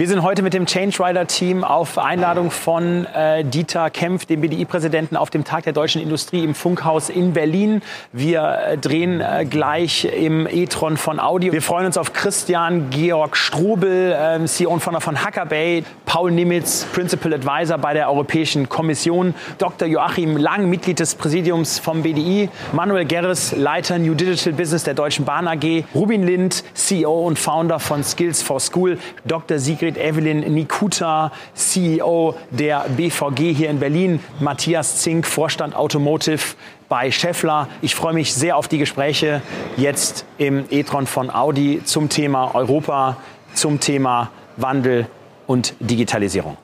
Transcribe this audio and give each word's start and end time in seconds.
Wir 0.00 0.08
sind 0.08 0.22
heute 0.22 0.40
mit 0.40 0.54
dem 0.54 0.64
Change 0.64 0.98
Rider 0.98 1.26
Team 1.26 1.62
auf 1.62 1.98
Einladung 1.98 2.50
von 2.50 3.04
äh, 3.04 3.44
Dieter 3.44 3.90
Kempf, 3.90 4.24
dem 4.24 4.40
BDI-Präsidenten, 4.40 5.14
auf 5.14 5.28
dem 5.28 5.44
Tag 5.44 5.64
der 5.64 5.74
deutschen 5.74 6.00
Industrie 6.00 6.42
im 6.42 6.54
Funkhaus 6.54 7.10
in 7.10 7.34
Berlin. 7.34 7.82
Wir 8.10 8.60
äh, 8.66 8.78
drehen 8.78 9.20
äh, 9.20 9.44
gleich 9.44 10.06
im 10.06 10.46
e-tron 10.46 10.96
von 10.96 11.20
Audi. 11.20 11.52
Wir 11.52 11.60
freuen 11.60 11.84
uns 11.84 11.98
auf 11.98 12.14
Christian 12.14 12.88
Georg 12.88 13.36
Strobel, 13.36 14.12
äh, 14.12 14.42
CEO 14.46 14.70
und 14.70 14.80
Founder 14.80 15.02
von 15.02 15.22
Hackerbay, 15.22 15.84
Paul 16.06 16.30
Nimitz, 16.30 16.86
Principal 16.94 17.34
Advisor 17.34 17.76
bei 17.76 17.92
der 17.92 18.08
Europäischen 18.08 18.70
Kommission, 18.70 19.34
Dr. 19.58 19.86
Joachim 19.86 20.38
Lang, 20.38 20.70
Mitglied 20.70 20.98
des 20.98 21.14
Präsidiums 21.14 21.78
vom 21.78 22.02
BDI, 22.02 22.48
Manuel 22.72 23.04
Gerres, 23.04 23.54
Leiter 23.54 23.98
New 23.98 24.14
Digital 24.14 24.54
Business 24.54 24.82
der 24.82 24.94
Deutschen 24.94 25.26
Bahn 25.26 25.46
AG, 25.46 25.84
Rubin 25.94 26.22
Lind, 26.22 26.64
CEO 26.72 27.26
und 27.26 27.38
Founder 27.38 27.78
von 27.78 28.02
Skills 28.02 28.42
for 28.42 28.60
School, 28.60 28.98
Dr. 29.26 29.58
Sigrid 29.58 29.89
Sigrid 29.90 29.96
Evelyn 29.96 30.54
Nikuta, 30.54 31.32
CEO 31.54 32.34
der 32.50 32.86
BVG 32.96 33.52
hier 33.52 33.70
in 33.70 33.80
Berlin, 33.80 34.20
Matthias 34.38 35.02
Zink, 35.02 35.26
Vorstand 35.26 35.74
Automotive 35.74 36.54
bei 36.88 37.10
Scheffler. 37.10 37.68
Ich 37.82 37.94
freue 37.94 38.14
mich 38.14 38.32
sehr 38.34 38.56
auf 38.56 38.68
die 38.68 38.78
Gespräche 38.78 39.42
jetzt 39.76 40.24
im 40.38 40.64
e-tron 40.70 41.06
von 41.06 41.30
Audi 41.30 41.82
zum 41.84 42.08
Thema 42.08 42.54
Europa, 42.54 43.16
zum 43.54 43.80
Thema 43.80 44.30
Wandel 44.56 45.06
und 45.46 45.74
Digitalisierung. 45.80 46.56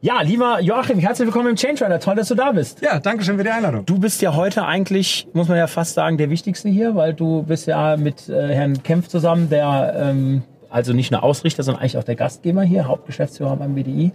Ja, 0.00 0.22
lieber 0.22 0.60
Joachim, 0.60 1.00
herzlich 1.00 1.26
willkommen 1.26 1.48
im 1.48 1.56
Change 1.56 1.84
Rider. 1.84 1.98
Toll, 1.98 2.14
dass 2.14 2.28
du 2.28 2.36
da 2.36 2.52
bist. 2.52 2.80
Ja, 2.82 3.00
danke 3.00 3.24
schön 3.24 3.36
für 3.36 3.42
die 3.42 3.50
Einladung. 3.50 3.84
Du 3.84 3.98
bist 3.98 4.22
ja 4.22 4.36
heute 4.36 4.64
eigentlich, 4.64 5.26
muss 5.32 5.48
man 5.48 5.56
ja 5.56 5.66
fast 5.66 5.94
sagen, 5.94 6.18
der 6.18 6.30
Wichtigste 6.30 6.68
hier, 6.68 6.94
weil 6.94 7.14
du 7.14 7.42
bist 7.42 7.66
ja 7.66 7.96
mit 7.96 8.28
äh, 8.28 8.54
Herrn 8.54 8.80
Kempf 8.84 9.08
zusammen, 9.08 9.50
der 9.50 9.96
ähm, 9.98 10.42
also 10.70 10.92
nicht 10.92 11.10
nur 11.10 11.24
Ausrichter, 11.24 11.64
sondern 11.64 11.82
eigentlich 11.82 11.98
auch 11.98 12.04
der 12.04 12.14
Gastgeber 12.14 12.62
hier, 12.62 12.86
Hauptgeschäftsführer 12.86 13.56
beim 13.56 13.74
BDI. 13.74 14.12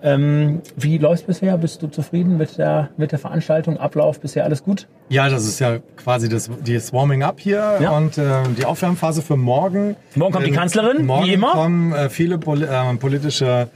Ähm, 0.00 0.62
wie 0.76 0.98
läuft 0.98 1.26
bisher? 1.26 1.58
Bist 1.58 1.82
du 1.82 1.88
zufrieden 1.88 2.36
mit 2.36 2.56
der, 2.56 2.90
mit 2.96 3.10
der 3.10 3.18
Veranstaltung? 3.18 3.78
Ablauf 3.78 4.20
bisher 4.20 4.44
alles 4.44 4.62
gut? 4.62 4.86
Ja, 5.08 5.28
das 5.28 5.44
ist 5.44 5.58
ja 5.58 5.78
quasi 5.96 6.28
das, 6.28 6.48
die 6.64 6.80
Warming 6.92 7.24
Up 7.24 7.40
hier 7.40 7.78
ja. 7.80 7.96
und 7.96 8.16
äh, 8.16 8.42
die 8.56 8.64
Aufwärmphase 8.64 9.22
für 9.22 9.36
morgen. 9.36 9.96
Morgen 10.14 10.32
kommt 10.32 10.46
die 10.46 10.50
ähm, 10.50 10.56
Kanzlerin, 10.56 11.04
morgen 11.04 11.26
wie 11.26 11.32
immer. 11.32 11.50
kommen 11.50 11.92
äh, 11.92 12.10
viele 12.10 12.38
pol 12.38 12.62
äh, 12.62 12.94
politische 12.94 13.68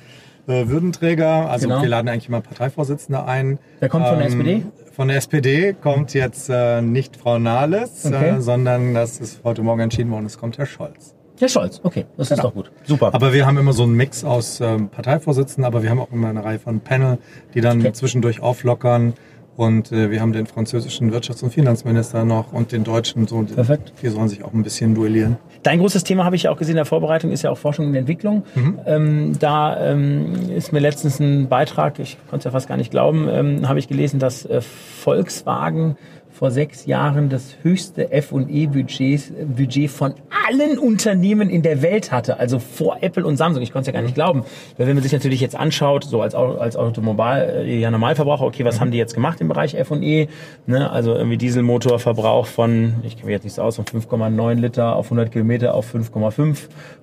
äh, 0.51 0.69
Würdenträger. 0.69 1.51
Also 1.51 1.69
genau. 1.69 1.83
wir 1.83 1.89
laden 1.89 2.09
eigentlich 2.09 2.29
immer 2.29 2.41
Parteivorsitzende 2.41 3.25
ein. 3.25 3.59
Wer 3.78 3.88
kommt 3.88 4.06
von 4.06 4.19
der 4.19 4.27
ähm, 4.27 4.41
SPD? 4.41 4.62
Von 4.93 5.09
der 5.09 5.16
SPD 5.16 5.72
kommt 5.72 6.12
jetzt 6.12 6.50
äh, 6.50 6.83
nicht 6.83 7.16
Frau 7.16 7.38
Nahles, 7.38 8.05
okay. 8.05 8.37
äh, 8.37 8.41
sondern 8.41 8.93
das 8.93 9.19
ist 9.19 9.41
heute 9.44 9.62
Morgen 9.62 9.81
entschieden 9.81 10.10
worden, 10.10 10.27
es 10.27 10.37
kommt 10.37 10.59
Herr 10.59 10.66
Scholz. 10.66 11.15
Herr 11.39 11.49
Scholz, 11.49 11.81
okay, 11.83 12.05
das 12.19 12.28
genau. 12.28 12.39
ist 12.39 12.44
doch 12.44 12.55
gut. 12.55 12.71
Super. 12.84 13.15
Aber 13.15 13.33
wir 13.33 13.47
haben 13.47 13.56
immer 13.56 13.72
so 13.72 13.84
einen 13.84 13.94
Mix 13.94 14.25
aus 14.25 14.60
ähm, 14.60 14.91
Parteivorsitzenden, 14.91 15.65
aber 15.65 15.83
wir 15.83 15.89
haben 15.89 16.00
auch 16.00 16.12
immer 16.12 16.28
eine 16.28 16.44
Reihe 16.44 16.59
von 16.59 16.81
Panel, 16.81 17.16
die 17.55 17.62
dann 17.62 17.81
okay. 17.81 17.93
zwischendurch 17.93 18.41
auflockern. 18.41 19.15
Und 19.60 19.93
äh, 19.93 20.10
wir 20.10 20.22
haben 20.22 20.32
den 20.32 20.47
französischen 20.47 21.12
Wirtschafts- 21.12 21.44
und 21.44 21.53
Finanzminister 21.53 22.25
noch 22.25 22.50
und 22.54 22.72
den 22.72 22.82
deutschen. 22.82 23.26
So, 23.26 23.43
Perfekt. 23.43 23.93
Die 24.00 24.09
sollen 24.09 24.26
sich 24.26 24.43
auch 24.43 24.54
ein 24.54 24.62
bisschen 24.62 24.94
duellieren. 24.94 25.37
Dein 25.62 25.81
großes 25.81 26.03
Thema 26.03 26.25
habe 26.25 26.34
ich 26.34 26.44
ja 26.44 26.50
auch 26.50 26.56
gesehen 26.56 26.72
in 26.72 26.76
der 26.76 26.87
Vorbereitung, 26.87 27.31
ist 27.31 27.43
ja 27.43 27.50
auch 27.50 27.59
Forschung 27.59 27.88
und 27.88 27.94
Entwicklung. 27.94 28.44
Mhm. 28.54 28.78
Ähm, 28.87 29.32
da 29.38 29.78
ähm, 29.93 30.50
ist 30.56 30.72
mir 30.72 30.78
letztens 30.78 31.21
ein 31.21 31.50
Beitrag, 31.50 31.98
ich 31.98 32.16
konnte 32.31 32.38
es 32.38 32.44
ja 32.44 32.53
fast 32.53 32.69
gar 32.69 32.78
nicht 32.78 32.91
glauben, 32.91 33.28
ähm, 33.31 33.69
habe 33.69 33.78
ich 33.78 33.87
gelesen, 33.87 34.19
dass 34.19 34.47
äh, 34.47 34.62
Volkswagen 34.62 35.98
vor 36.41 36.51
sechs 36.51 36.87
Jahren 36.87 37.28
das 37.28 37.56
höchste 37.62 38.12
F&E-Budget 38.12 39.55
Budget 39.55 39.91
von 39.91 40.15
allen 40.49 40.78
Unternehmen 40.78 41.51
in 41.51 41.61
der 41.61 41.83
Welt 41.83 42.12
hatte, 42.12 42.39
also 42.39 42.59
vor 42.59 42.97
Apple 43.03 43.27
und 43.27 43.37
Samsung. 43.37 43.62
Ich 43.62 43.73
konnte 43.73 43.83
es 43.83 43.87
ja 43.89 43.93
gar 43.93 44.01
nicht 44.01 44.15
glauben. 44.15 44.45
Weil 44.78 44.87
wenn 44.87 44.95
man 44.95 45.03
sich 45.03 45.12
natürlich 45.12 45.43
jetzt 45.43 45.55
anschaut, 45.55 46.05
so 46.05 46.23
als, 46.23 46.34
als 46.34 46.77
Automobil, 46.77 47.27
äh, 47.27 47.78
ja 47.78 47.91
Normalverbraucher, 47.91 48.47
okay, 48.47 48.65
was 48.65 48.77
mhm. 48.77 48.81
haben 48.81 48.91
die 48.91 48.97
jetzt 48.97 49.12
gemacht 49.12 49.43
im 49.43 49.49
Bereich 49.49 49.75
F&E? 49.75 50.28
Ne, 50.67 50.91
also 50.91 51.15
irgendwie 51.15 51.37
Dieselmotorverbrauch 51.37 52.47
von, 52.47 52.95
ich 53.03 53.17
kenne 53.17 53.27
mich 53.27 53.34
jetzt 53.34 53.45
nicht 53.45 53.57
so 53.57 53.61
aus, 53.61 53.77
von 53.77 53.84
5,9 53.84 54.55
Liter 54.55 54.97
auf 54.97 55.09
100 55.09 55.31
Kilometer 55.31 55.75
auf 55.75 55.95
5,5 55.95 56.57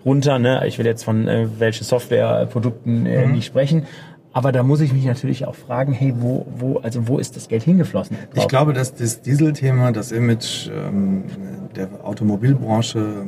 runter. 0.03 0.39
Ne? 0.39 0.63
Ich 0.65 0.79
will 0.79 0.87
jetzt 0.87 1.03
von 1.03 1.27
äh, 1.27 1.47
welche 1.59 1.83
Softwareprodukten 1.83 3.05
äh, 3.05 3.27
mhm. 3.27 3.33
nicht 3.33 3.45
sprechen. 3.45 3.85
Aber 4.37 4.51
da 4.51 4.61
muss 4.61 4.81
ich 4.81 4.93
mich 4.93 5.03
natürlich 5.03 5.47
auch 5.47 5.55
fragen, 5.55 5.93
hey, 5.93 6.13
wo, 6.19 6.45
wo, 6.59 6.77
also 6.77 7.07
wo 7.07 7.17
ist 7.17 7.35
das 7.35 7.47
Geld 7.47 7.63
hingeflossen? 7.63 8.17
Drauf? 8.35 8.43
Ich 8.43 8.47
glaube, 8.47 8.71
dass 8.71 8.93
das 8.93 9.23
Dieselthema, 9.23 9.91
das 9.91 10.11
Image 10.11 10.69
ähm, 10.69 11.23
der 11.75 11.89
Automobilbranche 12.03 13.25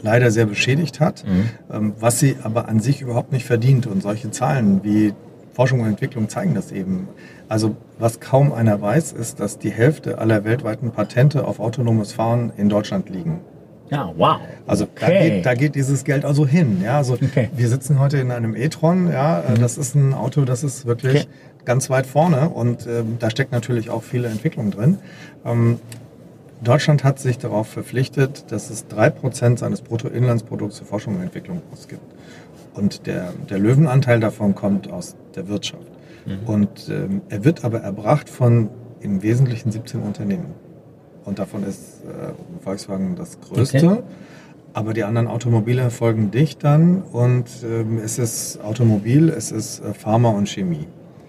leider 0.00 0.30
sehr 0.30 0.46
beschädigt 0.46 1.00
hat, 1.00 1.22
mhm. 1.26 1.50
ähm, 1.70 1.92
was 2.00 2.18
sie 2.18 2.36
aber 2.42 2.66
an 2.66 2.80
sich 2.80 3.02
überhaupt 3.02 3.30
nicht 3.30 3.44
verdient. 3.44 3.86
Und 3.86 4.02
solche 4.02 4.30
Zahlen 4.30 4.82
wie 4.82 5.12
Forschung 5.52 5.80
und 5.80 5.88
Entwicklung 5.88 6.30
zeigen 6.30 6.54
das 6.54 6.72
eben. 6.72 7.08
Also 7.50 7.76
was 7.98 8.18
kaum 8.18 8.54
einer 8.54 8.80
weiß, 8.80 9.12
ist, 9.12 9.38
dass 9.38 9.58
die 9.58 9.70
Hälfte 9.70 10.16
aller 10.16 10.44
weltweiten 10.44 10.92
Patente 10.92 11.46
auf 11.46 11.60
autonomes 11.60 12.14
Fahren 12.14 12.54
in 12.56 12.70
Deutschland 12.70 13.10
liegen. 13.10 13.40
Ja, 13.92 14.10
wow. 14.16 14.40
Also 14.66 14.84
okay. 14.84 15.00
da, 15.00 15.10
geht, 15.10 15.46
da 15.46 15.54
geht 15.54 15.74
dieses 15.74 16.04
Geld 16.04 16.24
also 16.24 16.46
hin. 16.46 16.80
Ja, 16.82 16.96
also 16.96 17.12
okay. 17.12 17.50
wir 17.54 17.68
sitzen 17.68 18.00
heute 18.00 18.16
in 18.16 18.30
einem 18.30 18.56
e-tron. 18.56 19.12
Ja, 19.12 19.44
mhm. 19.46 19.60
das 19.60 19.76
ist 19.76 19.94
ein 19.94 20.14
Auto, 20.14 20.46
das 20.46 20.64
ist 20.64 20.86
wirklich 20.86 21.24
okay. 21.24 21.28
ganz 21.66 21.90
weit 21.90 22.06
vorne 22.06 22.48
und 22.48 22.86
ähm, 22.86 23.16
da 23.18 23.28
steckt 23.28 23.52
natürlich 23.52 23.90
auch 23.90 24.02
viele 24.02 24.28
Entwicklung 24.28 24.70
drin. 24.70 24.98
Ähm, 25.44 25.78
Deutschland 26.64 27.04
hat 27.04 27.18
sich 27.18 27.36
darauf 27.36 27.68
verpflichtet, 27.68 28.50
dass 28.50 28.70
es 28.70 28.86
drei 28.86 29.10
Prozent 29.10 29.58
seines 29.58 29.82
Bruttoinlandsprodukts 29.82 30.78
für 30.78 30.84
Forschung 30.86 31.16
und 31.16 31.22
Entwicklung 31.22 31.60
ausgibt. 31.70 32.00
Und 32.72 33.06
der, 33.06 33.34
der 33.50 33.58
Löwenanteil 33.58 34.20
davon 34.20 34.54
kommt 34.54 34.90
aus 34.90 35.16
der 35.34 35.48
Wirtschaft. 35.48 35.86
Mhm. 36.24 36.38
Und 36.46 36.88
ähm, 36.88 37.20
er 37.28 37.44
wird 37.44 37.62
aber 37.62 37.80
erbracht 37.80 38.30
von 38.30 38.70
im 39.00 39.22
Wesentlichen 39.22 39.70
17 39.70 40.00
Unternehmen. 40.00 40.54
Und 41.24 41.38
davon 41.38 41.62
ist 41.64 42.02
äh, 42.04 42.32
Volkswagen 42.62 43.16
das 43.16 43.40
größte. 43.40 43.86
Okay. 43.86 44.02
Aber 44.74 44.94
die 44.94 45.04
anderen 45.04 45.28
Automobile 45.28 45.90
folgen 45.90 46.30
dicht 46.30 46.64
dann. 46.64 47.02
Und 47.02 47.46
ähm, 47.64 47.98
es 47.98 48.18
ist 48.18 48.60
Automobil, 48.62 49.28
es 49.28 49.52
ist 49.52 49.80
äh, 49.80 49.94
Pharma 49.94 50.30
und 50.30 50.48
Chemie. 50.48 50.86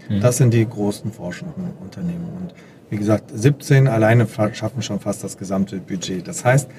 Mhm. 0.10 0.22
Das 0.22 0.38
sind 0.38 0.54
die 0.54 0.68
großen 0.68 1.12
forschenden 1.12 1.72
Unternehmen. 1.82 2.28
Und 2.42 2.54
wie 2.90 2.98
gesagt, 2.98 3.32
17 3.34 3.88
alleine 3.88 4.28
schaffen 4.54 4.82
schon 4.82 5.00
fast 5.00 5.24
das 5.24 5.38
gesamte 5.38 5.78
Budget. 5.78 6.28
Das 6.28 6.46
heißt, 6.46 6.70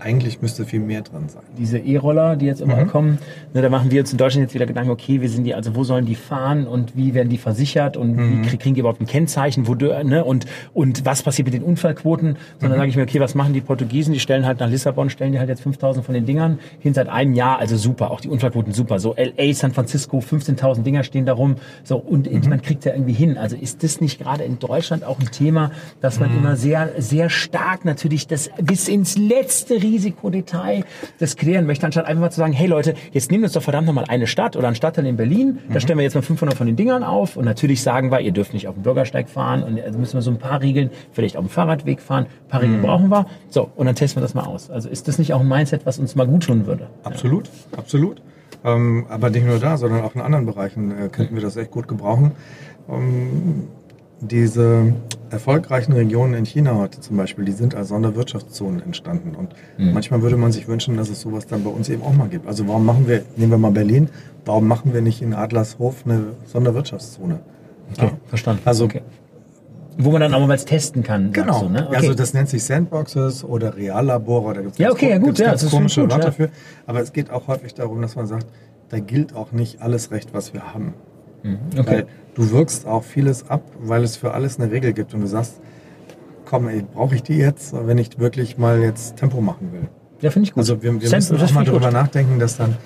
eigentlich 0.00 0.42
müsste 0.42 0.64
viel 0.64 0.80
mehr 0.80 1.02
drin 1.02 1.28
sein. 1.28 1.42
Diese 1.58 1.78
E-Roller, 1.78 2.36
die 2.36 2.46
jetzt 2.46 2.60
immer 2.60 2.76
mhm. 2.76 2.88
kommen, 2.88 3.18
ne, 3.54 3.62
da 3.62 3.68
machen 3.68 3.90
wir 3.90 4.00
uns 4.00 4.12
in 4.12 4.18
Deutschland 4.18 4.44
jetzt 4.44 4.54
wieder 4.54 4.66
Gedanken, 4.66 4.90
okay, 4.90 5.20
wie 5.20 5.28
sind 5.28 5.44
die, 5.44 5.54
also 5.54 5.74
wo 5.74 5.84
sollen 5.84 6.06
die 6.06 6.14
fahren 6.14 6.66
und 6.66 6.96
wie 6.96 7.14
werden 7.14 7.28
die 7.28 7.38
versichert 7.38 7.96
und 7.96 8.16
mhm. 8.16 8.44
wie 8.44 8.56
kriegen 8.56 8.74
die 8.74 8.80
überhaupt 8.80 9.00
ein 9.00 9.06
Kennzeichen, 9.06 9.66
wo, 9.66 9.74
ne, 9.74 10.24
und, 10.24 10.46
und 10.74 11.04
was 11.04 11.22
passiert 11.22 11.46
mit 11.46 11.54
den 11.54 11.62
Unfallquoten? 11.62 12.36
Sondern 12.60 12.78
mhm. 12.78 12.80
sage 12.80 12.90
ich 12.90 12.96
mir, 12.96 13.02
okay, 13.02 13.20
was 13.20 13.34
machen 13.34 13.52
die 13.52 13.60
Portugiesen? 13.60 14.12
Die 14.12 14.20
stellen 14.20 14.46
halt 14.46 14.60
nach 14.60 14.68
Lissabon, 14.68 15.10
stellen 15.10 15.32
die 15.32 15.38
halt 15.38 15.48
jetzt 15.48 15.62
5000 15.62 16.04
von 16.04 16.14
den 16.14 16.26
Dingern 16.26 16.58
hin 16.80 16.94
seit 16.94 17.08
einem 17.08 17.34
Jahr, 17.34 17.58
also 17.58 17.76
super, 17.76 18.10
auch 18.10 18.20
die 18.20 18.28
Unfallquoten 18.28 18.72
super. 18.72 18.98
So 18.98 19.14
LA, 19.14 19.54
San 19.54 19.72
Francisco, 19.72 20.18
15.000 20.18 20.82
Dinger 20.82 21.02
stehen 21.02 21.26
da 21.26 21.32
rum, 21.32 21.56
so, 21.84 21.96
und 21.96 22.30
mhm. 22.30 22.48
man 22.48 22.62
kriegt 22.62 22.84
ja 22.84 22.92
irgendwie 22.92 23.12
hin. 23.12 23.38
Also 23.38 23.56
ist 23.56 23.82
das 23.82 24.00
nicht 24.00 24.18
gerade 24.20 24.44
in 24.44 24.58
Deutschland 24.58 25.04
auch 25.04 25.18
ein 25.18 25.30
Thema, 25.30 25.70
dass 26.00 26.20
man 26.20 26.32
mhm. 26.32 26.38
immer 26.38 26.56
sehr, 26.56 26.90
sehr 26.98 27.30
stark 27.30 27.84
natürlich 27.84 28.26
das 28.26 28.50
bis 28.62 28.88
ins 28.88 29.16
letzte 29.16 29.82
Risikodetail 29.86 30.84
das 31.18 31.36
klären 31.36 31.66
möchte, 31.66 31.86
anstatt 31.86 32.06
einfach 32.06 32.20
mal 32.20 32.30
zu 32.30 32.38
sagen, 32.38 32.52
hey 32.52 32.66
Leute, 32.66 32.94
jetzt 33.12 33.30
nehmen 33.30 33.42
wir 33.42 33.46
uns 33.46 33.54
doch 33.54 33.62
verdammt 33.62 33.86
nochmal 33.86 34.04
eine 34.08 34.26
Stadt 34.26 34.56
oder 34.56 34.66
einen 34.66 34.76
Stadtteil 34.76 35.06
in 35.06 35.16
Berlin, 35.16 35.58
mhm. 35.68 35.72
da 35.72 35.80
stellen 35.80 35.98
wir 35.98 36.04
jetzt 36.04 36.14
mal 36.14 36.22
500 36.22 36.56
von 36.56 36.66
den 36.66 36.76
Dingern 36.76 37.02
auf 37.02 37.36
und 37.36 37.44
natürlich 37.44 37.82
sagen 37.82 38.10
wir, 38.10 38.20
ihr 38.20 38.32
dürft 38.32 38.54
nicht 38.54 38.68
auf 38.68 38.74
dem 38.74 38.82
Bürgersteig 38.82 39.28
fahren 39.28 39.62
und 39.62 39.80
also 39.80 39.98
müssen 39.98 40.14
wir 40.14 40.22
so 40.22 40.30
ein 40.30 40.38
paar 40.38 40.60
Regeln, 40.60 40.90
vielleicht 41.12 41.36
auf 41.36 41.44
dem 41.44 41.50
Fahrradweg 41.50 42.00
fahren, 42.00 42.26
ein 42.26 42.48
paar 42.48 42.62
Regeln 42.62 42.80
mhm. 42.80 42.84
brauchen 42.86 43.08
wir. 43.08 43.26
So, 43.50 43.70
und 43.76 43.86
dann 43.86 43.94
testen 43.94 44.20
wir 44.20 44.22
das 44.22 44.34
mal 44.34 44.44
aus. 44.44 44.70
Also 44.70 44.88
ist 44.88 45.08
das 45.08 45.18
nicht 45.18 45.32
auch 45.32 45.40
ein 45.40 45.48
Mindset, 45.48 45.86
was 45.86 45.98
uns 45.98 46.14
mal 46.14 46.26
gut 46.26 46.44
tun 46.44 46.66
würde? 46.66 46.88
Absolut, 47.04 47.46
ja. 47.46 47.78
absolut. 47.78 48.22
Ähm, 48.64 49.06
aber 49.08 49.30
nicht 49.30 49.46
nur 49.46 49.58
da, 49.58 49.76
sondern 49.76 50.02
auch 50.02 50.14
in 50.14 50.20
anderen 50.20 50.46
Bereichen 50.46 50.90
äh, 50.90 51.08
könnten 51.08 51.34
wir 51.34 51.42
das 51.42 51.56
echt 51.56 51.70
gut 51.70 51.88
gebrauchen. 51.88 52.32
Ähm, 52.88 53.68
diese 54.20 54.94
erfolgreichen 55.30 55.92
Regionen 55.92 56.34
in 56.34 56.44
China 56.44 56.76
heute 56.76 57.00
zum 57.00 57.16
Beispiel, 57.16 57.44
die 57.44 57.52
sind 57.52 57.74
als 57.74 57.88
Sonderwirtschaftszonen 57.88 58.82
entstanden. 58.82 59.34
Und 59.34 59.54
mhm. 59.76 59.92
manchmal 59.92 60.22
würde 60.22 60.36
man 60.36 60.52
sich 60.52 60.68
wünschen, 60.68 60.96
dass 60.96 61.08
es 61.08 61.20
sowas 61.20 61.46
dann 61.46 61.64
bei 61.64 61.70
uns 61.70 61.88
eben 61.88 62.02
auch 62.02 62.12
mal 62.12 62.28
gibt. 62.28 62.46
Also 62.46 62.66
warum 62.68 62.86
machen 62.86 63.08
wir, 63.08 63.22
nehmen 63.36 63.52
wir 63.52 63.58
mal 63.58 63.72
Berlin, 63.72 64.08
warum 64.44 64.66
machen 64.68 64.94
wir 64.94 65.02
nicht 65.02 65.20
in 65.22 65.34
Adlershof 65.34 66.04
eine 66.04 66.28
Sonderwirtschaftszone? 66.46 67.40
Okay, 67.92 68.06
ja. 68.06 68.12
verstanden. 68.28 68.62
Also 68.64 68.84
okay. 68.84 69.02
Wo 69.98 70.10
man 70.10 70.20
dann 70.20 70.34
auch 70.34 70.46
mal 70.46 70.58
testen 70.58 71.02
kann. 71.02 71.32
Genau. 71.32 71.62
Du, 71.62 71.68
ne? 71.70 71.86
okay. 71.86 71.96
Also 71.96 72.14
das 72.14 72.34
nennt 72.34 72.50
sich 72.50 72.64
Sandboxes 72.64 73.44
oder 73.44 73.76
Reallabore. 73.76 74.54
Da 74.54 74.60
gibt's 74.60 74.78
ja, 74.78 74.90
okay, 74.90 75.10
ja, 75.10 75.18
gut. 75.18 75.38
Ja, 75.38 75.48
ganz 75.48 75.70
komische 75.70 76.02
gut, 76.02 76.10
Wörter 76.10 76.26
ja. 76.26 76.32
für. 76.32 76.50
Aber 76.86 77.00
es 77.00 77.14
geht 77.14 77.30
auch 77.30 77.48
häufig 77.48 77.72
darum, 77.74 78.02
dass 78.02 78.14
man 78.14 78.26
sagt, 78.26 78.46
da 78.90 78.98
gilt 78.98 79.34
auch 79.34 79.52
nicht 79.52 79.80
alles 79.80 80.10
Recht, 80.10 80.34
was 80.34 80.52
wir 80.52 80.74
haben. 80.74 80.94
Mhm. 81.42 81.58
Okay. 81.78 81.86
Weil 81.86 82.06
du 82.34 82.50
wirkst 82.50 82.86
auch 82.86 83.04
vieles 83.04 83.48
ab, 83.48 83.62
weil 83.80 84.02
es 84.04 84.16
für 84.16 84.34
alles 84.34 84.60
eine 84.60 84.70
Regel 84.70 84.92
gibt 84.92 85.14
und 85.14 85.20
du 85.20 85.26
sagst, 85.26 85.60
komm, 86.44 86.68
brauche 86.94 87.14
ich 87.14 87.22
die 87.22 87.36
jetzt, 87.36 87.74
wenn 87.74 87.98
ich 87.98 88.18
wirklich 88.18 88.58
mal 88.58 88.80
jetzt 88.80 89.16
Tempo 89.16 89.40
machen 89.40 89.72
will? 89.72 89.88
Ja, 90.20 90.30
finde 90.30 90.48
ich 90.48 90.54
gut. 90.54 90.62
Also 90.62 90.82
wir, 90.82 91.00
wir 91.00 91.10
müssen 91.10 91.36
auch 91.36 91.52
mal 91.52 91.64
darüber 91.64 91.90
nachdenken, 91.90 92.38
dass 92.38 92.56
dann 92.56 92.76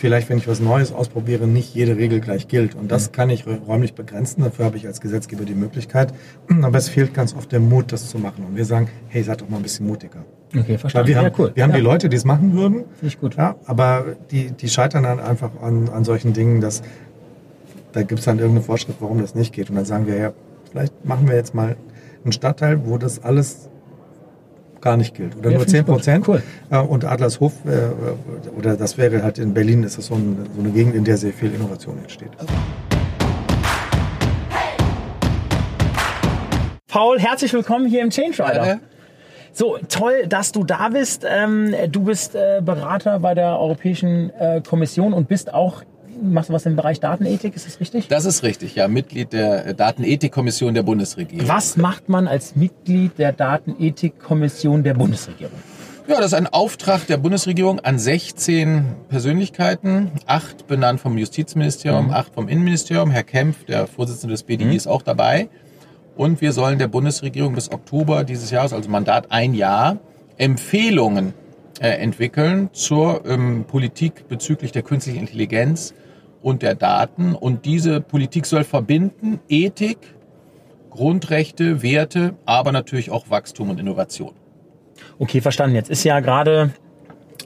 vielleicht, 0.00 0.30
wenn 0.30 0.38
ich 0.38 0.48
was 0.48 0.60
Neues 0.60 0.92
ausprobiere, 0.92 1.46
nicht 1.46 1.74
jede 1.74 1.96
Regel 1.96 2.20
gleich 2.20 2.48
gilt. 2.48 2.74
Und 2.74 2.90
das 2.90 3.08
mhm. 3.08 3.12
kann 3.12 3.30
ich 3.30 3.44
räumlich 3.46 3.94
begrenzen. 3.94 4.42
Dafür 4.42 4.64
habe 4.64 4.76
ich 4.76 4.86
als 4.86 5.00
Gesetzgeber 5.00 5.44
die 5.44 5.54
Möglichkeit. 5.54 6.14
Aber 6.62 6.78
es 6.78 6.88
fehlt 6.88 7.14
ganz 7.14 7.34
oft 7.34 7.52
der 7.52 7.60
Mut, 7.60 7.92
das 7.92 8.08
zu 8.08 8.18
machen. 8.18 8.44
Und 8.46 8.56
wir 8.56 8.64
sagen, 8.64 8.88
hey, 9.08 9.22
seid 9.22 9.42
doch 9.42 9.48
mal 9.48 9.58
ein 9.58 9.62
bisschen 9.62 9.86
mutiger. 9.86 10.24
Okay, 10.56 10.78
verstanden. 10.78 11.08
Wir 11.08 11.18
haben, 11.18 11.32
cool. 11.38 11.52
wir 11.54 11.62
haben 11.62 11.70
ja. 11.70 11.76
die 11.76 11.82
Leute, 11.82 12.08
die 12.08 12.16
es 12.16 12.24
machen 12.24 12.54
würden. 12.54 12.84
Finde 12.94 13.06
ich 13.06 13.20
gut. 13.20 13.36
Ja, 13.36 13.56
aber 13.66 14.16
die, 14.30 14.50
die 14.50 14.68
scheitern 14.68 15.04
dann 15.04 15.20
einfach 15.20 15.50
an, 15.62 15.88
an 15.90 16.04
solchen 16.04 16.32
Dingen, 16.32 16.60
dass 16.60 16.82
da 17.92 18.02
gibt 18.02 18.20
es 18.20 18.24
dann 18.24 18.38
irgendeine 18.38 18.64
Vorschrift, 18.64 19.00
warum 19.00 19.20
das 19.20 19.34
nicht 19.34 19.52
geht. 19.52 19.70
Und 19.70 19.76
dann 19.76 19.84
sagen 19.84 20.06
wir, 20.06 20.16
ja, 20.16 20.32
vielleicht 20.70 21.04
machen 21.04 21.28
wir 21.28 21.36
jetzt 21.36 21.54
mal 21.54 21.76
einen 22.22 22.32
Stadtteil, 22.32 22.86
wo 22.86 22.98
das 22.98 23.22
alles 23.22 23.68
gar 24.80 24.96
nicht 24.96 25.14
gilt. 25.14 25.36
Oder 25.36 25.50
ja, 25.50 25.58
nur 25.58 25.66
10 25.66 25.84
Prozent. 25.84 26.28
Cool. 26.28 26.42
Äh, 26.70 26.78
und 26.78 27.04
Adlershof, 27.04 27.52
äh, 27.66 28.50
oder 28.56 28.76
das 28.76 28.96
wäre 28.96 29.22
halt 29.22 29.38
in 29.38 29.54
Berlin, 29.54 29.82
ist 29.82 29.98
das 29.98 30.06
so, 30.06 30.14
eine, 30.14 30.36
so 30.54 30.60
eine 30.60 30.70
Gegend, 30.70 30.94
in 30.94 31.04
der 31.04 31.16
sehr 31.16 31.32
viel 31.32 31.52
Innovation 31.52 31.98
entsteht. 31.98 32.30
Paul, 36.86 37.20
herzlich 37.20 37.52
willkommen 37.52 37.86
hier 37.86 38.02
im 38.02 38.10
Change 38.10 38.42
Rider. 38.42 38.66
Ja, 38.66 38.80
so, 39.52 39.78
toll, 39.88 40.26
dass 40.28 40.52
du 40.52 40.64
da 40.64 40.90
bist. 40.90 41.26
Ähm, 41.28 41.74
du 41.90 42.04
bist 42.04 42.34
äh, 42.36 42.62
Berater 42.64 43.18
bei 43.18 43.34
der 43.34 43.58
Europäischen 43.58 44.32
Kommission 44.66 45.12
und 45.12 45.28
bist 45.28 45.52
auch 45.52 45.82
machst 46.22 46.48
du 46.50 46.52
was 46.52 46.66
im 46.66 46.76
Bereich 46.76 47.00
Datenethik, 47.00 47.56
ist 47.56 47.66
das 47.66 47.80
richtig? 47.80 48.08
Das 48.08 48.24
ist 48.24 48.42
richtig, 48.42 48.74
ja. 48.74 48.88
Mitglied 48.88 49.32
der 49.32 49.74
Datenethikkommission 49.74 50.74
der 50.74 50.82
Bundesregierung. 50.82 51.48
Was 51.48 51.76
macht 51.76 52.08
man 52.08 52.28
als 52.28 52.56
Mitglied 52.56 53.18
der 53.18 53.32
Datenethikkommission 53.32 54.82
der 54.82 54.94
Bundesregierung? 54.94 55.58
Ja, 56.08 56.16
das 56.16 56.26
ist 56.26 56.34
ein 56.34 56.48
Auftrag 56.48 57.06
der 57.06 57.18
Bundesregierung 57.18 57.78
an 57.80 57.98
16 57.98 58.84
Persönlichkeiten, 59.08 60.10
acht 60.26 60.66
benannt 60.66 61.00
vom 61.00 61.16
Justizministerium, 61.16 62.06
mhm. 62.06 62.12
acht 62.12 62.34
vom 62.34 62.48
Innenministerium. 62.48 63.10
Herr 63.10 63.22
Kempf, 63.22 63.64
der 63.66 63.86
Vorsitzende 63.86 64.34
des 64.34 64.42
BDI, 64.42 64.64
mhm. 64.64 64.72
ist 64.72 64.88
auch 64.88 65.02
dabei. 65.02 65.48
Und 66.16 66.40
wir 66.40 66.52
sollen 66.52 66.78
der 66.78 66.88
Bundesregierung 66.88 67.54
bis 67.54 67.70
Oktober 67.70 68.24
dieses 68.24 68.50
Jahres, 68.50 68.72
also 68.72 68.90
Mandat 68.90 69.30
ein 69.30 69.54
Jahr, 69.54 69.98
Empfehlungen 70.36 71.32
äh, 71.80 71.90
entwickeln 71.90 72.70
zur 72.72 73.24
ähm, 73.24 73.64
Politik 73.66 74.28
bezüglich 74.28 74.72
der 74.72 74.82
künstlichen 74.82 75.20
Intelligenz 75.20 75.94
und 76.42 76.62
der 76.62 76.74
Daten. 76.74 77.34
Und 77.34 77.64
diese 77.64 78.00
Politik 78.00 78.46
soll 78.46 78.64
verbinden 78.64 79.40
Ethik, 79.48 79.98
Grundrechte, 80.90 81.82
Werte, 81.82 82.34
aber 82.44 82.72
natürlich 82.72 83.10
auch 83.10 83.30
Wachstum 83.30 83.70
und 83.70 83.80
Innovation. 83.80 84.32
Okay, 85.18 85.40
verstanden. 85.40 85.76
Jetzt 85.76 85.90
ist 85.90 86.04
ja 86.04 86.20
gerade, 86.20 86.70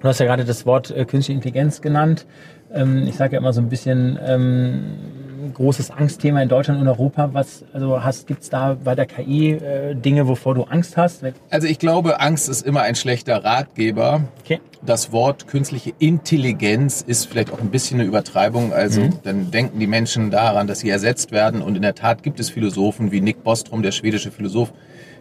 du 0.00 0.08
hast 0.08 0.18
ja 0.20 0.26
gerade 0.26 0.44
das 0.44 0.66
Wort 0.66 0.90
äh, 0.90 1.04
künstliche 1.04 1.36
Intelligenz 1.36 1.80
genannt. 1.80 2.26
Ähm, 2.72 3.06
ich 3.06 3.16
sage 3.16 3.34
ja 3.34 3.40
immer 3.40 3.52
so 3.52 3.60
ein 3.60 3.68
bisschen, 3.68 4.18
ähm, 4.24 4.84
großes 5.52 5.90
Angstthema 5.90 6.42
in 6.42 6.48
Deutschland 6.48 6.80
und 6.80 6.88
Europa. 6.88 7.30
Was 7.32 7.64
also 7.72 8.02
hast 8.02 8.26
gibt's 8.26 8.50
da 8.50 8.76
bei 8.82 8.94
der 8.94 9.06
KI 9.06 9.52
äh, 9.52 9.94
Dinge, 9.94 10.26
wovor 10.28 10.54
du 10.54 10.64
Angst 10.64 10.96
hast? 10.96 11.24
Also 11.50 11.66
ich 11.66 11.78
glaube, 11.78 12.20
Angst 12.20 12.48
ist 12.48 12.66
immer 12.66 12.82
ein 12.82 12.94
schlechter 12.94 13.44
Ratgeber. 13.44 14.24
Okay. 14.44 14.60
Das 14.82 15.12
Wort 15.12 15.46
künstliche 15.46 15.92
Intelligenz 15.98 17.02
ist 17.06 17.26
vielleicht 17.26 17.52
auch 17.52 17.60
ein 17.60 17.70
bisschen 17.70 18.00
eine 18.00 18.08
Übertreibung. 18.08 18.72
Also 18.72 19.02
mhm. 19.02 19.18
dann 19.22 19.50
denken 19.50 19.78
die 19.78 19.86
Menschen 19.86 20.30
daran, 20.30 20.66
dass 20.66 20.80
sie 20.80 20.90
ersetzt 20.90 21.32
werden. 21.32 21.62
Und 21.62 21.76
in 21.76 21.82
der 21.82 21.94
Tat 21.94 22.22
gibt 22.22 22.40
es 22.40 22.50
Philosophen 22.50 23.12
wie 23.12 23.20
Nick 23.20 23.42
Bostrom, 23.42 23.82
der 23.82 23.92
schwedische 23.92 24.30
Philosoph, 24.30 24.72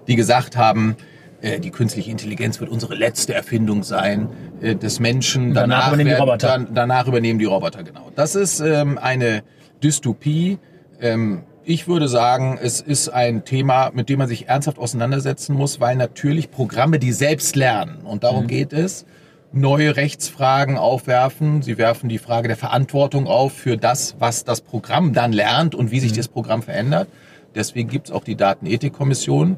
die 0.08 0.16
gesagt 0.16 0.58
haben, 0.58 0.98
äh, 1.44 1.60
die 1.60 1.72
künstliche 1.72 2.10
Intelligenz 2.10 2.62
wird 2.62 2.70
unsere 2.70 2.96
letzte 2.96 3.34
Erfindung 3.34 3.84
sein 3.84 4.30
äh, 4.62 4.76
des 4.76 5.02
Menschen. 5.02 5.54
Danach, 5.54 5.92
danach 5.92 5.94
übernehmen 5.94 6.10
die 6.10 6.22
Roboter. 6.22 6.48
Dann, 6.48 6.68
danach 6.74 7.08
übernehmen 7.08 7.40
die 7.40 7.46
Roboter, 7.46 7.84
genau. 7.84 8.12
Das 8.16 8.36
ist 8.36 8.62
ähm, 8.62 8.98
eine 8.98 9.44
Dystopie. 9.84 10.60
Ähm, 11.00 11.44
ich 11.66 11.88
würde 11.88 12.08
sagen, 12.08 12.58
es 12.62 12.82
ist 12.82 13.10
ein 13.10 13.46
Thema, 13.46 13.92
mit 13.94 14.10
dem 14.10 14.20
man 14.20 14.28
sich 14.28 14.50
ernsthaft 14.50 14.78
auseinandersetzen 14.78 15.56
muss, 15.56 15.80
weil 15.80 15.96
natürlich 15.96 16.52
Programme, 16.52 17.00
die 17.00 17.12
selbst 17.12 17.56
lernen, 17.56 18.02
und 18.04 18.24
darum 18.24 18.44
mhm. 18.44 18.48
geht 18.48 18.74
es, 18.74 19.06
neue 19.54 19.96
Rechtsfragen 19.96 20.78
aufwerfen. 20.78 21.62
Sie 21.62 21.78
werfen 21.78 22.10
die 22.10 22.18
Frage 22.18 22.48
der 22.48 22.58
Verantwortung 22.58 23.28
auf 23.28 23.54
für 23.54 23.78
das, 23.78 24.16
was 24.20 24.44
das 24.44 24.62
Programm 24.62 25.14
dann 25.14 25.32
lernt 25.32 25.76
und 25.76 25.92
wie 25.92 26.00
sich 26.00 26.12
mhm. 26.12 26.18
das 26.18 26.28
Programm 26.28 26.64
verändert. 26.64 27.08
Deswegen 27.56 27.88
gibt 27.88 28.08
es 28.08 28.14
auch 28.14 28.24
die 28.24 28.36
Datenethikkommission. 28.36 29.58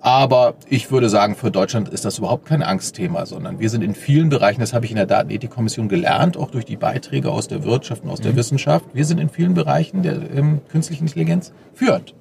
Aber 0.00 0.54
ich 0.68 0.90
würde 0.90 1.10
sagen, 1.10 1.34
für 1.34 1.50
Deutschland 1.50 1.90
ist 1.90 2.06
das 2.06 2.18
überhaupt 2.18 2.46
kein 2.46 2.62
Angstthema, 2.62 3.26
sondern 3.26 3.58
wir 3.58 3.68
sind 3.68 3.82
in 3.82 3.94
vielen 3.94 4.30
Bereichen, 4.30 4.60
das 4.60 4.72
habe 4.72 4.86
ich 4.86 4.90
in 4.90 4.96
der 4.96 5.06
Datenethikkommission 5.06 5.88
gelernt, 5.88 6.38
auch 6.38 6.50
durch 6.50 6.64
die 6.64 6.76
Beiträge 6.76 7.30
aus 7.30 7.48
der 7.48 7.64
Wirtschaft 7.64 8.04
und 8.04 8.10
aus 8.10 8.20
der 8.20 8.32
mhm. 8.32 8.36
Wissenschaft, 8.36 8.86
wir 8.94 9.04
sind 9.04 9.18
in 9.18 9.28
vielen 9.28 9.52
Bereichen 9.52 10.02
der 10.02 10.14
ähm, 10.34 10.62
künstlichen 10.70 11.04
Intelligenz 11.04 11.52
führend. 11.74 12.14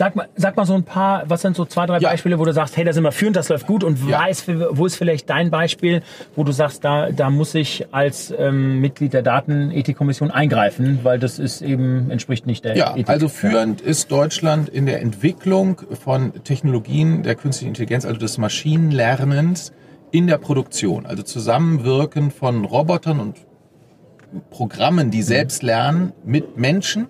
Sag 0.00 0.16
mal, 0.16 0.30
sag 0.34 0.56
mal 0.56 0.64
so 0.64 0.72
ein 0.72 0.84
paar, 0.84 1.28
was 1.28 1.42
sind 1.42 1.54
so 1.54 1.66
zwei, 1.66 1.84
drei 1.84 1.98
ja. 1.98 2.08
Beispiele, 2.08 2.38
wo 2.38 2.46
du 2.46 2.54
sagst, 2.54 2.74
hey, 2.74 2.86
da 2.86 2.94
sind 2.94 3.04
wir 3.04 3.12
führend, 3.12 3.36
das 3.36 3.50
läuft 3.50 3.66
gut 3.66 3.84
und 3.84 3.98
ja. 4.08 4.18
weiß, 4.18 4.44
wo 4.70 4.86
ist 4.86 4.96
vielleicht 4.96 5.28
dein 5.28 5.50
Beispiel, 5.50 6.00
wo 6.34 6.42
du 6.42 6.52
sagst, 6.52 6.86
da, 6.86 7.12
da 7.12 7.28
muss 7.28 7.54
ich 7.54 7.84
als 7.92 8.32
ähm, 8.38 8.80
Mitglied 8.80 9.12
der 9.12 9.20
Datenethikkommission 9.20 10.30
eingreifen, 10.30 11.00
weil 11.02 11.18
das 11.18 11.38
ist 11.38 11.60
eben, 11.60 12.10
entspricht 12.10 12.46
nicht 12.46 12.64
der 12.64 12.78
ja, 12.78 12.92
Ethik. 12.92 13.10
Also 13.10 13.28
führend 13.28 13.82
ist 13.82 14.10
Deutschland 14.10 14.70
in 14.70 14.86
der 14.86 15.02
Entwicklung 15.02 15.82
von 16.02 16.32
Technologien 16.44 17.22
der 17.22 17.34
künstlichen 17.34 17.68
Intelligenz, 17.68 18.06
also 18.06 18.18
des 18.18 18.38
Maschinenlernens 18.38 19.74
in 20.12 20.28
der 20.28 20.38
Produktion. 20.38 21.04
Also 21.04 21.24
Zusammenwirken 21.24 22.30
von 22.30 22.64
Robotern 22.64 23.20
und 23.20 23.36
Programmen, 24.48 25.10
die 25.10 25.20
selbst 25.20 25.62
lernen, 25.62 26.14
mit 26.24 26.56
Menschen 26.56 27.08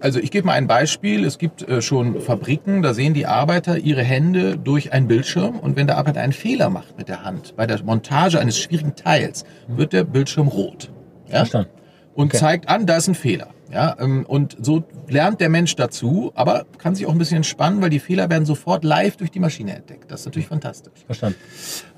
also 0.00 0.20
ich 0.20 0.30
gebe 0.30 0.46
mal 0.46 0.52
ein 0.52 0.66
Beispiel. 0.66 1.24
Es 1.24 1.38
gibt 1.38 1.68
äh, 1.68 1.82
schon 1.82 2.20
Fabriken, 2.20 2.82
da 2.82 2.94
sehen 2.94 3.14
die 3.14 3.26
Arbeiter 3.26 3.78
ihre 3.78 4.02
Hände 4.02 4.56
durch 4.56 4.92
einen 4.92 5.08
Bildschirm 5.08 5.58
und 5.58 5.76
wenn 5.76 5.86
der 5.86 5.98
Arbeiter 5.98 6.20
einen 6.20 6.32
Fehler 6.32 6.70
macht 6.70 6.96
mit 6.96 7.08
der 7.08 7.24
Hand 7.24 7.56
bei 7.56 7.66
der 7.66 7.82
Montage 7.82 8.38
eines 8.38 8.58
schwierigen 8.58 8.94
Teils, 8.94 9.44
wird 9.66 9.92
der 9.92 10.04
Bildschirm 10.04 10.48
rot. 10.48 10.90
Ja? 11.26 11.38
Verstanden. 11.38 11.70
Und 12.14 12.26
okay. 12.28 12.38
zeigt 12.38 12.68
an, 12.68 12.86
da 12.86 12.96
ist 12.96 13.08
ein 13.08 13.14
Fehler. 13.14 13.48
Ja, 13.70 13.96
ähm, 14.00 14.24
und 14.26 14.56
so 14.62 14.82
lernt 15.08 15.40
der 15.40 15.50
Mensch 15.50 15.76
dazu, 15.76 16.32
aber 16.34 16.64
kann 16.78 16.94
sich 16.94 17.06
auch 17.06 17.12
ein 17.12 17.18
bisschen 17.18 17.36
entspannen, 17.36 17.82
weil 17.82 17.90
die 17.90 17.98
Fehler 17.98 18.30
werden 18.30 18.46
sofort 18.46 18.82
live 18.82 19.16
durch 19.18 19.30
die 19.30 19.40
Maschine 19.40 19.76
entdeckt. 19.76 20.10
Das 20.10 20.20
ist 20.20 20.26
natürlich 20.26 20.48
fantastisch. 20.48 21.04
Verstanden. 21.04 21.38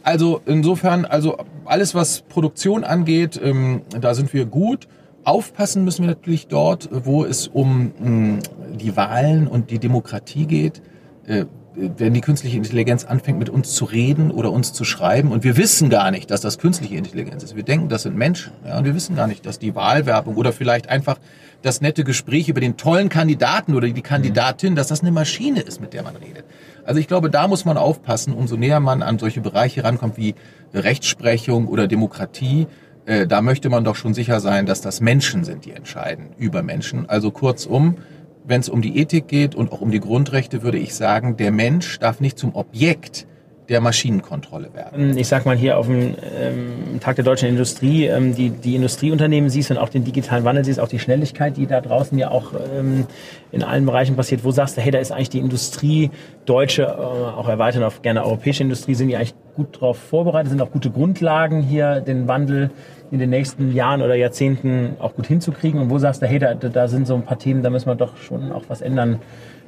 Also 0.03 0.41
insofern, 0.47 1.05
also 1.05 1.39
alles 1.65 1.95
was 1.95 2.23
Produktion 2.23 2.83
angeht, 2.83 3.41
ähm, 3.43 3.83
da 4.01 4.15
sind 4.15 4.35
wir 4.35 4.47
gut. 4.47 4.89
Aufpassen 5.25 5.85
müssen 5.85 6.03
wir 6.03 6.09
natürlich 6.09 6.47
dort, 6.47 6.89
wo 7.05 7.25
es 7.25 7.49
um 7.49 7.93
mh, 7.99 8.11
mm, 8.11 8.39
die 8.79 8.97
Wahlen 8.97 9.47
und 9.47 9.71
die 9.71 9.79
Demokratie 9.79 10.47
geht. 10.47 10.83
Äh, 11.27 11.47
wenn 11.75 12.15
die 12.15 12.21
künstliche 12.21 12.57
Intelligenz 12.57 13.05
anfängt, 13.05 13.39
mit 13.39 13.49
uns 13.49 13.73
zu 13.73 13.85
reden 13.85 14.31
oder 14.31 14.51
uns 14.51 14.73
zu 14.73 14.85
schreiben 14.85 15.31
und 15.31 15.45
wir 15.45 15.57
wissen 15.57 15.89
gar 15.89 16.11
nicht, 16.11 16.31
dass 16.31 16.41
das 16.41 16.59
künstliche 16.59 16.97
Intelligenz 16.97 17.43
ist. 17.45 17.55
Wir 17.55 17.63
denken, 17.63 17.89
das 17.89 18.03
sind 18.03 18.17
Menschen. 18.17 18.53
Ja, 18.67 18.79
und 18.79 18.85
wir 18.85 18.95
wissen 18.95 19.15
gar 19.17 19.29
nicht, 19.29 19.47
dass 19.47 19.59
die 19.59 19.75
Wahlwerbung 19.75 20.37
oder 20.37 20.53
vielleicht 20.53 20.89
einfach 20.89 21.19
das 21.63 21.81
nette 21.81 22.05
Gespräch 22.05 22.49
über 22.49 22.61
den 22.61 22.77
tollen 22.77 23.09
Kandidaten 23.09 23.75
oder 23.75 23.89
die 23.89 24.03
Kandidatin, 24.03 24.75
dass 24.75 24.89
das 24.89 25.03
eine 25.03 25.13
Maschine 25.13 25.61
ist, 25.61 25.81
mit 25.81 25.93
der 25.93 26.03
man 26.03 26.17
redet. 26.17 26.45
Also 26.85 26.99
ich 26.99 27.07
glaube, 27.07 27.31
da 27.31 27.47
muss 27.47 27.65
man 27.65 27.77
aufpassen, 27.77 28.33
umso 28.33 28.57
näher 28.57 28.81
man 28.81 29.03
an 29.03 29.19
solche 29.19 29.41
Bereiche 29.41 29.85
rankommt 29.85 30.17
wie 30.17 30.35
Rechtsprechung 30.75 31.69
oder 31.69 31.87
Demokratie, 31.87 32.67
äh, 33.07 33.27
da 33.27 33.43
möchte 33.43 33.71
man 33.71 33.85
doch 33.85 33.97
schon 33.97 34.15
sicher 34.15 34.41
sein, 34.41 34.67
dass 34.67 34.81
das 34.81 35.01
Menschen 35.01 35.45
sind, 35.45 35.65
die 35.65 35.73
entscheiden 35.73 36.31
über 36.39 36.63
Menschen. 36.63 37.09
Also 37.09 37.31
kurzum, 37.31 37.97
wenn 38.45 38.61
es 38.61 38.69
um 38.69 38.83
die 38.83 38.99
Ethik 38.99 39.29
geht 39.29 39.55
und 39.55 39.73
auch 39.73 39.81
um 39.81 39.91
die 39.91 40.01
Grundrechte, 40.01 40.63
würde 40.63 40.79
ich 40.79 40.95
sagen, 40.95 41.37
der 41.37 41.53
Mensch 41.53 41.99
darf 41.99 42.21
nicht 42.21 42.39
zum 42.39 42.55
Objekt 42.55 43.27
der 43.71 43.81
Maschinenkontrolle 43.81 44.75
werden. 44.75 45.17
Ich 45.17 45.29
sag 45.29 45.47
mal 45.47 45.57
hier 45.57 45.79
auf 45.79 45.87
dem 45.87 46.17
ähm, 46.39 47.01
Tag 47.01 47.17
der 47.17 47.25
deutschen 47.25 47.49
Industrie, 47.49 48.07
ähm, 48.07 48.35
die, 48.35 48.51
die 48.51 48.75
Industrieunternehmen 48.75 49.49
siehst 49.49 49.71
und 49.71 49.79
auch 49.79 49.89
den 49.89 50.05
digitalen 50.05 50.45
Wandel 50.45 50.65
siehst, 50.65 50.81
auch 50.81 50.89
die 50.89 50.99
Schnelligkeit, 50.99 51.57
die 51.57 51.67
da 51.67 51.81
draußen 51.81 52.19
ja 52.19 52.31
auch 52.31 52.53
ähm, 52.77 53.07
in 53.53 53.63
allen 53.63 53.87
Bereichen 53.87 54.17
passiert. 54.17 54.43
Wo 54.45 54.51
sagst 54.51 54.77
du, 54.77 54.81
hey, 54.81 54.91
da 54.91 54.99
ist 54.99 55.13
eigentlich 55.13 55.31
die 55.31 55.39
Industrie, 55.39 56.11
deutsche, 56.47 56.83
äh, 56.83 56.87
auch 56.87 57.49
erweitert 57.49 57.85
auf 57.85 58.03
gerne 58.03 58.25
europäische 58.25 58.65
Industrie, 58.65 58.95
sind 58.95 59.09
die 59.09 59.17
eigentlich 59.17 59.35
gut 59.55 59.77
darauf 59.77 59.99
vorbereitet, 59.99 60.51
sind 60.51 60.61
auch 60.61 60.73
gute 60.73 60.91
Grundlagen 60.91 61.63
hier, 61.63 62.01
den 62.01 62.27
Wandel 62.27 62.71
in 63.11 63.19
den 63.19 63.31
nächsten 63.31 63.73
Jahren 63.73 64.03
oder 64.03 64.15
Jahrzehnten 64.15 64.97
auch 64.99 65.15
gut 65.15 65.27
hinzukriegen? 65.27 65.81
Und 65.81 65.91
wo 65.91 65.99
sagst 65.99 66.23
du, 66.23 66.27
hey, 66.27 66.39
da, 66.39 66.55
da 66.55 66.89
sind 66.89 67.07
so 67.07 67.15
ein 67.15 67.23
paar 67.23 67.39
Themen, 67.39 67.63
da 67.63 67.71
müssen 67.71 67.87
wir 67.87 67.95
doch 67.95 68.17
schon 68.17 68.53
auch 68.53 68.65
was 68.69 68.81
ändern? 68.81 69.21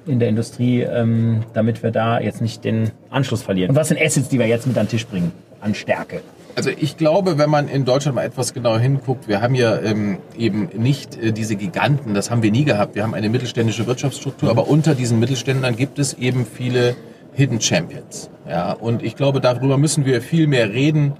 in 0.07 0.19
der 0.19 0.29
Industrie, 0.29 0.83
ähm, 0.83 1.45
damit 1.53 1.83
wir 1.83 1.91
da 1.91 2.21
jetzt 2.21 2.41
nicht 2.41 2.65
den 2.65 2.91
Anschluss 3.11 3.43
verlieren. 3.43 3.71
Und 3.71 3.77
was 3.77 3.89
sind 3.89 4.01
Assets, 4.01 4.29
die 4.29 4.39
wir 4.39 4.47
jetzt 4.47 4.67
mit 4.67 4.77
an 4.77 4.87
den 4.87 4.91
Tisch 4.91 5.07
bringen 5.07 5.33
an 5.61 5.75
Stärke? 5.75 6.23
Also 6.55 6.71
ich 6.71 6.97
glaube, 6.99 7.39
wenn 7.39 7.49
man 7.49 7.69
in 7.69 7.85
Deutschland 7.85 8.17
mal 8.17 8.25
etwas 8.25 8.53
genauer 8.53 8.79
hinguckt, 8.79 9.27
wir 9.27 9.41
haben 9.41 9.55
ja 9.55 9.79
ähm, 9.81 10.19
eben 10.37 10.69
nicht 10.77 11.17
äh, 11.17 11.33
diese 11.33 11.57
Giganten, 11.57 12.13
das 12.13 12.31
haben 12.31 12.43
wir 12.43 12.51
nie 12.51 12.65
gehabt. 12.65 12.95
Wir 12.95 13.05
haben 13.05 13.15
eine 13.15 13.31
mittelständische 13.31 13.87
Wirtschaftsstruktur, 13.87 14.51
aber 14.51 14.69
unter 14.69 14.95
diesen 14.95 15.19
Mittelständlern 15.19 15.77
gibt 15.77 15.99
es 15.99 16.15
eben 16.15 16.45
viele 16.45 16.95
Hidden 17.33 17.61
Champions. 17.61 18.29
Ja, 18.47 18.73
und 18.73 19.03
ich 19.03 19.17
glaube, 19.17 19.41
darüber 19.41 19.79
müssen 19.79 20.05
wir 20.05 20.21
viel 20.21 20.47
mehr 20.47 20.71
reden. 20.71 21.15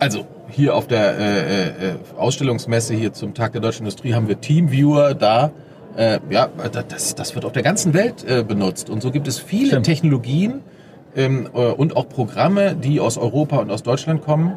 Also 0.00 0.26
hier 0.48 0.74
auf 0.74 0.88
der 0.88 1.18
äh, 1.18 1.66
äh, 1.68 1.94
Ausstellungsmesse 2.16 2.94
hier 2.94 3.12
zum 3.12 3.34
Tag 3.34 3.52
der 3.52 3.60
deutschen 3.60 3.82
Industrie 3.82 4.14
haben 4.14 4.28
wir 4.28 4.40
Teamviewer 4.40 5.14
da 5.14 5.52
äh, 5.96 6.18
ja, 6.30 6.48
das, 6.88 7.14
das 7.14 7.34
wird 7.34 7.44
auf 7.44 7.52
der 7.52 7.62
ganzen 7.62 7.92
Welt 7.94 8.24
äh, 8.24 8.42
benutzt. 8.42 8.88
Und 8.88 9.02
so 9.02 9.10
gibt 9.10 9.28
es 9.28 9.38
viele 9.38 9.68
Stimmt. 9.68 9.86
Technologien 9.86 10.62
ähm, 11.14 11.48
äh, 11.52 11.58
und 11.58 11.96
auch 11.96 12.08
Programme, 12.08 12.74
die 12.76 13.00
aus 13.00 13.18
Europa 13.18 13.58
und 13.58 13.70
aus 13.70 13.82
Deutschland 13.82 14.22
kommen, 14.22 14.54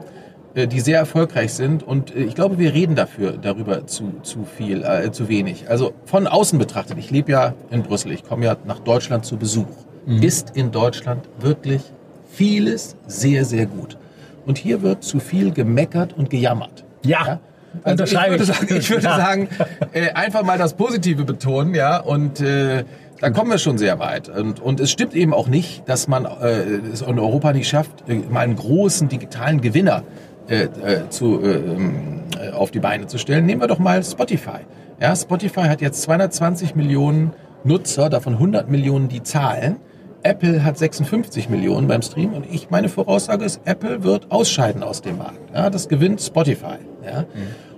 äh, 0.56 0.68
die 0.68 0.80
sehr 0.80 1.00
erfolgreich 1.00 1.54
sind. 1.54 1.84
Und 1.84 2.16
äh, 2.16 2.20
ich 2.24 2.36
glaube, 2.36 2.60
wir 2.60 2.74
reden 2.74 2.96
dafür 2.96 3.34
darüber 3.34 3.86
zu, 3.88 4.14
zu 4.22 4.46
viel, 4.46 4.84
äh, 4.84 5.12
zu 5.12 5.28
wenig. 5.28 5.70
Also 5.70 5.94
von 6.06 6.28
außen 6.28 6.58
betrachtet, 6.58 6.98
ich 6.98 7.12
lebe 7.12 7.32
ja 7.32 7.54
in 7.70 7.84
Brüssel, 7.84 8.12
ich 8.12 8.24
komme 8.24 8.46
ja 8.46 8.56
nach 8.66 8.80
Deutschland 8.80 9.26
zu 9.26 9.38
Besuch. 9.38 9.68
Mhm. 10.06 10.22
Ist 10.22 10.56
in 10.56 10.72
Deutschland 10.72 11.28
wirklich 11.40 11.82
vieles 12.30 12.96
sehr, 13.08 13.44
sehr 13.44 13.66
gut. 13.66 13.98
Und 14.46 14.58
hier 14.58 14.82
wird 14.82 15.04
zu 15.04 15.20
viel 15.20 15.52
gemeckert 15.52 16.14
und 16.14 16.30
gejammert. 16.30 16.84
ja? 17.04 17.26
ja? 17.26 17.40
Also 17.84 18.04
ich 18.04 18.14
würde 18.14 18.46
sagen, 18.46 18.76
ich 18.78 18.90
würde 18.90 19.02
sagen 19.02 19.50
äh, 19.94 20.12
einfach 20.12 20.44
mal 20.44 20.58
das 20.58 20.76
Positive 20.76 21.24
betonen, 21.24 21.74
ja, 21.74 21.98
und 21.98 22.40
äh, 22.40 22.84
da 23.20 23.30
kommen 23.30 23.50
wir 23.50 23.58
schon 23.58 23.78
sehr 23.78 24.00
weit. 24.00 24.30
Und, 24.30 24.60
und 24.60 24.80
es 24.80 24.92
stimmt 24.92 25.14
eben 25.16 25.34
auch 25.34 25.48
nicht, 25.48 25.88
dass 25.88 26.08
man 26.08 26.26
äh, 26.26 26.64
es 26.92 27.02
in 27.02 27.18
Europa 27.18 27.54
nicht 27.54 27.68
schafft, 27.68 28.08
äh, 28.08 28.16
mal 28.30 28.42
einen 28.42 28.56
großen 28.56 29.10
digitalen 29.10 29.62
Gewinner 29.62 30.04
äh, 30.50 30.64
äh, 30.64 31.10
zu, 31.10 31.42
äh, 31.42 31.56
äh, 31.56 32.52
auf 32.52 32.72
die 32.72 32.80
Beine 32.80 33.08
zu 33.08 33.18
stellen. 33.18 33.46
Nehmen 33.46 33.62
wir 33.62 33.68
doch 33.68 33.80
mal 33.80 34.04
Spotify. 34.04 34.60
Ja, 35.00 35.16
Spotify 35.16 35.64
hat 35.64 35.82
jetzt 35.82 36.02
220 36.04 36.76
Millionen 36.76 37.34
Nutzer, 37.64 38.10
davon 38.10 38.34
100 38.34 38.70
Millionen, 38.70 39.08
die 39.08 39.24
zahlen. 39.24 39.78
Apple 40.26 40.64
hat 40.64 40.78
56 40.78 41.50
Millionen 41.50 41.90
beim 41.90 42.02
Stream 42.02 42.32
und 42.32 42.46
ich 42.50 42.70
meine 42.70 42.88
Voraussage 42.88 43.44
ist, 43.44 43.60
Apple 43.66 44.04
wird 44.04 44.32
ausscheiden 44.32 44.82
aus 44.82 45.02
dem 45.02 45.18
Markt. 45.18 45.54
Ja, 45.54 45.70
das 45.70 45.90
gewinnt 45.90 46.22
Spotify. 46.22 46.78
Ja. 47.06 47.24
Mhm. 47.24 47.26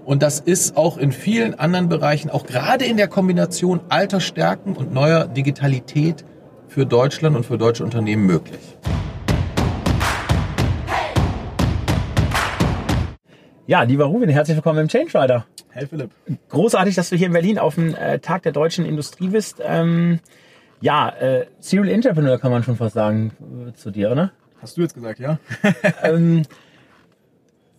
Und 0.06 0.22
das 0.22 0.42
ist 0.42 0.78
auch 0.78 1.00
in 1.00 1.12
vielen 1.12 1.56
anderen 1.58 1.90
Bereichen, 1.90 2.30
auch 2.30 2.46
gerade 2.46 2.86
in 2.86 2.98
der 2.98 3.08
Kombination 3.08 3.80
alter 3.90 4.20
Stärken 4.20 4.76
und 4.76 4.94
neuer 4.94 5.26
Digitalität 5.26 6.24
für 6.68 6.86
Deutschland 6.86 7.36
und 7.36 7.48
für 7.48 7.58
deutsche 7.58 7.84
Unternehmen 7.84 8.28
möglich. 8.28 8.60
Ja, 13.66 13.82
lieber 13.82 14.06
Ruben, 14.06 14.30
herzlich 14.30 14.56
willkommen 14.56 14.82
im 14.82 14.88
Change 14.88 15.20
Rider. 15.20 15.48
Hey 15.72 15.88
Philipp. 15.88 16.12
Großartig, 16.50 16.94
dass 16.94 17.10
du 17.10 17.16
hier 17.16 17.26
in 17.26 17.34
Berlin 17.34 17.58
auf 17.58 17.74
dem 17.74 17.96
äh, 17.96 18.20
Tag 18.20 18.44
der 18.44 18.52
deutschen 18.52 18.86
Industrie 18.86 19.30
bist. 19.30 19.64
Ähm, 19.66 20.20
ja, 20.82 21.10
äh, 21.10 21.46
Serial 21.60 21.90
Entrepreneur 21.90 22.38
kann 22.38 22.52
man 22.52 22.64
schon 22.64 22.76
fast 22.76 22.96
sagen 22.96 23.32
äh, 23.68 23.74
zu 23.74 23.92
dir, 23.92 24.12
oder? 24.12 24.32
Hast 24.62 24.78
du 24.78 24.82
jetzt 24.82 24.94
gesagt, 24.94 25.20
ja? 25.20 25.40
ähm, 26.04 26.44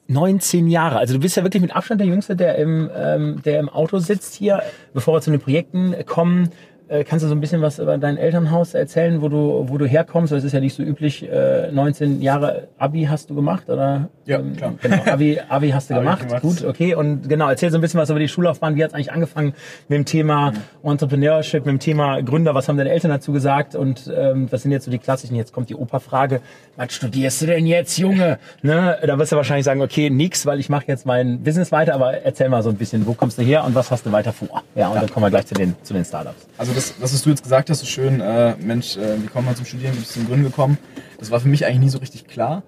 19 0.09 0.69
Jahre. 0.69 0.99
Also 0.99 1.15
du 1.15 1.21
bist 1.21 1.37
ja 1.37 1.43
wirklich 1.43 1.61
mit 1.61 1.75
Abstand 1.75 2.01
der 2.01 2.09
Jüngste, 2.09 2.37
der 2.37 2.57
im, 2.57 2.91
ähm, 2.95 3.43
der 3.45 3.61
im 3.61 3.69
Auto 3.69 3.99
sitzt 3.99 4.35
hier. 4.35 4.63
Bevor 4.95 5.15
wir 5.15 5.21
zu 5.21 5.31
den 5.31 5.41
Projekten 5.41 5.95
kommen, 6.07 6.51
kannst 6.89 7.25
du 7.25 7.29
so 7.29 7.35
ein 7.35 7.41
bisschen 7.41 7.63
was 7.63 7.79
über 7.79 7.99
dein 7.99 8.17
Elternhaus 8.17 8.75
erzählen, 8.75 9.21
wo 9.21 9.29
du, 9.29 9.67
wo 9.69 9.77
du 9.77 9.87
herkommst? 9.87 10.33
Es 10.33 10.45
ist 10.45 10.53
ja 10.53 10.61
nicht 10.61 10.75
so 10.75 10.83
üblich, 10.83 11.29
äh, 11.29 11.71
19 11.73 12.23
Jahre 12.23 12.69
Abi 12.79 13.05
hast 13.05 13.29
du 13.31 13.35
gemacht, 13.35 13.69
oder? 13.69 14.09
Ja, 14.25 14.39
ähm, 14.39 14.57
klar. 14.57 14.75
Genau, 14.81 15.03
Abi, 15.07 15.41
Abi 15.49 15.71
hast 15.71 15.91
du 15.91 15.95
gemacht. 15.95 16.27
gemacht. 16.27 16.43
Gut, 16.43 16.65
okay. 16.65 16.95
Und 16.95 17.29
genau, 17.29 17.49
erzähl 17.49 17.71
so 17.71 17.79
ein 17.79 17.81
bisschen 17.81 17.99
was 17.99 18.11
über 18.11 18.21
die 18.21 18.29
Schullaufbahn. 18.29 18.77
Wie 18.77 18.85
hat 18.85 18.91
es 18.91 18.95
eigentlich 18.95 19.13
angefangen 19.13 19.55
mit 19.89 19.99
dem 19.99 20.05
Thema 20.05 20.53
mhm. 20.53 20.91
Entrepreneurship, 20.91 21.67
mit 21.67 21.73
dem 21.73 21.81
Thema 21.81 22.23
Gründer? 22.23 22.55
Was 22.55 22.69
haben 22.69 22.77
deine 22.77 22.91
Eltern 22.91 23.11
dazu 23.11 23.33
gesagt? 23.33 23.75
Und 23.75 24.13
ähm, 24.17 24.47
was 24.51 24.63
sind 24.63 24.71
jetzt 24.71 24.85
so 24.85 24.91
die 24.91 24.99
klassischen? 24.99 25.35
Jetzt 25.35 25.53
kommt 25.53 25.69
die 25.71 25.75
Opa-Frage, 25.75 26.41
was 26.77 26.93
studierst 26.93 27.43
du 27.43 27.47
denn 27.47 27.67
jetzt, 27.67 27.99
Junge? 27.99 28.39
Ne? 28.63 28.99
Da 29.07 29.19
wirst 29.19 29.31
du 29.33 29.37
wahrscheinlich 29.37 29.65
sagen, 29.65 29.81
okay, 29.81 30.11
nix, 30.11 30.45
weil 30.47 30.59
ich 30.59 30.69
mache 30.69 30.85
jetzt 30.89 31.07
mein 31.07 31.43
Business 31.43 31.73
weiter. 31.73 31.95
Aber 31.95 32.15
erzähl 32.25 32.49
mal 32.49 32.63
so 32.63 32.71
ein 32.71 32.77
bisschen, 32.77 33.07
wo 33.07 33.13
kommst 33.13 33.39
du 33.39 33.43
her 33.43 33.65
und 33.65 33.75
was 33.75 33.91
hast 33.91 34.07
du 34.07 34.13
weiter 34.13 34.33
vor? 34.33 34.63
Ja, 34.75 34.89
und 34.89 34.95
ja. 34.95 35.01
dann 35.01 35.11
kommen 35.11 35.27
wir 35.27 35.31
gleich 35.31 35.47
zu 35.47 35.55
den, 35.55 35.77
zu 35.83 35.95
den 35.95 36.05
Startups. 36.05 36.47
Also 36.59 36.73
das, 36.77 36.95
das, 37.01 37.15
was 37.15 37.23
du 37.23 37.31
jetzt 37.31 37.43
gesagt 37.43 37.71
hast, 37.71 37.81
so 37.81 37.87
schön, 37.87 38.21
äh, 38.21 38.55
Mensch, 38.61 38.97
äh, 38.97 39.23
wie 39.23 39.27
kommt 39.27 39.47
man 39.47 39.57
zum 39.57 39.65
Studieren, 39.65 39.95
wie 39.95 40.01
bist 40.01 40.11
du 40.11 40.21
zum 40.21 40.29
Gründen 40.29 40.45
gekommen? 40.45 40.79
Das 41.19 41.31
war 41.31 41.41
für 41.41 41.49
mich 41.49 41.65
eigentlich 41.65 41.81
nie 41.81 41.89
so 41.89 41.99
richtig 41.99 42.27
klar. 42.27 42.63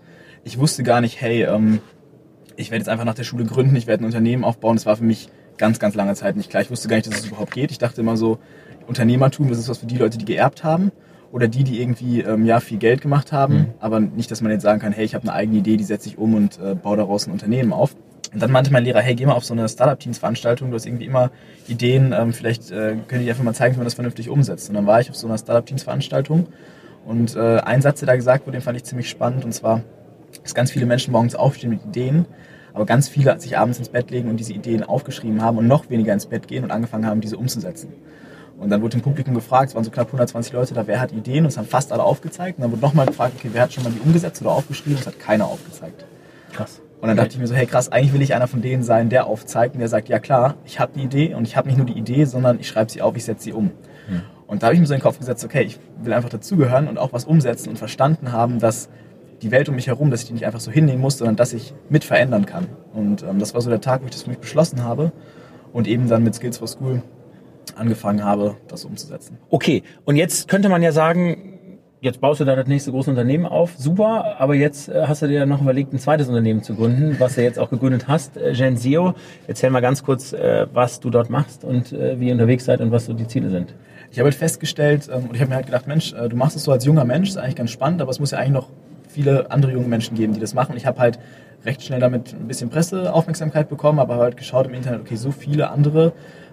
Ich 0.44 0.58
wusste 0.58 0.82
gar 0.82 1.00
nicht, 1.00 1.20
hey, 1.20 1.44
ähm, 1.44 1.80
ich 2.56 2.70
werde 2.70 2.80
jetzt 2.80 2.88
einfach 2.88 3.04
nach 3.04 3.14
der 3.14 3.24
Schule 3.24 3.44
gründen, 3.44 3.76
ich 3.76 3.86
werde 3.86 4.02
ein 4.02 4.06
Unternehmen 4.06 4.44
aufbauen. 4.44 4.76
Das 4.76 4.86
war 4.86 4.96
für 4.96 5.04
mich 5.04 5.28
ganz, 5.58 5.78
ganz 5.78 5.94
lange 5.94 6.14
Zeit 6.14 6.36
nicht 6.36 6.50
klar. 6.50 6.62
Ich 6.62 6.70
wusste 6.70 6.88
gar 6.88 6.96
nicht, 6.96 7.06
dass 7.06 7.18
es 7.18 7.26
überhaupt 7.26 7.52
geht. 7.52 7.70
Ich 7.70 7.78
dachte 7.78 8.00
immer 8.00 8.16
so, 8.16 8.38
Unternehmertum, 8.86 9.50
das 9.50 9.58
ist 9.58 9.68
was 9.68 9.78
für 9.78 9.86
die 9.86 9.98
Leute, 9.98 10.16
die 10.16 10.24
geerbt 10.24 10.64
haben 10.64 10.90
oder 11.30 11.46
die, 11.46 11.62
die 11.62 11.80
irgendwie 11.80 12.22
ähm, 12.22 12.46
ja 12.46 12.60
viel 12.60 12.78
Geld 12.78 13.02
gemacht 13.02 13.32
haben, 13.32 13.54
mhm. 13.54 13.66
aber 13.80 14.00
nicht, 14.00 14.30
dass 14.30 14.40
man 14.40 14.50
jetzt 14.50 14.62
sagen 14.62 14.80
kann, 14.80 14.92
hey, 14.92 15.04
ich 15.04 15.14
habe 15.14 15.24
eine 15.24 15.34
eigene 15.34 15.58
Idee, 15.58 15.76
die 15.76 15.84
setze 15.84 16.08
ich 16.08 16.16
um 16.16 16.34
und 16.34 16.58
äh, 16.58 16.74
baue 16.74 16.96
daraus 16.96 17.26
ein 17.26 17.32
Unternehmen 17.32 17.74
auf. 17.74 17.94
Und 18.32 18.42
dann 18.42 18.50
meinte 18.50 18.72
mein 18.72 18.84
Lehrer, 18.84 19.00
hey, 19.00 19.14
geh 19.14 19.24
mal 19.24 19.32
auf 19.32 19.44
so 19.44 19.54
eine 19.54 19.68
Startup-Teams-Veranstaltung, 19.68 20.70
du 20.70 20.76
hast 20.76 20.86
irgendwie 20.86 21.06
immer 21.06 21.30
Ideen, 21.66 22.12
ähm, 22.12 22.32
vielleicht 22.32 22.70
äh, 22.70 22.96
könnte 23.08 23.24
ich 23.24 23.30
einfach 23.30 23.44
mal 23.44 23.54
zeigen, 23.54 23.74
wie 23.74 23.78
man 23.78 23.86
das 23.86 23.94
vernünftig 23.94 24.28
umsetzt. 24.28 24.68
Und 24.68 24.74
dann 24.74 24.86
war 24.86 25.00
ich 25.00 25.08
auf 25.08 25.16
so 25.16 25.26
einer 25.26 25.38
Startup-Teams-Veranstaltung 25.38 26.46
und 27.06 27.36
äh, 27.36 27.58
ein 27.60 27.80
Satz, 27.80 28.00
der 28.00 28.06
da 28.06 28.16
gesagt 28.16 28.46
wurde, 28.46 28.58
den 28.58 28.62
fand 28.62 28.76
ich 28.76 28.84
ziemlich 28.84 29.08
spannend 29.08 29.44
und 29.44 29.52
zwar, 29.52 29.82
dass 30.42 30.54
ganz 30.54 30.70
viele 30.70 30.84
Menschen 30.84 31.12
morgens 31.12 31.34
aufstehen 31.34 31.70
mit 31.70 31.84
Ideen, 31.84 32.26
aber 32.74 32.84
ganz 32.84 33.08
viele 33.08 33.40
sich 33.40 33.56
abends 33.56 33.78
ins 33.78 33.88
Bett 33.88 34.10
legen 34.10 34.28
und 34.28 34.36
diese 34.38 34.52
Ideen 34.52 34.84
aufgeschrieben 34.84 35.40
haben 35.40 35.56
und 35.56 35.66
noch 35.66 35.88
weniger 35.88 36.12
ins 36.12 36.26
Bett 36.26 36.48
gehen 36.48 36.64
und 36.64 36.70
angefangen 36.70 37.06
haben, 37.06 37.22
diese 37.22 37.38
umzusetzen. 37.38 37.94
Und 38.58 38.70
dann 38.70 38.82
wurde 38.82 38.96
im 38.96 39.02
Publikum 39.02 39.34
gefragt, 39.34 39.70
es 39.70 39.74
waren 39.74 39.84
so 39.84 39.90
knapp 39.90 40.08
120 40.08 40.52
Leute 40.52 40.74
da, 40.74 40.86
wer 40.86 41.00
hat 41.00 41.12
Ideen 41.12 41.44
und 41.44 41.48
es 41.48 41.56
haben 41.56 41.66
fast 41.66 41.92
alle 41.92 42.02
aufgezeigt. 42.02 42.58
Und 42.58 42.62
dann 42.62 42.72
wurde 42.72 42.82
nochmal 42.82 43.06
gefragt, 43.06 43.34
okay, 43.38 43.50
wer 43.52 43.62
hat 43.62 43.72
schon 43.72 43.84
mal 43.84 43.92
die 43.92 44.00
umgesetzt 44.00 44.42
oder 44.42 44.50
aufgeschrieben? 44.50 44.98
Es 44.98 45.06
hat 45.06 45.18
keiner 45.18 45.46
aufgezeigt. 45.46 46.04
Krass. 46.52 46.80
Und 47.00 47.08
dann 47.08 47.16
dachte 47.16 47.30
ich 47.30 47.38
mir 47.38 47.46
so, 47.46 47.54
hey 47.54 47.66
krass, 47.66 47.92
eigentlich 47.92 48.12
will 48.12 48.22
ich 48.22 48.34
einer 48.34 48.48
von 48.48 48.60
denen 48.60 48.82
sein, 48.82 49.08
der 49.08 49.26
aufzeigt 49.26 49.74
und 49.74 49.80
der 49.80 49.88
sagt, 49.88 50.08
ja 50.08 50.18
klar, 50.18 50.56
ich 50.64 50.80
habe 50.80 50.92
die 50.96 51.04
Idee 51.04 51.34
und 51.34 51.46
ich 51.46 51.56
habe 51.56 51.68
nicht 51.68 51.76
nur 51.76 51.86
die 51.86 51.92
Idee, 51.92 52.24
sondern 52.24 52.58
ich 52.58 52.66
schreibe 52.66 52.90
sie 52.90 53.02
auf, 53.02 53.16
ich 53.16 53.24
setze 53.24 53.44
sie 53.44 53.52
um. 53.52 53.66
Mhm. 54.08 54.22
Und 54.48 54.62
da 54.62 54.68
habe 54.68 54.74
ich 54.74 54.80
mir 54.80 54.86
so 54.86 54.94
in 54.94 54.98
den 54.98 55.04
Kopf 55.04 55.18
gesetzt, 55.18 55.44
okay, 55.44 55.62
ich 55.62 55.78
will 56.02 56.12
einfach 56.12 56.30
dazugehören 56.30 56.88
und 56.88 56.98
auch 56.98 57.12
was 57.12 57.24
umsetzen 57.24 57.68
und 57.68 57.78
verstanden 57.78 58.32
haben, 58.32 58.58
dass 58.58 58.88
die 59.42 59.50
Welt 59.50 59.68
um 59.68 59.76
mich 59.76 59.86
herum, 59.86 60.10
dass 60.10 60.22
ich 60.22 60.26
die 60.26 60.32
nicht 60.32 60.46
einfach 60.46 60.58
so 60.58 60.72
hinnehmen 60.72 61.00
muss, 61.00 61.18
sondern 61.18 61.36
dass 61.36 61.52
ich 61.52 61.74
mit 61.88 62.02
verändern 62.02 62.46
kann. 62.46 62.66
Und 62.92 63.22
ähm, 63.22 63.38
das 63.38 63.54
war 63.54 63.60
so 63.60 63.70
der 63.70 63.80
Tag, 63.80 64.02
wo 64.02 64.06
ich 64.06 64.12
das 64.12 64.22
für 64.22 64.30
mich 64.30 64.38
beschlossen 64.38 64.82
habe 64.82 65.12
und 65.72 65.86
eben 65.86 66.08
dann 66.08 66.24
mit 66.24 66.34
Skills 66.34 66.58
for 66.58 66.66
School 66.66 67.02
angefangen 67.76 68.24
habe, 68.24 68.56
das 68.66 68.84
umzusetzen. 68.84 69.38
Okay, 69.50 69.82
und 70.04 70.16
jetzt 70.16 70.48
könnte 70.48 70.68
man 70.68 70.82
ja 70.82 70.90
sagen, 70.90 71.57
Jetzt 72.00 72.20
baust 72.20 72.38
du 72.40 72.44
da 72.44 72.54
das 72.54 72.68
nächste 72.68 72.92
große 72.92 73.10
Unternehmen 73.10 73.44
auf, 73.44 73.72
super, 73.76 74.36
aber 74.38 74.54
jetzt 74.54 74.88
äh, 74.88 75.06
hast 75.08 75.22
du 75.22 75.26
dir 75.26 75.46
noch 75.46 75.60
überlegt, 75.60 75.92
ein 75.92 75.98
zweites 75.98 76.28
Unternehmen 76.28 76.62
zu 76.62 76.76
gründen, 76.76 77.16
was 77.18 77.34
du 77.34 77.42
jetzt 77.42 77.58
auch 77.58 77.70
gegründet 77.70 78.06
hast, 78.06 78.36
äh, 78.36 78.52
Genseo. 78.52 79.14
Erzähl 79.48 79.70
mal 79.70 79.80
ganz 79.80 80.04
kurz, 80.04 80.32
äh, 80.32 80.68
was 80.72 81.00
du 81.00 81.10
dort 81.10 81.28
machst 81.28 81.64
und 81.64 81.90
wie 81.90 82.28
ihr 82.28 82.32
unterwegs 82.32 82.66
seid 82.66 82.80
und 82.80 82.92
was 82.92 83.06
so 83.06 83.14
die 83.14 83.26
Ziele 83.26 83.50
sind. 83.50 83.74
Ich 84.12 84.18
habe 84.20 84.26
halt 84.26 84.36
festgestellt 84.36 85.10
ähm, 85.12 85.24
und 85.24 85.34
ich 85.34 85.40
habe 85.40 85.48
mir 85.48 85.56
halt 85.56 85.66
gedacht, 85.66 85.88
Mensch, 85.88 86.12
du 86.12 86.36
machst 86.36 86.54
es 86.54 86.62
so 86.62 86.70
als 86.70 86.84
junger 86.84 87.04
Mensch, 87.04 87.30
ist 87.30 87.36
eigentlich 87.36 87.56
ganz 87.56 87.72
spannend, 87.72 88.00
aber 88.00 88.12
es 88.12 88.20
muss 88.20 88.30
ja 88.30 88.38
eigentlich 88.38 88.52
noch 88.52 88.68
viele 89.08 89.50
andere 89.50 89.72
junge 89.72 89.88
Menschen 89.88 90.16
geben, 90.16 90.34
die 90.34 90.40
das 90.40 90.54
machen. 90.54 90.76
Ich 90.76 90.86
habe 90.86 91.00
halt 91.00 91.18
recht 91.64 91.82
schnell 91.82 91.98
damit 91.98 92.32
ein 92.32 92.46
bisschen 92.46 92.70
Presseaufmerksamkeit 92.70 93.68
bekommen, 93.68 93.98
aber 93.98 94.18
halt 94.18 94.36
geschaut 94.36 94.68
im 94.68 94.74
Internet, 94.74 95.00
okay, 95.00 95.16
so 95.16 95.32
viele 95.32 95.70
andere 95.70 96.12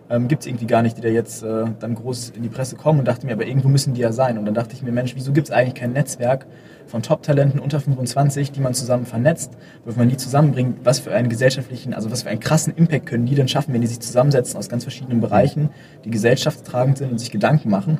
ähm, 0.10 0.28
gibt 0.28 0.42
es 0.42 0.48
irgendwie 0.48 0.68
gar 0.68 0.82
nicht, 0.82 0.98
die 0.98 1.02
da 1.02 1.10
jetzt 1.10 1.44
äh, 1.44 1.66
dann 1.80 1.96
groß 1.96 2.34
in 2.36 2.44
die 2.44 2.50
Presse 2.50 2.76
kommen 2.76 3.00
und 3.00 3.08
dachte 3.08 3.26
mir, 3.26 3.34
aber 3.34 3.46
irgendwo 3.46 3.70
müssen 3.70 3.94
die 3.94 4.02
ja 4.02 4.12
sein. 4.12 4.38
Und 4.38 4.46
dann 4.46 4.54
dachte 4.54 4.76
ich 4.76 4.84
mir, 4.84 4.92
Mensch, 4.92 5.16
wieso 5.16 5.34
gibt 5.34 5.48
es 5.48 5.54
eigentlich 5.54 5.76
kein 5.76 5.94
Netzwerk 5.94 6.46
von 6.86 7.02
Top-Talenten 7.02 7.60
unter 7.60 7.80
25, 7.80 8.52
die 8.52 8.62
man 8.62 8.74
zusammen 8.76 9.06
vernetzt, 9.06 9.54
wo 9.84 9.98
man 9.98 10.08
die 10.08 10.18
zusammenbringt, 10.18 10.80
was 10.84 11.00
für 11.00 11.12
einen 11.12 11.30
gesellschaftlichen, 11.30 11.94
also 11.94 12.12
was 12.12 12.24
für 12.24 12.30
einen 12.30 12.40
krassen 12.40 12.76
Impact 12.76 13.08
können 13.08 13.26
die 13.26 13.36
denn 13.36 13.48
schaffen, 13.48 13.74
wenn 13.74 13.82
die 13.82 13.88
sich 13.88 14.00
zusammensetzen 14.00 14.58
aus 14.58 14.70
ganz 14.70 14.84
verschiedenen 14.84 15.22
Bereichen, 15.22 15.70
die 16.04 16.12
gesellschaftstragend 16.12 17.00
sind 17.00 17.12
und 17.12 17.18
sich 17.18 17.32
Gedanken 17.32 17.70
machen. 17.70 18.00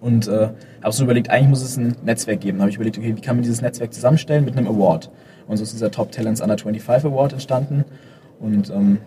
Und 0.00 0.28
äh, 0.28 0.48
habe 0.82 0.92
so 0.92 1.04
überlegt, 1.04 1.30
eigentlich 1.30 1.48
muss 1.48 1.62
es 1.62 1.76
ein 1.76 1.94
Netzwerk 2.04 2.40
geben. 2.40 2.58
Da 2.58 2.62
habe 2.62 2.70
ich 2.70 2.76
überlegt, 2.76 2.96
okay, 2.96 3.14
wie 3.16 3.20
kann 3.20 3.36
man 3.36 3.42
dieses 3.42 3.60
Netzwerk 3.60 3.92
zusammenstellen 3.92 4.44
mit 4.44 4.56
einem 4.56 4.66
Award? 4.66 5.10
Und 5.46 5.58
so 5.58 5.62
ist 5.62 5.74
dieser 5.74 5.90
Top 5.90 6.10
Talents 6.10 6.40
Under 6.40 6.56
25 6.56 7.10
Award 7.10 7.34
entstanden. 7.34 7.84
Und 8.38 8.70
ähm, 8.70 8.98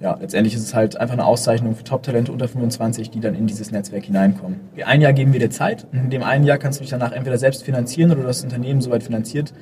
ja, 0.00 0.16
letztendlich 0.20 0.54
ist 0.54 0.62
es 0.62 0.74
halt 0.74 0.98
einfach 0.98 1.14
eine 1.14 1.24
Auszeichnung 1.24 1.74
für 1.74 1.84
Top-Talente 1.84 2.30
unter 2.30 2.48
25, 2.48 3.10
die 3.10 3.20
dann 3.20 3.34
in 3.34 3.46
dieses 3.46 3.70
Netzwerk 3.70 4.04
hineinkommen. 4.04 4.60
Ein 4.84 5.00
Jahr 5.00 5.12
geben 5.12 5.32
wir 5.32 5.40
dir 5.40 5.50
Zeit 5.50 5.86
in 5.92 6.10
dem 6.10 6.22
einen 6.22 6.44
Jahr 6.44 6.58
kannst 6.58 6.78
du 6.78 6.82
dich 6.82 6.90
danach 6.90 7.12
entweder 7.12 7.38
selbst 7.38 7.64
finanzieren 7.64 8.10
oder 8.10 8.24
das 8.24 8.44
Unternehmen 8.44 8.80
soweit 8.80 9.02
finanziert, 9.02 9.54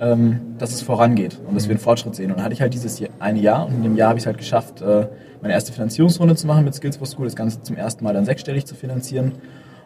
ähm, 0.00 0.40
dass 0.58 0.72
es 0.72 0.82
vorangeht 0.82 1.38
und 1.46 1.54
dass 1.54 1.64
wir 1.68 1.70
einen 1.70 1.80
Fortschritt 1.80 2.16
sehen. 2.16 2.30
Und 2.30 2.38
dann 2.38 2.44
hatte 2.44 2.54
ich 2.54 2.60
halt 2.60 2.74
dieses 2.74 3.00
eine 3.20 3.38
Jahr 3.38 3.66
und 3.66 3.74
in 3.74 3.82
dem 3.82 3.96
Jahr 3.96 4.08
habe 4.08 4.18
ich 4.18 4.24
es 4.24 4.26
halt 4.26 4.38
geschafft, 4.38 4.82
äh, 4.82 5.06
meine 5.40 5.54
erste 5.54 5.72
Finanzierungsrunde 5.72 6.34
zu 6.34 6.46
machen 6.46 6.64
mit 6.64 6.74
Skills 6.74 6.96
for 6.96 7.06
School, 7.06 7.26
das 7.26 7.36
Ganze 7.36 7.62
zum 7.62 7.76
ersten 7.76 8.02
Mal 8.04 8.12
dann 8.14 8.24
sechsstellig 8.24 8.66
zu 8.66 8.74
finanzieren 8.74 9.32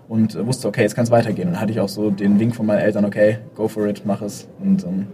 und 0.08 0.34
äh, 0.34 0.46
wusste, 0.46 0.66
okay, 0.66 0.82
jetzt 0.82 0.94
kann 0.94 1.04
es 1.04 1.10
weitergehen. 1.10 1.48
Und 1.48 1.54
dann 1.54 1.60
hatte 1.60 1.72
ich 1.72 1.80
auch 1.80 1.88
so 1.88 2.10
den 2.10 2.40
Wink 2.40 2.56
von 2.56 2.66
meinen 2.66 2.80
Eltern, 2.80 3.04
okay, 3.04 3.38
go 3.54 3.68
for 3.68 3.86
it, 3.86 4.02
mach 4.04 4.22
es. 4.22 4.48
Und 4.60 4.82
ähm, 4.84 5.06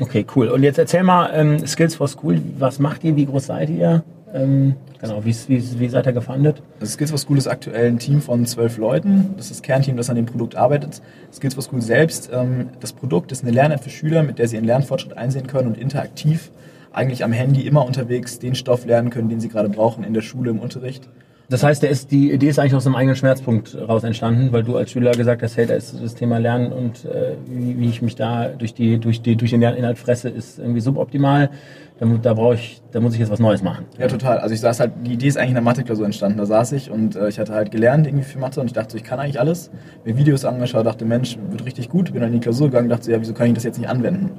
Okay, 0.00 0.26
cool. 0.34 0.48
Und 0.48 0.62
jetzt 0.62 0.78
erzähl 0.78 1.04
mal, 1.04 1.30
ähm, 1.34 1.66
Skills 1.66 1.94
for 1.94 2.08
School, 2.08 2.40
was 2.58 2.78
macht 2.78 3.04
ihr, 3.04 3.14
wie 3.14 3.26
groß 3.26 3.46
seid 3.46 3.70
ihr? 3.70 4.02
Ähm, 4.32 4.74
genau, 5.00 5.24
wie, 5.24 5.34
wie, 5.46 5.78
wie 5.78 5.88
seid 5.88 6.06
ihr 6.06 6.12
gefundet? 6.12 6.60
Also 6.80 6.92
Skills 6.94 7.10
for 7.10 7.18
School 7.18 7.38
ist 7.38 7.46
aktuell 7.46 7.86
ein 7.86 8.00
Team 8.00 8.20
von 8.20 8.44
zwölf 8.46 8.76
Leuten. 8.76 9.34
Das 9.36 9.46
ist 9.46 9.52
das 9.52 9.62
Kernteam, 9.62 9.96
das 9.96 10.10
an 10.10 10.16
dem 10.16 10.26
Produkt 10.26 10.56
arbeitet. 10.56 11.00
Skills 11.32 11.54
for 11.54 11.62
School 11.62 11.80
selbst, 11.80 12.28
ähm, 12.32 12.70
das 12.80 12.92
Produkt 12.92 13.30
ist 13.30 13.44
eine 13.44 13.52
Lern-App 13.52 13.84
für 13.84 13.90
Schüler, 13.90 14.24
mit 14.24 14.40
der 14.40 14.48
sie 14.48 14.56
ihren 14.56 14.64
Lernfortschritt 14.64 15.16
einsehen 15.16 15.46
können 15.46 15.68
und 15.68 15.78
interaktiv 15.78 16.50
eigentlich 16.92 17.24
am 17.24 17.32
Handy 17.32 17.62
immer 17.62 17.84
unterwegs 17.84 18.38
den 18.38 18.54
Stoff 18.54 18.86
lernen 18.86 19.10
können, 19.10 19.28
den 19.28 19.40
sie 19.40 19.48
gerade 19.48 19.68
brauchen 19.68 20.04
in 20.04 20.14
der 20.14 20.22
Schule, 20.22 20.50
im 20.50 20.58
Unterricht. 20.58 21.08
Das 21.50 21.62
heißt, 21.62 21.82
der 21.82 21.90
ist, 21.90 22.10
die 22.10 22.32
Idee 22.32 22.48
ist 22.48 22.58
eigentlich 22.58 22.74
aus 22.74 22.86
einem 22.86 22.96
eigenen 22.96 23.16
Schmerzpunkt 23.16 23.76
raus 23.76 24.02
entstanden, 24.02 24.50
weil 24.52 24.62
du 24.62 24.76
als 24.76 24.90
Schüler 24.90 25.12
gesagt 25.12 25.42
hast, 25.42 25.56
hey, 25.56 25.66
da 25.66 25.74
ist 25.74 25.94
das 26.02 26.14
Thema 26.14 26.38
Lernen 26.38 26.72
und 26.72 27.04
äh, 27.04 27.36
wie, 27.46 27.78
wie, 27.78 27.88
ich 27.88 28.00
mich 28.00 28.16
da 28.16 28.48
durch, 28.48 28.72
die, 28.72 28.98
durch, 28.98 29.20
die, 29.20 29.36
durch 29.36 29.50
den 29.50 29.60
Lerninhalt 29.60 29.98
fresse, 29.98 30.30
ist 30.30 30.58
irgendwie 30.58 30.80
suboptimal. 30.80 31.50
Da, 31.98 32.06
da 32.06 32.34
brauche 32.34 32.54
ich, 32.54 32.80
da 32.92 33.00
muss 33.00 33.12
ich 33.12 33.20
jetzt 33.20 33.30
was 33.30 33.40
Neues 33.40 33.62
machen. 33.62 33.84
Ja, 33.98 34.08
total. 34.08 34.38
Also 34.38 34.54
ich 34.54 34.60
saß 34.60 34.80
halt, 34.80 34.92
die 35.04 35.12
Idee 35.12 35.28
ist 35.28 35.36
eigentlich 35.36 35.50
in 35.50 35.54
der 35.54 35.62
Mathe-Klausur 35.62 36.06
entstanden. 36.06 36.38
Da 36.38 36.46
saß 36.46 36.72
ich 36.72 36.90
und 36.90 37.14
äh, 37.14 37.28
ich 37.28 37.38
hatte 37.38 37.52
halt 37.52 37.70
gelernt 37.70 38.06
irgendwie 38.06 38.24
für 38.24 38.38
Mathe 38.38 38.60
und 38.60 38.66
ich 38.66 38.72
dachte 38.72 38.92
so, 38.92 38.96
ich 38.96 39.04
kann 39.04 39.20
eigentlich 39.20 39.38
alles. 39.38 39.70
Mir 40.04 40.16
Videos 40.16 40.46
angeschaut, 40.46 40.86
dachte, 40.86 41.04
Mensch, 41.04 41.38
wird 41.50 41.66
richtig 41.66 41.90
gut. 41.90 42.12
Bin 42.12 42.22
dann 42.22 42.30
in 42.30 42.40
die 42.40 42.42
Klausur 42.42 42.68
gegangen, 42.68 42.88
dachte 42.88 43.04
so, 43.04 43.10
ja, 43.10 43.20
wieso 43.20 43.34
kann 43.34 43.48
ich 43.48 43.54
das 43.54 43.64
jetzt 43.64 43.78
nicht 43.78 43.88
anwenden? 43.88 44.30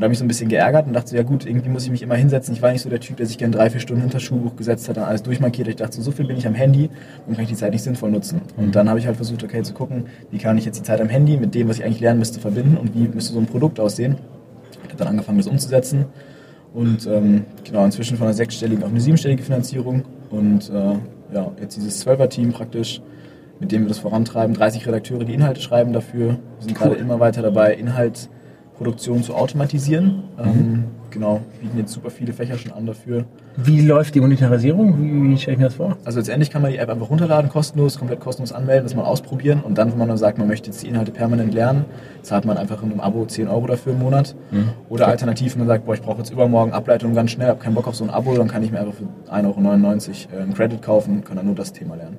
Und 0.00 0.04
da 0.04 0.06
habe 0.06 0.14
ich 0.14 0.18
so 0.18 0.24
ein 0.24 0.28
bisschen 0.28 0.48
geärgert 0.48 0.86
und 0.86 0.94
dachte 0.94 1.10
so, 1.10 1.16
ja 1.16 1.22
gut, 1.22 1.44
irgendwie 1.44 1.68
muss 1.68 1.84
ich 1.84 1.90
mich 1.90 2.00
immer 2.00 2.14
hinsetzen. 2.14 2.54
Ich 2.54 2.62
war 2.62 2.72
nicht 2.72 2.80
so 2.80 2.88
der 2.88 3.00
Typ, 3.00 3.18
der 3.18 3.26
sich 3.26 3.36
gerne 3.36 3.54
drei, 3.54 3.68
vier 3.68 3.80
Stunden 3.80 4.00
hinter 4.00 4.18
Schulbuch 4.18 4.56
gesetzt 4.56 4.88
hat 4.88 4.96
und 4.96 5.02
alles 5.02 5.22
durchmarkiert. 5.22 5.68
Ich 5.68 5.76
dachte 5.76 5.94
so, 5.94 6.00
so 6.00 6.10
viel 6.10 6.26
bin 6.26 6.38
ich 6.38 6.46
am 6.46 6.54
Handy 6.54 6.88
und 7.26 7.34
kann 7.34 7.42
ich 7.42 7.50
die 7.50 7.54
Zeit 7.54 7.70
nicht 7.70 7.82
sinnvoll 7.82 8.10
nutzen. 8.10 8.40
Und 8.56 8.68
mhm. 8.68 8.72
dann 8.72 8.88
habe 8.88 8.98
ich 8.98 9.06
halt 9.06 9.16
versucht, 9.16 9.44
okay, 9.44 9.62
zu 9.62 9.74
gucken, 9.74 10.06
wie 10.30 10.38
kann 10.38 10.56
ich 10.56 10.64
jetzt 10.64 10.78
die 10.78 10.82
Zeit 10.82 11.02
am 11.02 11.10
Handy 11.10 11.36
mit 11.36 11.54
dem, 11.54 11.68
was 11.68 11.76
ich 11.76 11.84
eigentlich 11.84 12.00
lernen 12.00 12.18
müsste, 12.18 12.40
verbinden 12.40 12.78
und 12.78 12.94
wie 12.94 13.08
müsste 13.08 13.34
so 13.34 13.40
ein 13.40 13.44
Produkt 13.44 13.78
aussehen. 13.78 14.16
Ich 14.84 14.88
habe 14.88 14.96
dann 14.96 15.08
angefangen, 15.08 15.36
das 15.36 15.48
umzusetzen. 15.48 16.06
Und 16.72 17.06
ähm, 17.06 17.44
genau, 17.64 17.84
inzwischen 17.84 18.16
von 18.16 18.26
einer 18.26 18.34
sechsstelligen 18.34 18.82
auf 18.82 18.88
eine 18.88 19.02
siebenstellige 19.02 19.42
Finanzierung. 19.42 20.04
Und 20.30 20.70
äh, 20.70 20.94
ja, 21.34 21.52
jetzt 21.60 21.76
dieses 21.76 22.00
Zwölfer-Team 22.00 22.52
praktisch, 22.52 23.02
mit 23.58 23.70
dem 23.70 23.82
wir 23.82 23.88
das 23.88 23.98
vorantreiben. 23.98 24.54
30 24.54 24.86
Redakteure, 24.86 25.24
die 25.24 25.34
Inhalte 25.34 25.60
schreiben 25.60 25.92
dafür. 25.92 26.28
Wir 26.28 26.38
sind 26.60 26.80
cool. 26.80 26.88
gerade 26.88 26.94
immer 26.94 27.20
weiter 27.20 27.42
dabei, 27.42 27.74
Inhalt 27.74 28.30
Produktion 28.80 29.22
zu 29.22 29.34
automatisieren. 29.34 30.22
Mhm. 30.38 30.42
Ähm, 30.42 30.84
genau, 31.10 31.42
bieten 31.60 31.76
jetzt 31.76 31.92
super 31.92 32.08
viele 32.08 32.32
Fächer 32.32 32.56
schon 32.56 32.72
an 32.72 32.86
dafür. 32.86 33.26
Wie 33.58 33.82
läuft 33.82 34.14
die 34.14 34.20
Monetarisierung? 34.20 34.98
Wie, 34.98 35.32
wie 35.32 35.36
stelle 35.36 35.52
ich 35.52 35.58
mir 35.58 35.66
das 35.66 35.74
vor? 35.74 35.98
Also 36.06 36.18
letztendlich 36.18 36.48
kann 36.48 36.62
man 36.62 36.70
die 36.70 36.78
App 36.78 36.88
einfach 36.88 37.10
runterladen, 37.10 37.50
kostenlos, 37.50 37.98
komplett 37.98 38.20
kostenlos 38.20 38.52
anmelden, 38.52 38.84
das 38.84 38.94
mal 38.94 39.04
ausprobieren 39.04 39.60
und 39.60 39.76
dann, 39.76 39.92
wenn 39.92 39.98
man 39.98 40.08
dann 40.08 40.16
sagt, 40.16 40.38
man 40.38 40.48
möchte 40.48 40.70
jetzt 40.70 40.82
die 40.82 40.86
Inhalte 40.86 41.12
permanent 41.12 41.52
lernen, 41.52 41.84
zahlt 42.22 42.46
man 42.46 42.56
einfach 42.56 42.82
in 42.82 42.90
einem 42.90 43.00
Abo 43.00 43.26
10 43.26 43.48
Euro 43.48 43.66
dafür 43.66 43.92
im 43.92 43.98
Monat. 43.98 44.34
Mhm. 44.50 44.70
Oder 44.88 45.04
okay. 45.04 45.12
alternativ, 45.12 45.52
wenn 45.52 45.58
man 45.58 45.68
sagt, 45.68 45.84
boah, 45.84 45.92
ich 45.92 46.00
brauche 46.00 46.18
jetzt 46.18 46.30
übermorgen 46.30 46.72
Ableitung 46.72 47.12
ganz 47.12 47.32
schnell, 47.32 47.48
habe 47.48 47.60
keinen 47.60 47.74
Bock 47.74 47.86
auf 47.86 47.96
so 47.96 48.04
ein 48.04 48.10
Abo, 48.10 48.34
dann 48.34 48.48
kann 48.48 48.62
ich 48.62 48.72
mir 48.72 48.80
einfach 48.80 48.94
für 48.94 49.04
1,99 49.30 50.32
Euro 50.32 50.42
einen 50.42 50.54
Credit 50.54 50.80
kaufen, 50.80 51.22
kann 51.22 51.36
dann 51.36 51.44
nur 51.44 51.54
das 51.54 51.74
Thema 51.74 51.96
lernen. 51.96 52.16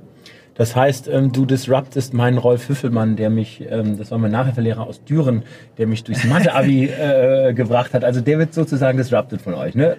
Das 0.61 0.75
heißt, 0.75 1.07
ähm, 1.07 1.31
du 1.31 1.47
disruptest 1.47 2.13
meinen 2.13 2.37
Rolf 2.37 2.69
Hüffelmann, 2.69 3.15
der 3.15 3.31
mich, 3.31 3.65
ähm, 3.67 3.97
das 3.97 4.11
war 4.11 4.19
mein 4.19 4.29
Nachhilfelehrer 4.29 4.85
aus 4.85 5.03
Düren, 5.03 5.41
der 5.79 5.87
mich 5.87 6.03
durchs 6.03 6.23
Mathe-Abi 6.23 6.85
äh, 7.01 7.53
gebracht 7.55 7.95
hat. 7.95 8.03
Also 8.03 8.21
der 8.21 8.37
wird 8.37 8.53
sozusagen 8.53 8.95
disrupted 8.95 9.41
von 9.41 9.55
euch, 9.55 9.73
ne? 9.73 9.97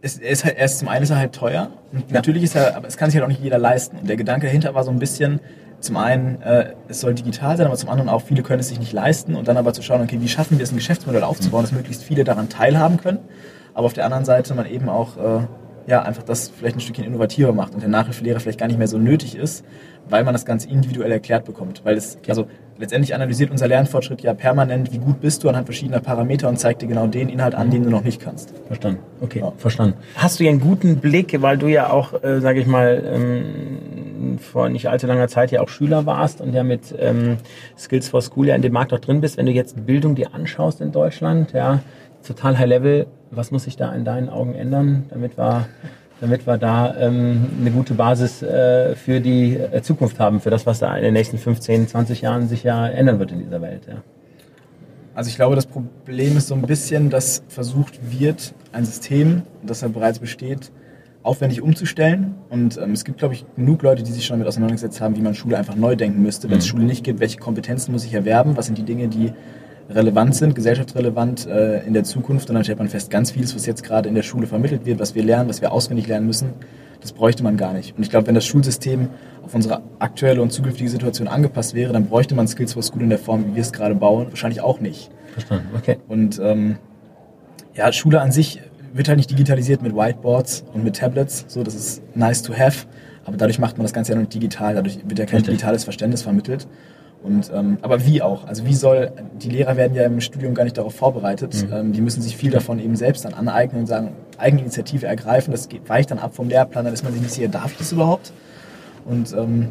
Es, 0.00 0.18
ist 0.18 0.44
halt, 0.44 0.58
er 0.58 0.64
ist 0.64 0.80
zum 0.80 0.88
einen 0.88 1.04
ist 1.04 1.10
er 1.10 1.18
halt 1.18 1.32
teuer. 1.32 1.70
Ja. 1.92 2.00
Natürlich 2.08 2.42
ist 2.42 2.56
er, 2.56 2.76
aber 2.76 2.88
es 2.88 2.96
kann 2.96 3.10
sich 3.10 3.14
halt 3.14 3.24
auch 3.24 3.28
nicht 3.28 3.44
jeder 3.44 3.58
leisten. 3.58 3.96
Und 3.96 4.08
der 4.08 4.16
Gedanke 4.16 4.46
dahinter 4.46 4.74
war 4.74 4.82
so 4.82 4.90
ein 4.90 4.98
bisschen, 4.98 5.38
zum 5.78 5.96
einen, 5.96 6.42
äh, 6.42 6.72
es 6.88 6.98
soll 6.98 7.14
digital 7.14 7.56
sein, 7.56 7.66
aber 7.66 7.76
zum 7.76 7.88
anderen 7.88 8.08
auch, 8.08 8.22
viele 8.22 8.42
können 8.42 8.58
es 8.58 8.70
sich 8.70 8.80
nicht 8.80 8.92
leisten. 8.92 9.36
Und 9.36 9.46
dann 9.46 9.56
aber 9.56 9.72
zu 9.72 9.82
schauen, 9.82 10.02
okay, 10.02 10.20
wie 10.20 10.28
schaffen 10.28 10.58
wir 10.58 10.64
es, 10.64 10.72
ein 10.72 10.78
Geschäftsmodell 10.78 11.22
aufzubauen, 11.22 11.62
dass 11.62 11.70
möglichst 11.70 12.02
viele 12.02 12.24
daran 12.24 12.48
teilhaben 12.48 12.96
können. 12.96 13.20
Aber 13.72 13.86
auf 13.86 13.92
der 13.92 14.04
anderen 14.04 14.24
Seite 14.24 14.52
man 14.54 14.66
eben 14.66 14.88
auch 14.88 15.16
äh, 15.16 15.46
ja, 15.86 16.02
einfach 16.02 16.22
das 16.22 16.48
vielleicht 16.48 16.76
ein 16.76 16.80
Stückchen 16.80 17.04
innovativer 17.04 17.52
macht 17.52 17.74
und 17.74 17.80
der 17.80 17.88
Nachhilfelehrer 17.88 18.40
vielleicht 18.40 18.58
gar 18.58 18.66
nicht 18.66 18.78
mehr 18.78 18.88
so 18.88 18.98
nötig 18.98 19.36
ist, 19.36 19.64
weil 20.08 20.24
man 20.24 20.34
das 20.34 20.44
Ganze 20.44 20.68
individuell 20.68 21.10
erklärt 21.12 21.44
bekommt. 21.44 21.84
Weil 21.84 21.96
es, 21.96 22.18
also 22.28 22.46
letztendlich 22.78 23.14
analysiert 23.14 23.50
unser 23.50 23.68
Lernfortschritt 23.68 24.22
ja 24.22 24.34
permanent, 24.34 24.92
wie 24.92 24.98
gut 24.98 25.20
bist 25.20 25.44
du 25.44 25.48
anhand 25.48 25.66
verschiedener 25.66 26.00
Parameter 26.00 26.48
und 26.48 26.58
zeigt 26.58 26.82
dir 26.82 26.88
genau 26.88 27.06
den 27.06 27.28
Inhalt 27.28 27.54
an, 27.54 27.70
den 27.70 27.84
du 27.84 27.90
noch 27.90 28.02
nicht 28.02 28.20
kannst. 28.20 28.52
Verstanden. 28.66 29.00
Okay, 29.20 29.40
ja. 29.40 29.52
verstanden. 29.56 29.96
Hast 30.16 30.40
du 30.40 30.44
ja 30.44 30.50
einen 30.50 30.60
guten 30.60 30.96
Blick, 30.96 31.40
weil 31.40 31.58
du 31.58 31.68
ja 31.68 31.90
auch, 31.90 32.22
äh, 32.22 32.40
sage 32.40 32.60
ich 32.60 32.66
mal, 32.66 33.02
ähm, 33.06 34.38
vor 34.38 34.68
nicht 34.68 34.88
allzu 34.88 35.06
langer 35.06 35.28
Zeit 35.28 35.50
ja 35.50 35.60
auch 35.60 35.68
Schüler 35.68 36.06
warst 36.06 36.40
und 36.40 36.52
ja 36.54 36.62
mit 36.62 36.94
ähm, 36.98 37.36
Skills 37.78 38.08
for 38.08 38.22
School 38.22 38.48
ja 38.48 38.54
in 38.54 38.62
dem 38.62 38.72
Markt 38.72 38.92
auch 38.92 39.00
drin 39.00 39.20
bist. 39.20 39.36
Wenn 39.36 39.46
du 39.46 39.52
jetzt 39.52 39.86
Bildung 39.86 40.14
dir 40.14 40.34
anschaust 40.34 40.80
in 40.80 40.92
Deutschland, 40.92 41.52
ja, 41.52 41.80
total 42.22 42.58
High 42.58 42.68
Level, 42.68 43.06
was 43.30 43.50
muss 43.50 43.64
sich 43.64 43.76
da 43.76 43.92
in 43.92 44.04
deinen 44.04 44.28
Augen 44.28 44.54
ändern, 44.54 45.06
damit 45.10 45.36
wir, 45.38 45.66
damit 46.20 46.46
wir 46.46 46.58
da 46.58 46.94
ähm, 46.96 47.48
eine 47.60 47.70
gute 47.70 47.94
Basis 47.94 48.42
äh, 48.42 48.94
für 48.94 49.20
die 49.20 49.56
äh, 49.56 49.82
Zukunft 49.82 50.18
haben, 50.20 50.40
für 50.40 50.50
das, 50.50 50.66
was 50.66 50.78
da 50.78 50.96
in 50.96 51.02
den 51.02 51.14
nächsten 51.14 51.38
15, 51.38 51.88
20 51.88 52.20
Jahren 52.20 52.48
sich 52.48 52.62
ja 52.62 52.86
ändern 52.86 53.18
wird 53.18 53.32
in 53.32 53.40
dieser 53.40 53.60
Welt. 53.60 53.82
Ja. 53.88 54.02
Also 55.14 55.28
ich 55.28 55.36
glaube, 55.36 55.56
das 55.56 55.66
Problem 55.66 56.36
ist 56.36 56.48
so 56.48 56.54
ein 56.54 56.62
bisschen, 56.62 57.10
dass 57.10 57.42
versucht 57.48 58.00
wird, 58.18 58.54
ein 58.72 58.84
System, 58.84 59.42
das 59.62 59.82
ja 59.82 59.88
bereits 59.88 60.18
besteht, 60.18 60.72
aufwendig 61.22 61.62
umzustellen. 61.62 62.34
Und 62.48 62.78
ähm, 62.78 62.92
es 62.92 63.04
gibt, 63.04 63.18
glaube 63.18 63.34
ich, 63.34 63.44
genug 63.56 63.82
Leute, 63.82 64.02
die 64.02 64.10
sich 64.10 64.24
schon 64.24 64.34
damit 64.34 64.48
auseinandergesetzt 64.48 65.00
haben, 65.00 65.16
wie 65.16 65.20
man 65.20 65.34
Schule 65.34 65.58
einfach 65.58 65.76
neu 65.76 65.96
denken 65.96 66.22
müsste. 66.22 66.50
Wenn 66.50 66.58
es 66.58 66.64
mhm. 66.66 66.70
Schule 66.70 66.84
nicht 66.84 67.04
gibt, 67.04 67.20
welche 67.20 67.38
Kompetenzen 67.38 67.92
muss 67.92 68.04
ich 68.04 68.14
erwerben? 68.14 68.56
Was 68.56 68.66
sind 68.66 68.78
die 68.78 68.84
Dinge, 68.84 69.08
die 69.08 69.32
relevant 69.94 70.34
sind, 70.34 70.54
gesellschaftsrelevant 70.54 71.46
äh, 71.46 71.84
in 71.86 71.94
der 71.94 72.04
Zukunft. 72.04 72.48
Und 72.48 72.54
dann 72.54 72.64
stellt 72.64 72.78
man 72.78 72.88
fest, 72.88 73.10
ganz 73.10 73.30
vieles, 73.30 73.54
was 73.54 73.66
jetzt 73.66 73.82
gerade 73.82 74.08
in 74.08 74.14
der 74.14 74.22
Schule 74.22 74.46
vermittelt 74.46 74.86
wird, 74.86 74.98
was 75.00 75.14
wir 75.14 75.22
lernen, 75.22 75.48
was 75.48 75.60
wir 75.60 75.72
auswendig 75.72 76.06
lernen 76.06 76.26
müssen, 76.26 76.50
das 77.00 77.12
bräuchte 77.12 77.42
man 77.42 77.56
gar 77.56 77.72
nicht. 77.72 77.96
Und 77.96 78.02
ich 78.02 78.10
glaube, 78.10 78.28
wenn 78.28 78.34
das 78.34 78.46
Schulsystem 78.46 79.08
auf 79.42 79.54
unsere 79.54 79.82
aktuelle 79.98 80.40
und 80.40 80.52
zukünftige 80.52 80.88
Situation 80.88 81.28
angepasst 81.28 81.74
wäre, 81.74 81.92
dann 81.92 82.06
bräuchte 82.06 82.34
man 82.34 82.46
Skills 82.46 82.74
for 82.74 82.82
School 82.82 83.02
in 83.02 83.10
der 83.10 83.18
Form, 83.18 83.46
wie 83.46 83.54
wir 83.56 83.62
es 83.62 83.72
gerade 83.72 83.94
bauen, 83.94 84.28
wahrscheinlich 84.30 84.60
auch 84.60 84.80
nicht. 84.80 85.10
Verstanden, 85.32 85.68
okay. 85.76 85.98
Und 86.08 86.38
ähm, 86.42 86.76
ja, 87.74 87.92
Schule 87.92 88.20
an 88.20 88.30
sich 88.32 88.60
wird 88.92 89.08
halt 89.08 89.16
nicht 89.16 89.30
digitalisiert 89.30 89.82
mit 89.82 89.94
Whiteboards 89.96 90.64
und 90.72 90.84
mit 90.84 90.96
Tablets. 90.96 91.44
So, 91.48 91.62
das 91.62 91.74
ist 91.74 92.02
nice 92.14 92.42
to 92.42 92.52
have. 92.54 92.86
Aber 93.24 93.36
dadurch 93.36 93.58
macht 93.58 93.78
man 93.78 93.84
das 93.84 93.92
Ganze 93.92 94.12
ja 94.12 94.16
noch 94.16 94.22
nicht 94.22 94.34
digital. 94.34 94.74
Dadurch 94.74 94.98
wird 95.04 95.18
ja 95.18 95.24
kein 95.24 95.36
Richtig. 95.36 95.54
digitales 95.54 95.84
Verständnis 95.84 96.22
vermittelt. 96.22 96.66
Und, 97.22 97.52
ähm, 97.54 97.78
aber 97.82 98.04
wie 98.04 98.20
auch? 98.20 98.46
Also 98.46 98.66
wie 98.66 98.74
soll, 98.74 99.12
die 99.34 99.48
Lehrer 99.48 99.76
werden 99.76 99.94
ja 99.94 100.04
im 100.04 100.20
Studium 100.20 100.54
gar 100.54 100.64
nicht 100.64 100.76
darauf 100.76 100.94
vorbereitet. 100.94 101.66
Mhm. 101.68 101.72
Ähm, 101.72 101.92
die 101.92 102.00
müssen 102.00 102.20
sich 102.20 102.36
viel 102.36 102.50
davon 102.50 102.80
eben 102.80 102.96
selbst 102.96 103.24
dann 103.24 103.34
aneignen 103.34 103.82
und 103.82 103.86
sagen, 103.86 104.12
Eigeninitiative 104.38 105.06
ergreifen. 105.06 105.52
Das 105.52 105.68
geht, 105.68 105.88
weicht 105.88 106.10
dann 106.10 106.18
ab 106.18 106.34
vom 106.34 106.48
Lehrplan, 106.48 106.84
dann 106.84 106.94
ist 106.94 107.04
man 107.04 107.12
sich 107.12 107.22
nicht 107.22 107.34
sicher, 107.34 107.48
darf 107.48 107.72
ich 107.72 107.78
das 107.78 107.92
überhaupt? 107.92 108.32
Und 109.04 109.32
ähm, 109.32 109.68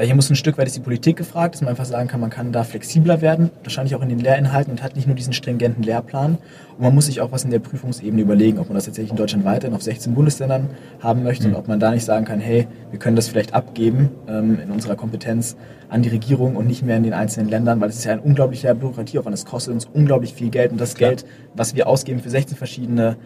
ja, 0.00 0.06
hier 0.06 0.14
muss 0.14 0.30
ein 0.30 0.36
Stück 0.36 0.56
weit 0.56 0.66
ist 0.66 0.76
die 0.76 0.80
Politik 0.80 1.18
gefragt, 1.18 1.54
dass 1.54 1.60
man 1.60 1.68
einfach 1.68 1.84
sagen 1.84 2.08
kann, 2.08 2.20
man 2.20 2.30
kann 2.30 2.52
da 2.52 2.64
flexibler 2.64 3.20
werden, 3.20 3.50
wahrscheinlich 3.62 3.94
auch 3.94 4.00
in 4.00 4.08
den 4.08 4.18
Lehrinhalten 4.18 4.70
und 4.70 4.82
hat 4.82 4.96
nicht 4.96 5.06
nur 5.06 5.14
diesen 5.14 5.34
stringenten 5.34 5.82
Lehrplan. 5.82 6.38
Und 6.78 6.82
man 6.82 6.94
muss 6.94 7.04
sich 7.04 7.20
auch 7.20 7.32
was 7.32 7.44
in 7.44 7.50
der 7.50 7.58
Prüfungsebene 7.58 8.22
überlegen, 8.22 8.58
ob 8.58 8.68
man 8.68 8.76
das 8.76 8.86
tatsächlich 8.86 9.10
in 9.10 9.18
Deutschland 9.18 9.44
weiterhin 9.44 9.76
auf 9.76 9.82
16 9.82 10.14
Bundesländern 10.14 10.70
haben 11.00 11.22
möchte 11.22 11.48
mhm. 11.48 11.54
und 11.54 11.60
ob 11.60 11.68
man 11.68 11.80
da 11.80 11.90
nicht 11.90 12.06
sagen 12.06 12.24
kann, 12.24 12.40
hey, 12.40 12.66
wir 12.90 12.98
können 12.98 13.14
das 13.14 13.28
vielleicht 13.28 13.52
abgeben 13.52 14.08
ähm, 14.26 14.58
in 14.62 14.70
unserer 14.70 14.96
Kompetenz 14.96 15.54
an 15.90 16.00
die 16.00 16.08
Regierung 16.08 16.56
und 16.56 16.66
nicht 16.66 16.82
mehr 16.82 16.96
in 16.96 17.02
den 17.02 17.12
einzelnen 17.12 17.50
Ländern, 17.50 17.82
weil 17.82 17.90
es 17.90 17.96
ist 17.96 18.04
ja 18.04 18.12
ein 18.12 18.20
unglaublicher 18.20 18.74
Bürokratieaufwand. 18.74 19.34
Es 19.34 19.44
kostet 19.44 19.74
uns 19.74 19.84
unglaublich 19.84 20.32
viel 20.32 20.48
Geld 20.48 20.72
und 20.72 20.80
das 20.80 20.94
Klar. 20.94 21.10
Geld, 21.10 21.26
was 21.54 21.74
wir 21.74 21.86
ausgeben 21.86 22.20
für 22.20 22.30
16 22.30 22.56
verschiedene 22.56 23.18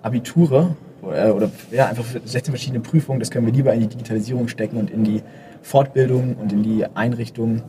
Abiture 0.00 0.74
äh, 1.02 1.28
oder 1.28 1.50
ja, 1.70 1.88
einfach 1.88 2.06
16 2.24 2.52
verschiedene 2.52 2.80
Prüfungen, 2.80 3.20
das 3.20 3.30
können 3.30 3.44
wir 3.44 3.52
lieber 3.52 3.74
in 3.74 3.80
die 3.80 3.88
Digitalisierung 3.88 4.48
stecken 4.48 4.78
und 4.78 4.90
in 4.90 5.04
die 5.04 5.22
Fortbildung 5.64 6.36
und 6.36 6.52
in 6.52 6.62
die 6.62 6.84
Einrichtung 6.94 7.62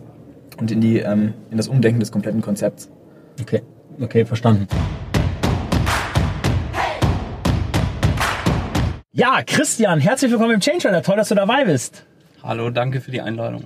und 0.59 0.69
in, 0.69 0.81
die, 0.81 0.99
ähm, 0.99 1.33
in 1.49 1.57
das 1.57 1.69
Umdenken 1.69 2.01
des 2.01 2.11
kompletten 2.11 2.41
Konzepts. 2.41 2.89
Okay, 3.41 3.61
okay, 4.01 4.25
verstanden. 4.25 4.67
Ja, 9.13 9.41
Christian, 9.45 10.01
herzlich 10.01 10.29
willkommen 10.29 10.55
im 10.55 10.59
Change 10.59 10.89
Runner. 10.89 11.01
Toll, 11.01 11.15
dass 11.15 11.29
du 11.29 11.35
dabei 11.35 11.63
bist. 11.63 12.05
Hallo, 12.43 12.69
danke 12.69 12.99
für 12.99 13.11
die 13.11 13.21
Einladung. 13.21 13.63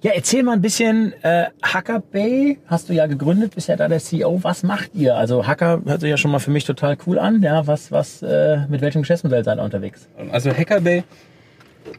Ja, 0.00 0.12
erzähl 0.14 0.42
mal 0.42 0.52
ein 0.52 0.62
bisschen, 0.62 1.12
äh, 1.22 1.46
Hacker 1.62 2.00
Bay 2.00 2.58
hast 2.66 2.88
du 2.88 2.94
ja 2.94 3.06
gegründet, 3.06 3.54
bist 3.54 3.68
ja 3.68 3.76
da 3.76 3.88
der 3.88 3.98
CEO. 3.98 4.42
Was 4.42 4.62
macht 4.62 4.94
ihr? 4.94 5.16
Also 5.16 5.46
Hacker 5.46 5.82
hört 5.84 6.00
sich 6.00 6.08
ja 6.08 6.16
schon 6.16 6.30
mal 6.30 6.38
für 6.38 6.50
mich 6.50 6.64
total 6.64 6.96
cool 7.06 7.18
an. 7.18 7.42
Ja, 7.42 7.66
was, 7.66 7.92
was, 7.92 8.22
äh, 8.22 8.58
mit 8.68 8.80
welchem 8.80 9.02
Geschäftsmodell 9.02 9.44
seid 9.44 9.58
ihr 9.58 9.62
unterwegs? 9.62 10.08
Also 10.32 10.50
Hacker 10.50 10.80
Bay 10.80 11.04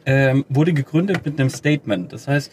ähm, 0.05 0.45
wurde 0.49 0.73
gegründet 0.73 1.25
mit 1.25 1.39
einem 1.39 1.49
Statement. 1.49 2.13
Das 2.13 2.27
heißt, 2.27 2.51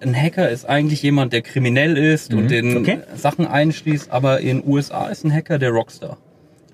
ein 0.00 0.14
Hacker 0.14 0.48
ist 0.48 0.64
eigentlich 0.68 1.02
jemand, 1.02 1.32
der 1.32 1.42
kriminell 1.42 1.96
ist 1.96 2.32
mhm. 2.32 2.38
und 2.38 2.50
den 2.50 2.76
okay. 2.78 2.98
Sachen 3.16 3.46
einschließt, 3.46 4.10
aber 4.10 4.40
in 4.40 4.60
den 4.60 4.68
USA 4.68 5.08
ist 5.08 5.24
ein 5.24 5.32
Hacker 5.32 5.58
der 5.58 5.70
Rockstar. 5.70 6.18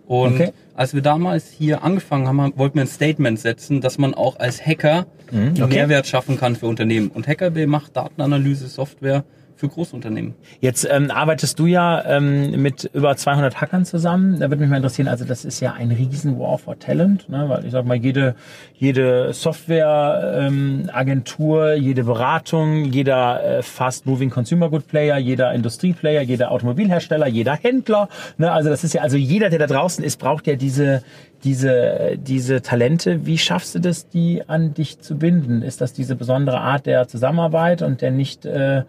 Und 0.06 0.34
okay. 0.34 0.52
als 0.74 0.92
wir 0.92 1.00
damals 1.00 1.50
hier 1.50 1.82
angefangen 1.82 2.28
haben, 2.28 2.52
wollten 2.56 2.76
wir 2.76 2.82
ein 2.82 2.88
Statement 2.88 3.40
setzen, 3.40 3.80
dass 3.80 3.96
man 3.96 4.12
auch 4.12 4.38
als 4.38 4.64
Hacker 4.64 5.06
mhm. 5.30 5.54
okay. 5.54 5.66
Mehrwert 5.66 6.06
schaffen 6.06 6.38
kann 6.38 6.56
für 6.56 6.66
Unternehmen. 6.66 7.08
Und 7.08 7.26
HackerB 7.26 7.66
macht 7.66 7.96
Datenanalyse-Software 7.96 9.24
für 9.56 9.68
Großunternehmen. 9.68 10.34
Jetzt 10.60 10.86
ähm, 10.90 11.10
arbeitest 11.10 11.58
du 11.58 11.66
ja 11.66 12.04
ähm, 12.04 12.60
mit 12.60 12.90
über 12.92 13.16
200 13.16 13.58
Hackern 13.60 13.84
zusammen. 13.84 14.40
Da 14.40 14.50
würde 14.50 14.62
mich 14.62 14.68
mal 14.68 14.76
interessieren, 14.76 15.06
also 15.08 15.24
das 15.24 15.44
ist 15.44 15.60
ja 15.60 15.74
ein 15.74 15.90
riesen 15.90 16.38
War 16.38 16.58
for 16.58 16.78
Talent, 16.78 17.28
ne? 17.28 17.48
weil 17.48 17.64
ich 17.64 17.70
sag 17.70 17.86
mal, 17.86 17.96
jede, 17.96 18.34
jede 18.74 19.32
Software-Agentur, 19.32 21.74
ähm, 21.74 21.82
jede 21.82 22.04
Beratung, 22.04 22.84
jeder 22.86 23.58
äh, 23.58 23.62
Fast-Moving 23.62 24.30
Consumer 24.30 24.70
Good 24.70 24.88
Player, 24.88 25.18
jeder 25.18 25.54
Industrieplayer, 25.54 26.22
jeder 26.22 26.50
Automobilhersteller, 26.50 27.28
jeder 27.28 27.54
Händler, 27.54 28.08
ne? 28.38 28.50
also 28.50 28.70
das 28.70 28.82
ist 28.84 28.94
ja, 28.94 29.02
also 29.02 29.16
jeder, 29.16 29.50
der 29.50 29.60
da 29.60 29.66
draußen 29.66 30.02
ist, 30.02 30.18
braucht 30.18 30.46
ja 30.46 30.56
diese, 30.56 31.02
diese, 31.44 32.16
diese 32.16 32.62
Talente, 32.62 33.26
wie 33.26 33.38
schaffst 33.38 33.74
du 33.74 33.78
das, 33.78 34.08
die 34.08 34.42
an 34.46 34.74
dich 34.74 35.00
zu 35.00 35.16
binden? 35.16 35.62
Ist 35.62 35.80
das 35.80 35.92
diese 35.92 36.16
besondere 36.16 36.60
Art 36.60 36.86
der 36.86 37.06
Zusammenarbeit 37.06 37.82
und 37.82 38.00
der 38.00 38.10
nicht 38.10 38.46
äh, 38.46 38.82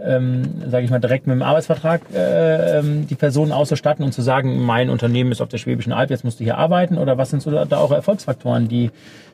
ähm, 0.00 0.42
sage 0.68 0.84
ich 0.84 0.90
mal, 0.90 0.98
direkt 0.98 1.26
mit 1.26 1.34
dem 1.34 1.42
Arbeitsvertrag 1.42 2.02
äh, 2.14 2.78
ähm, 2.78 3.06
die 3.06 3.14
Personen 3.14 3.52
auszustatten 3.52 4.04
und 4.04 4.12
zu 4.12 4.22
sagen, 4.22 4.64
mein 4.64 4.90
Unternehmen 4.90 5.32
ist 5.32 5.40
auf 5.40 5.48
der 5.48 5.58
Schwäbischen 5.58 5.92
Alb, 5.92 6.10
jetzt 6.10 6.24
musst 6.24 6.40
du 6.40 6.44
hier 6.44 6.58
arbeiten? 6.58 6.98
Oder 6.98 7.18
was 7.18 7.30
sind 7.30 7.42
so 7.42 7.50
da, 7.50 7.64
da 7.64 7.78
auch 7.78 7.92
Erfolgsfaktoren, 7.92 8.68
die 8.68 8.90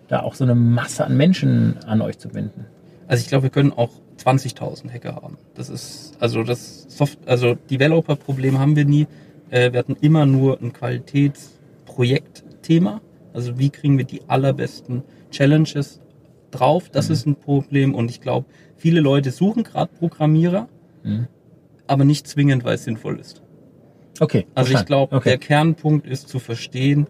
da 0.08 0.20
auch 0.20 0.34
so 0.34 0.44
eine 0.44 0.54
Masse 0.54 1.04
an 1.04 1.16
Menschen 1.16 1.76
an 1.86 2.02
euch 2.02 2.18
zu 2.18 2.28
binden? 2.28 2.66
Also 3.06 3.22
ich 3.22 3.28
glaube, 3.28 3.44
wir 3.44 3.50
können 3.50 3.72
auch 3.72 3.90
20.000 4.22 4.92
Hacker 4.92 5.16
haben. 5.16 5.38
Das 5.54 5.70
ist, 5.70 6.12
also 6.20 6.42
das 6.42 6.84
Soft, 6.88 7.18
also 7.26 7.56
Developer-Problem 7.70 8.58
haben 8.58 8.76
wir 8.76 8.84
nie. 8.84 9.06
Äh, 9.50 9.72
wir 9.72 9.78
hatten 9.78 9.96
immer 10.00 10.26
nur 10.26 10.60
ein 10.60 10.72
Qualitätsprojektthema. 10.72 13.00
Also 13.32 13.58
wie 13.58 13.70
kriegen 13.70 13.96
wir 13.96 14.04
die 14.04 14.22
allerbesten 14.28 15.04
Challenges 15.30 16.00
drauf? 16.50 16.90
Das 16.90 17.08
mhm. 17.08 17.14
ist 17.14 17.26
ein 17.26 17.36
Problem 17.36 17.94
und 17.94 18.10
ich 18.10 18.20
glaube, 18.20 18.46
Viele 18.78 19.00
Leute 19.00 19.32
suchen 19.32 19.64
gerade 19.64 19.92
Programmierer, 19.98 20.68
mhm. 21.02 21.26
aber 21.86 22.04
nicht 22.04 22.26
zwingend, 22.26 22.64
weil 22.64 22.76
es 22.76 22.84
sinnvoll 22.84 23.18
ist. 23.18 23.42
Okay. 24.20 24.46
Also 24.54 24.72
ich 24.72 24.84
glaube, 24.86 25.16
okay. 25.16 25.30
der 25.30 25.38
Kernpunkt 25.38 26.06
ist 26.06 26.28
zu 26.28 26.38
verstehen, 26.38 27.06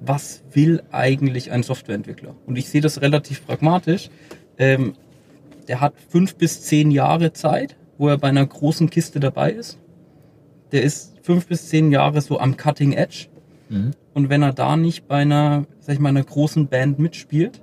was 0.00 0.42
will 0.52 0.82
eigentlich 0.90 1.52
ein 1.52 1.62
Softwareentwickler? 1.62 2.34
Und 2.46 2.56
ich 2.56 2.68
sehe 2.68 2.80
das 2.80 3.00
relativ 3.00 3.46
pragmatisch. 3.46 4.10
Ähm, 4.58 4.94
der 5.68 5.80
hat 5.80 5.94
fünf 6.08 6.36
bis 6.36 6.62
zehn 6.62 6.90
Jahre 6.90 7.32
Zeit, 7.32 7.76
wo 7.98 8.08
er 8.08 8.18
bei 8.18 8.28
einer 8.28 8.44
großen 8.44 8.90
Kiste 8.90 9.20
dabei 9.20 9.52
ist. 9.52 9.78
Der 10.72 10.82
ist 10.82 11.18
fünf 11.22 11.46
bis 11.46 11.68
zehn 11.68 11.92
Jahre 11.92 12.20
so 12.20 12.40
am 12.40 12.56
Cutting 12.56 12.92
Edge. 12.92 13.26
Mhm. 13.68 13.92
Und 14.14 14.30
wenn 14.30 14.42
er 14.42 14.52
da 14.52 14.76
nicht 14.76 15.06
bei 15.06 15.18
einer, 15.18 15.66
sag 15.80 15.94
ich 15.94 16.00
mal, 16.00 16.08
einer 16.08 16.24
großen 16.24 16.66
Band 16.66 16.98
mitspielt, 16.98 17.62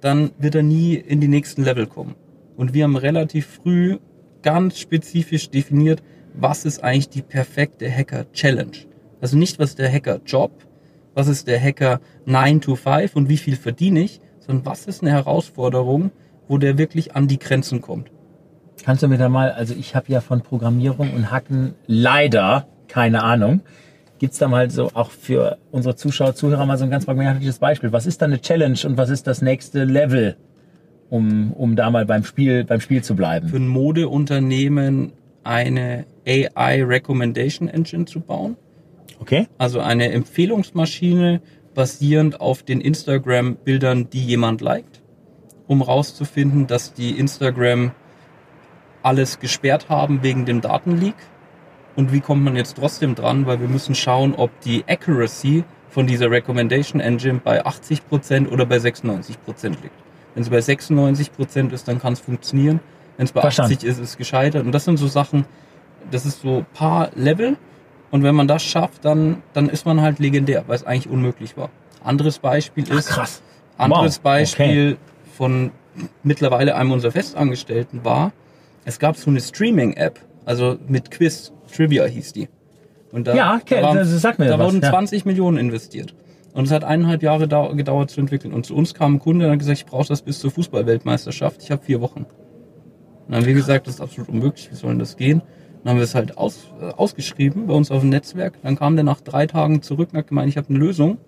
dann 0.00 0.30
wird 0.38 0.54
er 0.54 0.62
nie 0.62 0.94
in 0.94 1.20
die 1.20 1.28
nächsten 1.28 1.62
Level 1.62 1.86
kommen. 1.86 2.14
Und 2.56 2.74
wir 2.74 2.84
haben 2.84 2.96
relativ 2.96 3.46
früh 3.46 3.98
ganz 4.42 4.78
spezifisch 4.78 5.50
definiert, 5.50 6.02
was 6.34 6.64
ist 6.64 6.82
eigentlich 6.82 7.08
die 7.08 7.22
perfekte 7.22 7.90
Hacker-Challenge. 7.90 8.76
Also 9.20 9.36
nicht, 9.36 9.58
was 9.58 9.70
ist 9.70 9.78
der 9.78 9.92
Hacker-Job, 9.92 10.52
was 11.14 11.28
ist 11.28 11.48
der 11.48 11.60
Hacker 11.60 12.00
9 12.26 12.60
to 12.60 12.76
5 12.76 13.16
und 13.16 13.28
wie 13.28 13.38
viel 13.38 13.56
verdiene 13.56 14.00
ich, 14.00 14.20
sondern 14.38 14.66
was 14.66 14.86
ist 14.86 15.02
eine 15.02 15.10
Herausforderung, 15.12 16.10
wo 16.48 16.58
der 16.58 16.78
wirklich 16.78 17.16
an 17.16 17.26
die 17.26 17.38
Grenzen 17.38 17.80
kommt. 17.80 18.10
Kannst 18.84 19.02
du 19.02 19.08
mir 19.08 19.18
da 19.18 19.28
mal, 19.28 19.50
also 19.50 19.74
ich 19.74 19.96
habe 19.96 20.12
ja 20.12 20.20
von 20.20 20.42
Programmierung 20.42 21.12
und 21.14 21.30
Hacken 21.30 21.74
leider 21.86 22.68
keine 22.88 23.22
Ahnung. 23.22 23.62
Gibt 24.18 24.32
es 24.32 24.38
da 24.38 24.48
mal 24.48 24.70
so 24.70 24.90
auch 24.94 25.10
für 25.10 25.58
unsere 25.70 25.94
Zuschauer, 25.94 26.34
Zuhörer 26.34 26.64
mal 26.64 26.78
so 26.78 26.84
ein 26.84 26.90
ganz 26.90 27.04
pragmatisches 27.04 27.58
Beispiel? 27.58 27.92
Was 27.92 28.06
ist 28.06 28.22
da 28.22 28.26
eine 28.26 28.40
Challenge 28.40 28.78
und 28.84 28.96
was 28.96 29.10
ist 29.10 29.26
das 29.26 29.42
nächste 29.42 29.84
Level, 29.84 30.36
um, 31.10 31.52
um 31.52 31.76
da 31.76 31.90
mal 31.90 32.06
beim 32.06 32.24
Spiel, 32.24 32.64
beim 32.64 32.80
Spiel 32.80 33.04
zu 33.04 33.14
bleiben? 33.14 33.48
Für 33.48 33.56
ein 33.56 33.68
Modeunternehmen 33.68 35.12
eine 35.44 36.06
AI 36.26 36.82
Recommendation 36.82 37.68
Engine 37.68 38.06
zu 38.06 38.20
bauen. 38.20 38.56
Okay. 39.20 39.48
Also 39.58 39.80
eine 39.80 40.10
Empfehlungsmaschine 40.12 41.40
basierend 41.74 42.40
auf 42.40 42.62
den 42.62 42.80
Instagram-Bildern, 42.80 44.08
die 44.08 44.24
jemand 44.24 44.62
liked, 44.62 45.02
um 45.66 45.82
rauszufinden, 45.82 46.66
dass 46.66 46.94
die 46.94 47.10
Instagram 47.10 47.92
alles 49.02 49.38
gesperrt 49.38 49.90
haben 49.90 50.22
wegen 50.22 50.46
dem 50.46 50.62
Datenleak 50.62 51.14
und 51.96 52.12
wie 52.12 52.20
kommt 52.20 52.44
man 52.44 52.56
jetzt 52.56 52.76
trotzdem 52.76 53.14
dran, 53.14 53.46
weil 53.46 53.60
wir 53.60 53.68
müssen 53.68 53.94
schauen, 53.94 54.34
ob 54.34 54.50
die 54.60 54.84
Accuracy 54.86 55.64
von 55.88 56.06
dieser 56.06 56.30
Recommendation 56.30 57.00
Engine 57.00 57.40
bei 57.42 57.64
80% 57.64 58.48
oder 58.50 58.66
bei 58.66 58.76
96% 58.76 59.68
liegt. 59.68 59.90
Wenn 60.34 60.42
es 60.42 60.50
bei 60.50 60.58
96% 60.58 61.72
ist, 61.72 61.88
dann 61.88 61.98
kann 61.98 62.12
es 62.12 62.20
funktionieren. 62.20 62.80
Wenn 63.16 63.24
es 63.24 63.32
bei 63.32 63.40
Verstanden. 63.40 63.72
80 63.72 63.88
ist, 63.88 63.98
ist 63.98 64.10
es 64.10 64.16
gescheitert. 64.18 64.66
Und 64.66 64.72
das 64.72 64.84
sind 64.84 64.98
so 64.98 65.06
Sachen, 65.06 65.46
das 66.10 66.26
ist 66.26 66.42
so 66.42 66.66
paar 66.74 67.10
Level. 67.14 67.56
Und 68.10 68.22
wenn 68.22 68.34
man 68.34 68.46
das 68.46 68.62
schafft, 68.62 69.06
dann, 69.06 69.42
dann 69.54 69.70
ist 69.70 69.86
man 69.86 70.02
halt 70.02 70.18
legendär, 70.18 70.64
weil 70.66 70.76
es 70.76 70.84
eigentlich 70.84 71.08
unmöglich 71.08 71.56
war. 71.56 71.70
Anderes 72.04 72.38
Beispiel 72.38 72.84
ist, 72.92 73.08
Ach, 73.10 73.16
krass. 73.16 73.42
anderes 73.78 74.18
wow. 74.18 74.22
Beispiel 74.22 74.98
okay. 74.98 75.30
von 75.34 75.70
mittlerweile 76.22 76.76
einem 76.76 76.92
unserer 76.92 77.12
Festangestellten 77.12 78.04
war, 78.04 78.32
es 78.84 78.98
gab 78.98 79.16
so 79.16 79.30
eine 79.30 79.40
Streaming-App, 79.40 80.20
also 80.44 80.76
mit 80.86 81.10
Quiz. 81.10 81.52
Trivia 81.66 82.04
hieß 82.04 82.32
die. 82.32 82.48
Und 83.12 83.26
da, 83.26 83.34
ja, 83.34 83.54
okay, 83.54 83.76
da, 83.76 83.82
waren, 83.82 83.96
das 83.96 84.10
sagt 84.20 84.38
mir 84.38 84.46
da 84.46 84.58
was, 84.58 84.66
wurden 84.66 84.82
ja. 84.82 84.90
20 84.90 85.24
Millionen 85.24 85.58
investiert. 85.58 86.14
Und 86.52 86.64
es 86.64 86.70
hat 86.70 86.84
eineinhalb 86.84 87.22
Jahre 87.22 87.46
gedauert 87.76 88.10
zu 88.10 88.20
entwickeln. 88.20 88.52
Und 88.52 88.64
zu 88.64 88.74
uns 88.74 88.94
kam 88.94 89.14
ein 89.14 89.18
Kunde 89.18 89.46
und 89.46 89.52
hat 89.52 89.58
gesagt, 89.58 89.78
ich 89.78 89.86
brauche 89.86 90.08
das 90.08 90.22
bis 90.22 90.38
zur 90.38 90.50
Fußballweltmeisterschaft. 90.50 91.62
Ich 91.62 91.70
habe 91.70 91.82
vier 91.82 92.00
Wochen. 92.00 92.20
Und 92.20 92.26
dann 93.28 93.40
haben 93.40 93.46
wir 93.46 93.54
gesagt, 93.54 93.86
das 93.86 93.96
ist 93.96 94.00
absolut 94.00 94.28
unmöglich, 94.30 94.70
wie 94.70 94.74
soll 94.74 94.90
denn 94.90 94.98
das 94.98 95.16
gehen? 95.16 95.42
Dann 95.82 95.90
haben 95.90 95.98
wir 95.98 96.04
es 96.04 96.14
halt 96.14 96.36
aus, 96.38 96.72
äh, 96.80 96.86
ausgeschrieben 96.86 97.66
bei 97.66 97.74
uns 97.74 97.90
auf 97.90 98.00
dem 98.00 98.08
Netzwerk. 98.08 98.54
Dann 98.62 98.76
kam 98.76 98.96
der 98.96 99.04
nach 99.04 99.20
drei 99.20 99.46
Tagen 99.46 99.82
zurück 99.82 100.08
und 100.12 100.18
hat 100.18 100.28
gemeint, 100.28 100.48
ich 100.48 100.56
habe 100.56 100.68
eine 100.70 100.78
Lösung. 100.78 101.18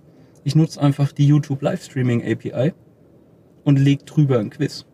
Ich 0.45 0.57
nutze 0.57 0.81
einfach 0.81 1.13
die 1.13 1.27
YouTube 1.27 1.63
Livestreaming 1.63 2.23
API 2.23 2.73
und 3.65 3.79
leg 3.79 4.07
drüber 4.07 4.39
ein 4.39 4.51
Quiz. 4.51 4.88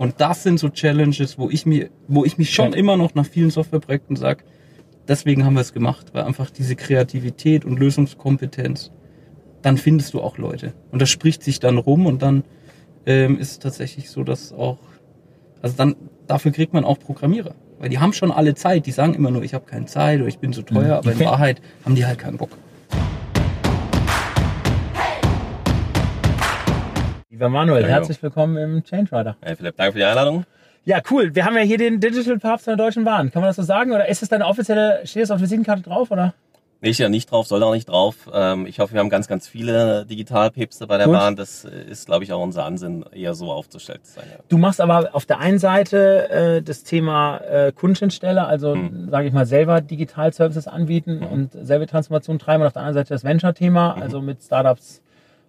Und 0.00 0.18
das 0.18 0.44
sind 0.44 0.58
so 0.58 0.70
Challenges, 0.70 1.36
wo 1.36 1.50
ich 1.50 1.66
mir, 1.66 1.90
wo 2.08 2.24
ich 2.24 2.38
mich 2.38 2.54
schon 2.54 2.72
immer 2.72 2.96
noch 2.96 3.14
nach 3.14 3.26
vielen 3.26 3.50
Softwareprojekten 3.50 4.16
sage, 4.16 4.44
deswegen 5.06 5.44
haben 5.44 5.52
wir 5.52 5.60
es 5.60 5.74
gemacht, 5.74 6.14
weil 6.14 6.22
einfach 6.22 6.48
diese 6.48 6.74
Kreativität 6.74 7.66
und 7.66 7.78
Lösungskompetenz, 7.78 8.92
dann 9.60 9.76
findest 9.76 10.14
du 10.14 10.22
auch 10.22 10.38
Leute. 10.38 10.72
Und 10.90 11.02
das 11.02 11.10
spricht 11.10 11.42
sich 11.42 11.60
dann 11.60 11.76
rum 11.76 12.06
und 12.06 12.22
dann 12.22 12.44
ähm, 13.04 13.38
ist 13.38 13.50
es 13.50 13.58
tatsächlich 13.58 14.08
so, 14.08 14.24
dass 14.24 14.54
auch, 14.54 14.78
also 15.60 15.76
dann, 15.76 15.96
dafür 16.26 16.52
kriegt 16.52 16.72
man 16.72 16.86
auch 16.86 16.98
Programmierer. 16.98 17.54
Weil 17.78 17.90
die 17.90 17.98
haben 17.98 18.14
schon 18.14 18.32
alle 18.32 18.54
Zeit, 18.54 18.86
die 18.86 18.92
sagen 18.92 19.12
immer 19.12 19.30
nur, 19.30 19.42
ich 19.42 19.52
habe 19.52 19.66
keine 19.66 19.84
Zeit 19.84 20.20
oder 20.20 20.28
ich 20.28 20.38
bin 20.38 20.54
zu 20.54 20.62
teuer, 20.62 20.96
aber 20.96 21.12
in 21.12 21.20
Wahrheit 21.20 21.60
haben 21.84 21.94
die 21.94 22.06
halt 22.06 22.18
keinen 22.18 22.38
Bock. 22.38 22.56
Lieber 27.40 27.48
Manuel, 27.48 27.84
ja, 27.84 27.88
herzlich 27.88 28.22
willkommen 28.22 28.58
im 28.58 28.84
Change 28.84 29.16
Rider. 29.16 29.34
Hey 29.40 29.56
Philipp, 29.56 29.74
danke 29.74 29.92
für 29.92 29.98
die 30.00 30.04
Einladung. 30.04 30.44
Ja, 30.84 31.00
cool. 31.10 31.34
Wir 31.34 31.46
haben 31.46 31.56
ja 31.56 31.62
hier 31.62 31.78
den 31.78 31.98
Digital 31.98 32.38
Papst 32.38 32.66
der 32.66 32.76
Deutschen 32.76 33.02
Bahn. 33.04 33.30
Kann 33.32 33.40
man 33.40 33.48
das 33.48 33.56
so 33.56 33.62
sagen? 33.62 33.92
Oder 33.92 34.06
ist 34.10 34.22
es 34.22 34.28
deine 34.28 34.44
offizielle, 34.44 35.00
steht 35.06 35.22
das 35.22 35.30
auf 35.30 35.38
der 35.38 35.44
Visitenkarte 35.44 35.80
drauf, 35.80 36.10
oder? 36.10 36.34
Nee, 36.82 36.90
ich 36.90 36.98
ja 36.98 37.08
nicht 37.08 37.30
drauf, 37.30 37.46
soll 37.46 37.62
auch 37.62 37.72
nicht 37.72 37.88
drauf. 37.88 38.28
Ähm, 38.30 38.66
ich 38.66 38.78
hoffe, 38.78 38.92
wir 38.92 39.00
haben 39.00 39.08
ganz, 39.08 39.26
ganz 39.26 39.48
viele 39.48 40.04
Digitalpäpste 40.04 40.86
bei 40.86 40.98
der 40.98 41.06
Gut. 41.06 41.14
Bahn. 41.14 41.34
Das 41.34 41.64
ist, 41.64 42.04
glaube 42.04 42.24
ich, 42.24 42.32
auch 42.34 42.42
unser 42.42 42.66
Ansinn, 42.66 43.06
eher 43.10 43.32
so 43.32 43.50
aufzustellen 43.50 44.00
zu 44.02 44.16
sein. 44.16 44.24
Ja. 44.30 44.44
Du 44.50 44.58
machst 44.58 44.78
aber 44.82 45.08
auf 45.14 45.24
der 45.24 45.38
einen 45.38 45.58
Seite 45.58 46.28
äh, 46.28 46.62
das 46.62 46.84
Thema 46.84 47.38
äh, 47.38 47.72
Kundenschnittstelle, 47.72 48.44
also 48.44 48.74
Mhm. 48.74 49.08
sage 49.08 49.28
ich 49.28 49.32
mal 49.32 49.46
selber 49.46 49.80
Digital-Services 49.80 50.68
anbieten 50.68 51.22
und 51.22 51.52
selber 51.54 51.86
Transformation 51.86 52.38
treiben 52.38 52.60
und 52.60 52.66
auf 52.66 52.74
der 52.74 52.82
anderen 52.82 52.96
Seite 53.02 53.14
das 53.14 53.24
Venture-Thema, 53.24 53.96
also 53.98 54.20
mit 54.20 54.42
Startups 54.42 55.00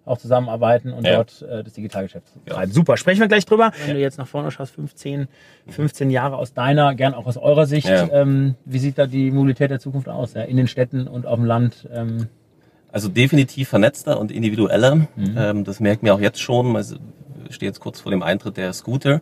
auch 0.04 0.18
zusammenarbeiten 0.18 0.92
und. 0.92 1.06
Ja. 1.06 1.16
dort 1.16 1.42
äh, 1.42 1.62
das 1.62 1.74
Digitalgeschäft 1.74 2.26
treiben. 2.46 2.72
Super, 2.72 2.96
sprechen 2.96 3.20
wir 3.20 3.28
gleich 3.28 3.44
drüber. 3.46 3.72
Wenn 3.86 3.94
du 3.96 4.00
jetzt 4.00 4.18
nach 4.18 4.26
vorne 4.26 4.50
schaust, 4.50 4.74
15, 4.74 5.28
15 5.68 6.10
Jahre 6.10 6.36
aus 6.36 6.54
deiner, 6.54 6.94
gern 6.94 7.14
auch 7.14 7.26
aus 7.26 7.36
eurer 7.36 7.66
Sicht, 7.66 7.88
Ja. 7.88 8.08
ähm, 8.12 8.56
wie 8.64 8.78
sieht 8.78 8.98
da 8.98 9.06
die 9.06 9.30
Mobilität 9.30 9.70
der 9.70 9.78
Zukunft 9.80 10.08
aus? 10.08 10.34
Ja? 10.34 10.42
In 10.42 10.56
den 10.56 10.66
Städten 10.68 11.06
und 11.06 11.26
auf 11.26 11.36
dem 11.36 11.44
Land? 11.44 11.88
Ähm, 11.92 12.26
Also 12.90 13.08
definitiv 13.08 13.68
vernetzter 13.68 14.18
und 14.20 14.30
individueller. 14.32 14.96
Mhm. 14.96 15.08
Ähm, 15.36 15.64
das 15.64 15.80
merken 15.80 16.04
wir 16.06 16.14
auch 16.14 16.20
jetzt 16.20 16.40
schon. 16.40 16.74
Also, 16.76 16.96
ich 17.48 17.54
stehe 17.54 17.68
jetzt 17.70 17.80
kurz 17.80 18.00
vor 18.00 18.10
dem 18.10 18.22
Eintritt 18.22 18.56
der 18.56 18.72
Scooter. 18.72 19.20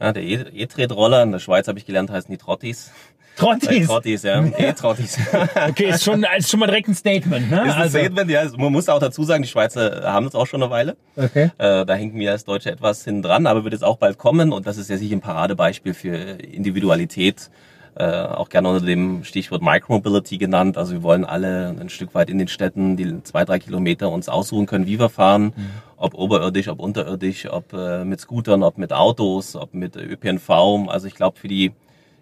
Ja, 0.00 0.12
der 0.12 0.22
E- 0.22 0.46
E-Tretroller. 0.54 1.22
In 1.22 1.32
der 1.32 1.38
Schweiz 1.38 1.68
habe 1.68 1.78
ich 1.78 1.86
gelernt, 1.86 2.10
heißen 2.10 2.30
die 2.30 2.36
Trottis. 2.38 2.90
Trottis! 3.36 3.86
Trottis, 3.86 4.22
ja. 4.22 4.44
E-Trottis. 4.58 5.18
Okay, 5.68 5.90
ist 5.90 6.04
schon, 6.04 6.24
ist 6.36 6.50
schon 6.50 6.60
mal 6.60 6.66
direkt 6.66 6.88
ein 6.88 6.94
Statement, 6.94 7.50
ne? 7.50 7.56
ist 7.66 7.74
ein 7.74 7.82
Also, 7.82 7.98
Statement, 7.98 8.30
ja. 8.30 8.44
Man 8.56 8.72
muss 8.72 8.88
auch 8.88 8.98
dazu 8.98 9.24
sagen, 9.24 9.42
die 9.42 9.48
Schweizer 9.48 10.02
haben 10.10 10.24
das 10.26 10.34
auch 10.34 10.46
schon 10.46 10.62
eine 10.62 10.70
Weile. 10.70 10.96
okay. 11.16 11.50
Äh, 11.58 11.84
da 11.84 11.94
hängen 11.94 12.14
wir 12.18 12.32
als 12.32 12.44
Deutsche 12.44 12.70
etwas 12.70 13.04
hinten 13.04 13.22
dran, 13.22 13.46
aber 13.46 13.64
wird 13.64 13.72
jetzt 13.74 13.84
auch 13.84 13.96
bald 13.98 14.18
kommen 14.18 14.52
und 14.52 14.66
das 14.66 14.78
ist 14.78 14.88
ja 14.90 14.96
sicher 14.96 15.16
ein 15.16 15.20
Paradebeispiel 15.20 15.94
für 15.94 16.16
Individualität, 16.16 17.50
äh, 17.98 18.04
auch 18.04 18.48
gerne 18.48 18.68
unter 18.68 18.84
dem 18.84 19.24
Stichwort 19.24 19.62
Micromobility 19.62 20.36
genannt. 20.38 20.76
Also 20.76 20.92
wir 20.92 21.02
wollen 21.02 21.24
alle 21.24 21.74
ein 21.80 21.88
Stück 21.88 22.14
weit 22.14 22.28
in 22.30 22.38
den 22.38 22.48
Städten 22.48 22.96
die 22.96 23.22
zwei, 23.22 23.44
drei 23.44 23.58
Kilometer 23.58 24.10
uns 24.10 24.28
aussuchen 24.28 24.66
können, 24.66 24.86
wie 24.86 24.98
wir 24.98 25.08
fahren, 25.08 25.52
ob 25.96 26.14
oberirdisch, 26.14 26.68
ob 26.68 26.78
unterirdisch, 26.80 27.48
ob 27.50 27.72
äh, 27.72 28.04
mit 28.04 28.20
Scootern, 28.20 28.62
ob 28.62 28.76
mit 28.76 28.92
Autos, 28.92 29.56
ob 29.56 29.72
mit 29.72 29.96
ÖPNV. 29.96 30.50
Also 30.88 31.06
ich 31.06 31.14
glaube 31.14 31.38
für 31.38 31.48
die 31.48 31.72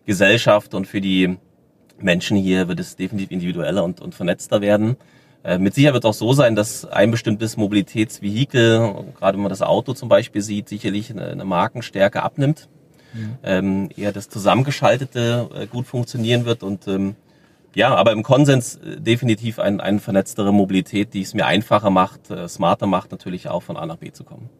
Gesellschaft 0.06 0.74
und 0.74 0.86
für 0.86 1.00
die 1.00 1.36
Menschen 1.98 2.36
hier 2.36 2.68
wird 2.68 2.80
es 2.80 2.96
definitiv 2.96 3.30
individueller 3.30 3.84
und, 3.84 4.00
und 4.00 4.14
vernetzter 4.14 4.60
werden. 4.60 4.96
Äh, 5.44 5.58
Mit 5.58 5.74
Sicherheit 5.74 5.94
wird 5.94 6.06
auch 6.06 6.14
so 6.14 6.32
sein, 6.32 6.56
dass 6.56 6.84
ein 6.84 7.10
bestimmtes 7.10 7.56
Mobilitätsvehikel, 7.56 8.94
gerade 9.18 9.36
wenn 9.36 9.42
man 9.42 9.50
das 9.50 9.62
Auto 9.62 9.92
zum 9.94 10.08
Beispiel 10.08 10.42
sieht, 10.42 10.68
sicherlich 10.68 11.10
eine, 11.10 11.26
eine 11.28 11.44
Markenstärke 11.44 12.22
abnimmt. 12.22 12.68
Ähm, 13.44 13.90
eher 13.96 14.10
das 14.10 14.28
Zusammengeschaltete 14.28 15.48
äh, 15.54 15.66
gut 15.68 15.86
funktionieren 15.86 16.46
wird 16.46 16.64
und 16.64 16.88
ähm, 16.88 17.14
ja, 17.74 17.94
aber 17.94 18.10
im 18.10 18.24
Konsens 18.24 18.76
äh, 18.76 19.00
definitiv 19.00 19.60
ein, 19.60 19.80
eine 19.80 20.00
vernetztere 20.00 20.52
Mobilität, 20.52 21.14
die 21.14 21.22
es 21.22 21.32
mir 21.32 21.46
einfacher 21.46 21.90
macht, 21.90 22.30
äh, 22.30 22.48
smarter 22.48 22.86
macht, 22.86 23.12
natürlich 23.12 23.48
auch 23.48 23.62
von 23.62 23.76
A 23.76 23.86
nach 23.86 23.98
B 23.98 24.10
zu 24.10 24.24
kommen. 24.24 24.50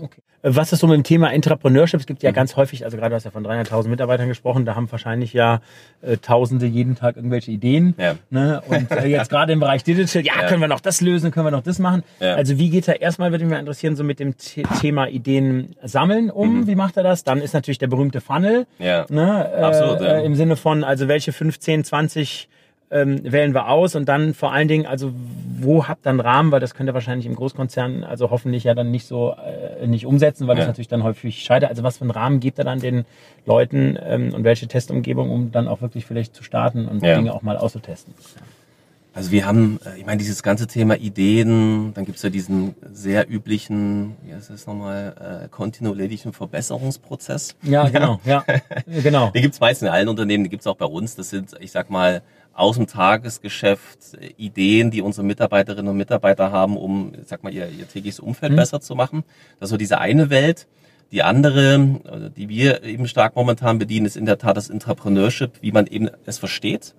Okay. 0.00 0.20
Was 0.44 0.72
ist 0.72 0.80
so 0.80 0.88
mit 0.88 0.96
dem 0.96 1.04
Thema 1.04 1.32
Entrepreneurship? 1.32 2.00
Es 2.00 2.04
Mhm. 2.04 2.08
gibt 2.08 2.22
ja 2.24 2.32
ganz 2.32 2.56
häufig, 2.56 2.84
also 2.84 2.96
gerade 2.96 3.10
du 3.10 3.14
hast 3.16 3.24
ja 3.24 3.30
von 3.30 3.44
300.000 3.44 3.88
Mitarbeitern 3.88 4.26
gesprochen, 4.28 4.64
da 4.64 4.74
haben 4.74 4.90
wahrscheinlich 4.90 5.32
ja 5.32 5.60
äh, 6.02 6.16
Tausende 6.16 6.66
jeden 6.66 6.96
Tag 6.96 7.14
irgendwelche 7.16 7.52
Ideen. 7.52 7.94
Ja. 7.96 8.16
Ne? 8.30 8.60
Und 8.66 8.90
äh, 8.90 9.06
jetzt 9.06 9.28
gerade 9.30 9.52
im 9.52 9.60
Bereich 9.60 9.84
Digital, 9.84 10.22
ja, 10.24 10.32
Ja. 10.42 10.48
können 10.48 10.60
wir 10.60 10.66
noch 10.68 10.80
das 10.80 11.00
lösen, 11.00 11.30
können 11.30 11.46
wir 11.46 11.52
noch 11.52 11.62
das 11.62 11.78
machen. 11.78 12.02
Ja. 12.18 12.34
Also 12.34 12.58
wie 12.58 12.70
geht 12.70 12.88
er, 12.88 13.00
erstmal 13.00 13.30
würde 13.30 13.44
mich 13.44 13.52
mal 13.52 13.60
interessieren, 13.60 13.94
so 13.94 14.02
mit 14.02 14.18
dem 14.18 14.34
The 14.36 14.64
Thema 14.80 15.06
Ideen 15.08 15.76
sammeln 15.84 16.28
um, 16.30 16.62
Mhm. 16.62 16.66
wie 16.66 16.74
macht 16.74 16.96
er 16.96 17.04
das? 17.04 17.22
Dann 17.22 17.40
ist 17.40 17.54
natürlich 17.54 17.78
der 17.78 17.86
berühmte 17.86 18.20
Funnel. 18.20 18.66
Ja. 18.80 19.06
Ne? 19.10 19.48
Äh, 19.56 19.60
Absolut, 19.62 20.00
ja. 20.00 20.18
äh, 20.18 20.24
Im 20.26 20.34
Sinne 20.34 20.56
von, 20.56 20.82
also 20.82 21.06
welche 21.06 21.32
15, 21.32 21.84
20 21.84 22.48
ähm, 22.92 23.20
wählen 23.24 23.54
wir 23.54 23.68
aus 23.68 23.94
und 23.96 24.08
dann 24.08 24.34
vor 24.34 24.52
allen 24.52 24.68
Dingen, 24.68 24.86
also 24.86 25.12
wo 25.60 25.88
habt 25.88 26.06
ihr 26.06 26.10
einen 26.10 26.20
Rahmen, 26.20 26.52
weil 26.52 26.60
das 26.60 26.74
könnt 26.74 26.88
ihr 26.90 26.94
wahrscheinlich 26.94 27.26
im 27.26 27.34
Großkonzern 27.34 28.04
also 28.04 28.30
hoffentlich 28.30 28.64
ja 28.64 28.74
dann 28.74 28.90
nicht 28.90 29.06
so 29.06 29.34
äh, 29.80 29.86
nicht 29.86 30.06
umsetzen, 30.06 30.46
weil 30.46 30.56
das 30.56 30.64
Ja. 30.64 30.68
natürlich 30.68 30.88
dann 30.88 31.02
häufig 31.02 31.42
scheitert. 31.42 31.70
Also 31.70 31.82
was 31.82 31.98
für 31.98 32.02
einen 32.02 32.10
Rahmen 32.10 32.40
gibt 32.40 32.58
er 32.58 32.64
dann 32.64 32.80
den 32.80 33.04
Leuten 33.46 33.98
ähm, 34.04 34.34
und 34.34 34.44
welche 34.44 34.68
Testumgebung, 34.68 35.30
um 35.30 35.50
dann 35.52 35.68
auch 35.68 35.80
wirklich 35.80 36.04
vielleicht 36.06 36.34
zu 36.34 36.42
starten 36.44 36.86
und 36.86 37.02
Ja. 37.02 37.16
Dinge 37.16 37.32
auch 37.34 37.42
mal 37.42 37.56
auszutesten? 37.56 38.14
Also 39.14 39.30
wir 39.30 39.44
haben, 39.44 39.78
äh, 39.84 39.98
ich 39.98 40.06
meine, 40.06 40.18
dieses 40.18 40.42
ganze 40.42 40.66
Thema 40.66 40.96
Ideen, 40.96 41.92
dann 41.94 42.04
gibt's 42.06 42.22
ja 42.22 42.30
diesen 42.30 42.74
sehr 42.92 43.30
üblichen, 43.30 44.16
wie 44.24 44.32
heißt 44.34 44.48
das 44.50 44.66
nochmal, 44.66 45.42
äh, 45.44 45.48
kontinuierlichen 45.48 46.32
Verbesserungsprozess. 46.32 47.54
Ja, 47.62 47.88
genau, 47.90 48.20
ja, 48.24 48.44
genau. 48.86 49.30
Den 49.30 49.42
gibt's 49.42 49.60
meist 49.60 49.82
in 49.82 49.88
allen 49.88 50.08
Unternehmen, 50.08 50.44
den 50.44 50.50
gibt's 50.50 50.66
auch 50.66 50.76
bei 50.76 50.86
uns. 50.86 51.14
Das 51.14 51.30
sind, 51.30 51.50
ich 51.60 51.72
sag 51.72 51.90
mal, 51.90 52.22
aus 52.54 52.76
dem 52.76 52.86
Tagesgeschäft 52.86 54.14
äh, 54.18 54.30
Ideen, 54.36 54.90
die 54.90 55.02
unsere 55.02 55.26
Mitarbeiterinnen 55.26 55.88
und 55.90 55.96
Mitarbeiter 55.96 56.50
haben, 56.50 56.76
um, 56.76 57.12
ich 57.20 57.28
sag 57.28 57.42
mal, 57.42 57.52
ihr, 57.52 57.68
ihr 57.68 57.86
tägliches 57.88 58.20
Umfeld 58.20 58.52
Mhm. 58.52 58.56
besser 58.56 58.80
zu 58.80 58.94
machen. 58.94 59.24
Das 59.60 59.66
ist 59.68 59.70
so 59.70 59.76
diese 59.76 59.98
eine 59.98 60.30
Welt. 60.30 60.66
Die 61.12 61.22
andere, 61.22 61.74
äh, 61.74 62.30
die 62.34 62.48
wir 62.48 62.82
eben 62.82 63.06
stark 63.06 63.36
momentan 63.36 63.78
bedienen, 63.78 64.06
ist 64.06 64.16
in 64.16 64.26
der 64.26 64.38
Tat 64.38 64.56
das 64.56 64.70
Entrepreneurship, 64.70 65.52
wie 65.60 65.70
man 65.70 65.86
eben 65.86 66.08
es 66.24 66.38
versteht. 66.38 66.94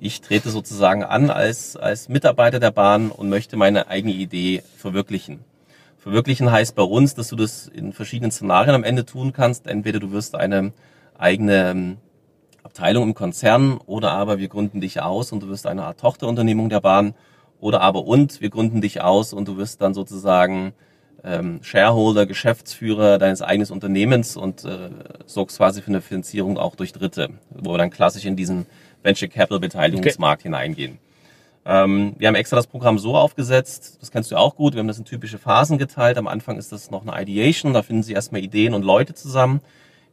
Ich 0.00 0.22
trete 0.22 0.48
sozusagen 0.48 1.04
an 1.04 1.30
als, 1.30 1.76
als 1.76 2.08
Mitarbeiter 2.08 2.58
der 2.58 2.70
Bahn 2.70 3.10
und 3.10 3.28
möchte 3.28 3.58
meine 3.58 3.88
eigene 3.88 4.14
Idee 4.14 4.62
verwirklichen. 4.78 5.40
Verwirklichen 5.98 6.50
heißt 6.50 6.74
bei 6.74 6.82
uns, 6.82 7.14
dass 7.14 7.28
du 7.28 7.36
das 7.36 7.68
in 7.68 7.92
verschiedenen 7.92 8.30
Szenarien 8.30 8.74
am 8.74 8.84
Ende 8.84 9.04
tun 9.04 9.34
kannst. 9.34 9.66
Entweder 9.66 10.00
du 10.00 10.12
wirst 10.12 10.34
eine 10.34 10.72
eigene 11.18 11.70
ähm, 11.70 11.96
Abteilung 12.62 13.02
im 13.04 13.14
Konzern 13.14 13.76
oder 13.84 14.12
aber 14.12 14.38
wir 14.38 14.48
gründen 14.48 14.80
dich 14.80 15.02
aus 15.02 15.32
und 15.32 15.42
du 15.42 15.48
wirst 15.48 15.66
eine 15.66 15.84
Art 15.84 16.00
Tochterunternehmung 16.00 16.70
der 16.70 16.80
Bahn 16.80 17.14
oder 17.60 17.82
aber 17.82 18.06
und 18.06 18.40
wir 18.40 18.48
gründen 18.48 18.80
dich 18.80 19.02
aus 19.02 19.34
und 19.34 19.46
du 19.46 19.58
wirst 19.58 19.82
dann 19.82 19.92
sozusagen 19.92 20.72
ähm, 21.24 21.60
Shareholder, 21.62 22.26
Geschäftsführer 22.26 23.18
deines 23.18 23.42
eigenen 23.42 23.70
Unternehmens 23.70 24.36
und 24.36 24.64
äh, 24.64 24.90
sorgst 25.26 25.58
quasi 25.58 25.82
für 25.82 25.88
eine 25.88 26.00
Finanzierung 26.00 26.58
auch 26.58 26.76
durch 26.76 26.92
Dritte, 26.92 27.30
wo 27.50 27.72
wir 27.72 27.78
dann 27.78 27.90
klassisch 27.90 28.24
in 28.24 28.36
diesen 28.36 28.66
Venture 29.02 29.28
Capital 29.28 29.60
Beteiligungsmarkt 29.60 30.42
hineingehen. 30.42 30.98
Ähm, 31.66 32.14
wir 32.18 32.28
haben 32.28 32.34
extra 32.36 32.56
das 32.56 32.66
Programm 32.66 32.98
so 32.98 33.16
aufgesetzt, 33.16 33.98
das 34.00 34.10
kennst 34.10 34.30
du 34.30 34.36
auch 34.36 34.56
gut, 34.56 34.74
wir 34.74 34.80
haben 34.80 34.88
das 34.88 34.98
in 34.98 35.04
typische 35.04 35.38
Phasen 35.38 35.76
geteilt. 35.76 36.16
Am 36.16 36.26
Anfang 36.26 36.56
ist 36.56 36.72
das 36.72 36.90
noch 36.90 37.06
eine 37.06 37.20
Ideation, 37.22 37.74
da 37.74 37.82
finden 37.82 38.02
sie 38.02 38.14
erstmal 38.14 38.42
Ideen 38.42 38.72
und 38.72 38.82
Leute 38.82 39.14
zusammen. 39.14 39.60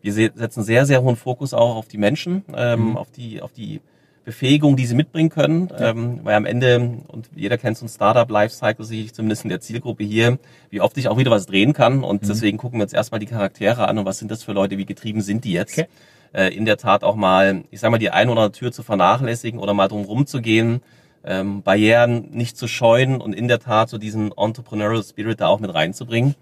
Wir 0.02 0.12
se- 0.14 0.32
setzen 0.36 0.64
sehr, 0.64 0.86
sehr 0.86 1.02
hohen 1.02 1.16
Fokus 1.16 1.54
auch 1.54 1.76
auf 1.78 1.88
die 1.88 1.98
Menschen, 1.98 2.44
ähm, 2.54 2.98
auf 2.98 3.12
die, 3.12 3.42
auf 3.42 3.54
die 3.54 3.82
Befähigung, 4.28 4.76
die 4.76 4.86
sie 4.86 4.94
mitbringen 4.94 5.30
können, 5.30 5.70
ähm, 5.80 6.20
weil 6.24 6.36
am 6.36 6.46
Ende, 6.46 6.98
und 7.08 7.30
jeder 7.34 7.58
kennt 7.58 7.78
so 7.78 7.86
ein 7.86 7.88
Startup 7.90 8.30
Lifecycle, 8.30 8.84
sehe 8.84 9.02
ich 9.02 9.14
zumindest 9.14 9.46
in 9.46 9.50
der 9.50 9.62
Zielgruppe 9.62 10.04
hier, 10.04 10.38
wie 10.70 10.82
oft 10.82 10.98
ich 10.98 11.08
auch 11.08 11.18
wieder 11.18 11.32
was 11.32 11.46
drehen 11.46 11.72
kann 11.72 12.04
und 12.04 12.28
deswegen 12.28 12.58
gucken 12.58 12.78
wir 12.78 12.84
uns 12.84 12.92
erstmal 12.92 13.22
die 13.22 13.26
Charaktere 13.26 13.88
an 13.88 13.98
und 14.00 14.06
was 14.06 14.20
sind 14.20 14.30
das 14.30 14.44
für 14.44 14.52
Leute, 14.52 14.78
wie 14.78 14.86
getrieben 14.86 15.22
sind 15.22 15.46
die 15.46 15.54
jetzt. 15.54 15.78
Okay. 15.78 15.88
Äh, 16.34 16.54
in 16.54 16.66
der 16.66 16.76
Tat 16.76 17.06
auch 17.06 17.16
mal, 17.16 17.64
ich 17.72 17.80
sag 17.80 17.90
mal, 17.90 18.00
die 18.00 18.10
eine 18.10 18.30
oder 18.30 18.42
andere 18.42 18.60
Tür 18.60 18.74
zu 18.74 18.84
vernachlässigen 18.84 19.62
oder 19.62 19.74
mal 19.74 19.88
drum 19.88 20.04
rumzugehen, 20.04 20.82
ähm, 21.24 21.64
Barrieren 21.64 22.28
nicht 22.32 22.58
zu 22.58 22.68
scheuen 22.68 23.22
und 23.22 23.32
in 23.32 23.48
der 23.48 23.60
Tat 23.60 23.88
so 23.88 23.98
diesen 23.98 24.34
Entrepreneurial 24.36 25.04
Spirit 25.06 25.40
da 25.40 25.48
auch 25.48 25.62
mit 25.62 25.74
reinzubringen. 25.74 26.36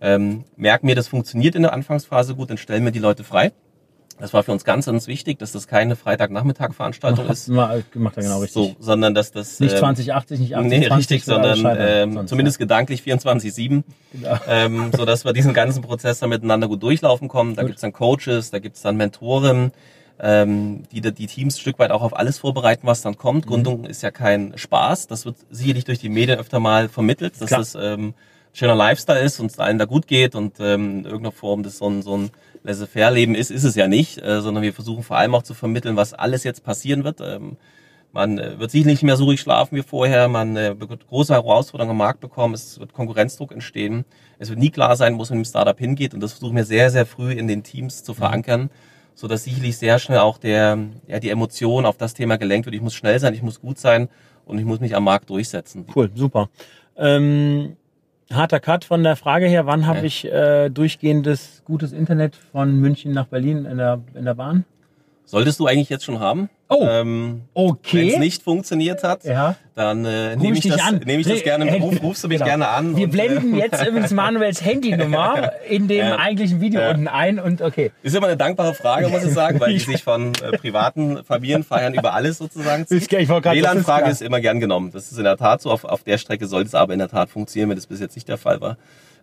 Ähm, 0.00 0.44
merken 0.54 0.86
wir, 0.86 0.94
das 0.94 1.08
funktioniert 1.08 1.56
in 1.56 1.62
der 1.62 1.72
Anfangsphase 1.72 2.36
gut, 2.36 2.50
dann 2.50 2.58
stellen 2.58 2.84
wir 2.84 2.92
die 2.92 3.00
Leute 3.00 3.24
frei. 3.24 3.50
Das 4.20 4.32
war 4.32 4.42
für 4.44 4.52
uns 4.52 4.64
ganz, 4.64 4.86
ganz 4.86 5.06
wichtig, 5.08 5.38
dass 5.40 5.52
das 5.52 5.66
keine 5.66 5.96
Freitagnachmittag-Veranstaltung 5.96 7.26
ist. 7.28 7.48
macht 7.48 7.84
er 8.16 8.22
genau 8.22 8.38
richtig. 8.40 8.52
So, 8.54 8.76
sondern 8.78 9.14
dass 9.14 9.32
das 9.32 9.58
Nicht 9.60 9.72
ähm, 9.72 9.78
2080, 9.80 10.38
nicht 10.40 10.56
80, 10.56 10.70
Nee, 10.70 10.86
20, 10.86 10.96
richtig, 10.98 11.24
sondern 11.24 11.76
ähm, 11.78 12.26
zumindest 12.26 12.58
gedanklich 12.58 13.02
24-7, 13.02 13.82
Genau. 14.12 14.38
ähm, 14.48 14.90
so 14.96 15.04
dass 15.04 15.24
wir 15.24 15.32
diesen 15.32 15.52
ganzen 15.52 15.82
Prozess 15.82 16.20
dann 16.20 16.30
miteinander 16.30 16.68
gut 16.68 16.82
durchlaufen 16.82 17.26
kommen. 17.28 17.56
Da 17.56 17.62
Gut. 17.62 17.70
gibt's 17.70 17.82
dann 17.82 17.92
Coaches, 17.92 18.50
da 18.50 18.60
gibt's 18.60 18.82
dann 18.82 18.96
Mentoren, 18.96 19.72
ähm, 20.20 20.84
die 20.92 21.00
die 21.00 21.26
Teams 21.26 21.56
ein 21.56 21.60
Stück 21.60 21.78
weit 21.80 21.90
auch 21.90 22.02
auf 22.02 22.16
alles 22.16 22.38
vorbereiten, 22.38 22.86
was 22.86 23.02
dann 23.02 23.14
Mhm. 23.14 23.18
kommt. 23.18 23.46
Gründung 23.46 23.84
ist 23.84 24.02
ja 24.02 24.12
kein 24.12 24.56
Spaß, 24.56 25.08
das 25.08 25.24
wird 25.24 25.36
sicherlich 25.50 25.84
durch 25.84 25.98
die 25.98 26.08
Medien 26.08 26.38
öfter 26.38 26.60
mal 26.60 26.88
vermittelt, 26.88 27.34
dass 27.40 27.48
Klar. 27.48 27.60
das 27.60 27.74
ähm, 27.74 28.14
schöner 28.52 28.76
Lifestyle 28.76 29.18
ist 29.18 29.40
und 29.40 29.50
es 29.50 29.58
allen 29.58 29.78
da 29.78 29.84
gut 29.86 30.06
geht 30.06 30.36
und 30.36 30.60
ähm, 30.60 30.98
in 31.00 31.04
irgendeiner 31.04 31.32
Form 31.32 31.64
das 31.64 31.78
so 31.78 31.88
ein, 31.88 32.02
so 32.02 32.16
ein 32.16 32.30
Laissez-faire-Leben 32.64 33.34
ist, 33.34 33.50
ist 33.50 33.64
es 33.64 33.76
ja 33.76 33.86
nicht, 33.86 34.18
äh, 34.18 34.40
sondern 34.40 34.62
wir 34.62 34.72
versuchen 34.72 35.02
vor 35.02 35.16
allem 35.16 35.34
auch 35.34 35.42
zu 35.42 35.54
vermitteln, 35.54 35.96
was 35.96 36.14
alles 36.14 36.44
jetzt 36.44 36.64
passieren 36.64 37.04
wird. 37.04 37.20
Ähm, 37.20 37.56
man 38.12 38.38
äh, 38.38 38.58
wird 38.58 38.70
sicher 38.70 38.86
nicht 38.86 39.02
mehr 39.02 39.16
so 39.16 39.24
ruhig 39.24 39.40
schlafen 39.40 39.76
wie 39.76 39.82
vorher, 39.82 40.28
man 40.28 40.56
äh, 40.56 40.80
wird 40.80 41.06
große 41.06 41.34
Herausforderungen 41.34 41.90
am 41.90 41.98
Markt 41.98 42.20
bekommen, 42.20 42.54
es 42.54 42.80
wird 42.80 42.92
Konkurrenzdruck 42.92 43.52
entstehen, 43.52 44.04
es 44.38 44.48
wird 44.48 44.58
nie 44.58 44.70
klar 44.70 44.96
sein, 44.96 45.18
wo 45.18 45.22
es 45.22 45.30
mit 45.30 45.38
dem 45.38 45.44
Startup 45.44 45.78
hingeht 45.78 46.14
und 46.14 46.20
das 46.20 46.32
versuchen 46.32 46.56
wir 46.56 46.64
sehr, 46.64 46.90
sehr 46.90 47.06
früh 47.06 47.32
in 47.32 47.48
den 47.48 47.62
Teams 47.62 48.02
zu 48.02 48.14
verankern, 48.14 48.70
so 49.14 49.28
dass 49.28 49.44
sicherlich 49.44 49.76
sehr 49.76 49.98
schnell 49.98 50.20
auch 50.20 50.38
der, 50.38 50.78
ja, 51.06 51.20
die 51.20 51.30
Emotion 51.30 51.84
auf 51.84 51.96
das 51.96 52.14
Thema 52.14 52.36
gelenkt 52.36 52.66
wird. 52.66 52.74
Ich 52.74 52.82
muss 52.82 52.94
schnell 52.94 53.18
sein, 53.20 53.34
ich 53.34 53.42
muss 53.42 53.60
gut 53.60 53.78
sein 53.78 54.08
und 54.46 54.58
ich 54.58 54.64
muss 54.64 54.80
mich 54.80 54.96
am 54.96 55.04
Markt 55.04 55.28
durchsetzen. 55.28 55.86
Cool, 55.94 56.10
super. 56.14 56.48
Ähm, 56.96 57.76
harter 58.32 58.60
Cut 58.60 58.84
von 58.84 59.02
der 59.02 59.16
Frage 59.16 59.46
her, 59.46 59.66
wann 59.66 59.86
habe 59.86 60.06
ich 60.06 60.24
äh, 60.24 60.70
durchgehendes 60.70 61.62
gutes 61.64 61.92
Internet 61.92 62.36
von 62.36 62.76
München 62.76 63.12
nach 63.12 63.26
Berlin 63.26 63.64
in 63.64 63.78
der, 63.78 64.00
in 64.14 64.24
der 64.24 64.34
Bahn? 64.34 64.64
Solltest 65.24 65.60
du 65.60 65.66
eigentlich 65.66 65.88
jetzt 65.88 66.04
schon 66.04 66.20
haben? 66.20 66.48
Oh, 66.68 66.86
Ähm, 66.88 67.42
okay. 67.52 67.98
Wenn 67.98 68.08
es 68.08 68.18
nicht 68.18 68.42
funktioniert 68.42 69.04
hat, 69.04 69.22
Ja. 69.24 69.54
dann 69.74 70.04
äh, 70.06 70.34
nehme 70.36 70.56
ich 70.56 70.64
ich, 70.64 70.72
das, 70.72 70.80
an. 70.80 70.96
nehme 71.04 71.20
ich 71.20 71.26
das 71.26 71.42
gerne, 71.42 71.70
ruf, 71.76 72.02
rufst 72.02 72.24
du 72.24 72.28
mich 72.28 72.38
genau. 72.38 72.46
gerne 72.48 72.68
an. 72.68 72.96
Wir 72.96 73.06
blenden 73.08 73.54
äh, 73.54 73.58
jetzt 73.58 73.86
übrigens 73.86 74.12
Manuels 74.12 74.64
Handynummer 74.64 75.52
in 75.68 75.88
dem 75.88 75.98
Ja. 75.98 76.16
eigentlichen 76.18 76.60
Video 76.62 76.80
Ja. 76.80 76.90
unten 76.90 77.06
ein 77.06 77.38
und 77.38 77.60
okay. 77.60 77.92
Ist 78.02 78.16
immer 78.16 78.28
eine 78.28 78.38
dankbare 78.38 78.72
Frage, 78.74 79.08
muss 79.08 79.24
ich 79.24 79.32
sagen, 79.34 79.60
weil 79.60 79.74
die 79.74 79.78
sich 79.78 80.02
von 80.02 80.32
äh, 80.42 80.56
privaten 80.56 81.22
Familienfeiern 81.22 81.92
über 81.94 82.14
alles 82.14 82.38
sozusagen 82.38 82.86
zieht. 82.86 83.02
Ist 83.02 83.12
ist 83.12 83.28
WLAN-Frage 83.28 84.02
klar. 84.04 84.10
ist, 84.10 84.22
immer 84.22 84.40
gern 84.40 84.58
genommen. 84.58 84.90
Das 84.90 85.12
ist 85.12 85.18
in 85.18 85.24
der 85.24 85.36
Tat 85.36 85.60
so. 85.60 85.70
Auf, 85.70 85.84
auf 85.84 86.02
der 86.02 86.16
Strecke 86.18 86.46
sollte 86.46 86.68
es 86.68 86.74
aber 86.74 86.94
in 86.94 86.98
der 86.98 87.08
Tat 87.08 87.28
funktionieren, 87.28 87.68
wenn 87.68 87.76
das 87.76 87.86
bis 87.86 88.00
jetzt 88.00 88.14
nicht 88.16 88.28
der 88.28 88.38
Fall 88.38 88.60
war. 88.62 88.78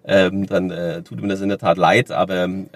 Ähm, 0.06 0.46
dann 0.48 0.72
äh, 0.72 1.02
tut 1.04 1.22
mir 1.22 1.28
das 1.28 1.42
in 1.42 1.50
der 1.50 1.58
Tat 1.60 1.78
leid, 1.78 2.12
aber 2.12 2.44
ähm, 2.44 2.68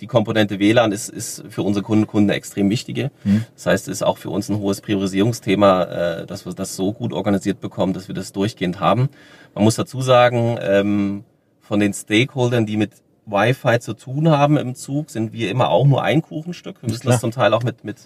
die 0.00 0.06
Komponente 0.06 0.58
WLAN 0.58 0.92
ist, 0.92 1.08
ist 1.08 1.44
für 1.48 1.62
unsere 1.62 1.82
Kunden, 1.82 2.06
Kunden 2.06 2.30
eine 2.30 2.36
extrem 2.36 2.68
wichtige. 2.70 3.10
Das 3.54 3.66
heißt, 3.66 3.88
es 3.88 3.98
ist 3.98 4.02
auch 4.02 4.18
für 4.18 4.30
uns 4.30 4.48
ein 4.48 4.58
hohes 4.58 4.80
Priorisierungsthema, 4.80 5.82
äh, 5.84 6.26
dass 6.26 6.44
wir 6.44 6.52
das 6.52 6.76
so 6.76 6.92
gut 6.92 7.12
organisiert 7.12 7.60
bekommen, 7.60 7.92
dass 7.92 8.08
wir 8.08 8.14
das 8.14 8.32
durchgehend 8.32 8.80
haben. 8.80 9.08
Man 9.54 9.64
muss 9.64 9.76
dazu 9.76 10.02
sagen, 10.02 10.58
ähm, 10.60 11.24
von 11.60 11.80
den 11.80 11.92
Stakeholdern, 11.92 12.66
die 12.66 12.76
mit 12.76 12.92
Wi-Fi 13.26 13.80
zu 13.80 13.94
tun 13.94 14.28
haben 14.30 14.56
im 14.56 14.74
Zug, 14.74 15.10
sind 15.10 15.32
wir 15.32 15.50
immer 15.50 15.68
auch 15.70 15.86
nur 15.86 16.02
ein 16.02 16.22
Kuchenstück. 16.22 16.82
Wir 16.82 16.90
müssen 16.90 17.08
das 17.08 17.20
zum 17.20 17.32
Teil 17.32 17.52
auch 17.54 17.64
mit, 17.64 17.84
mit, 17.84 17.96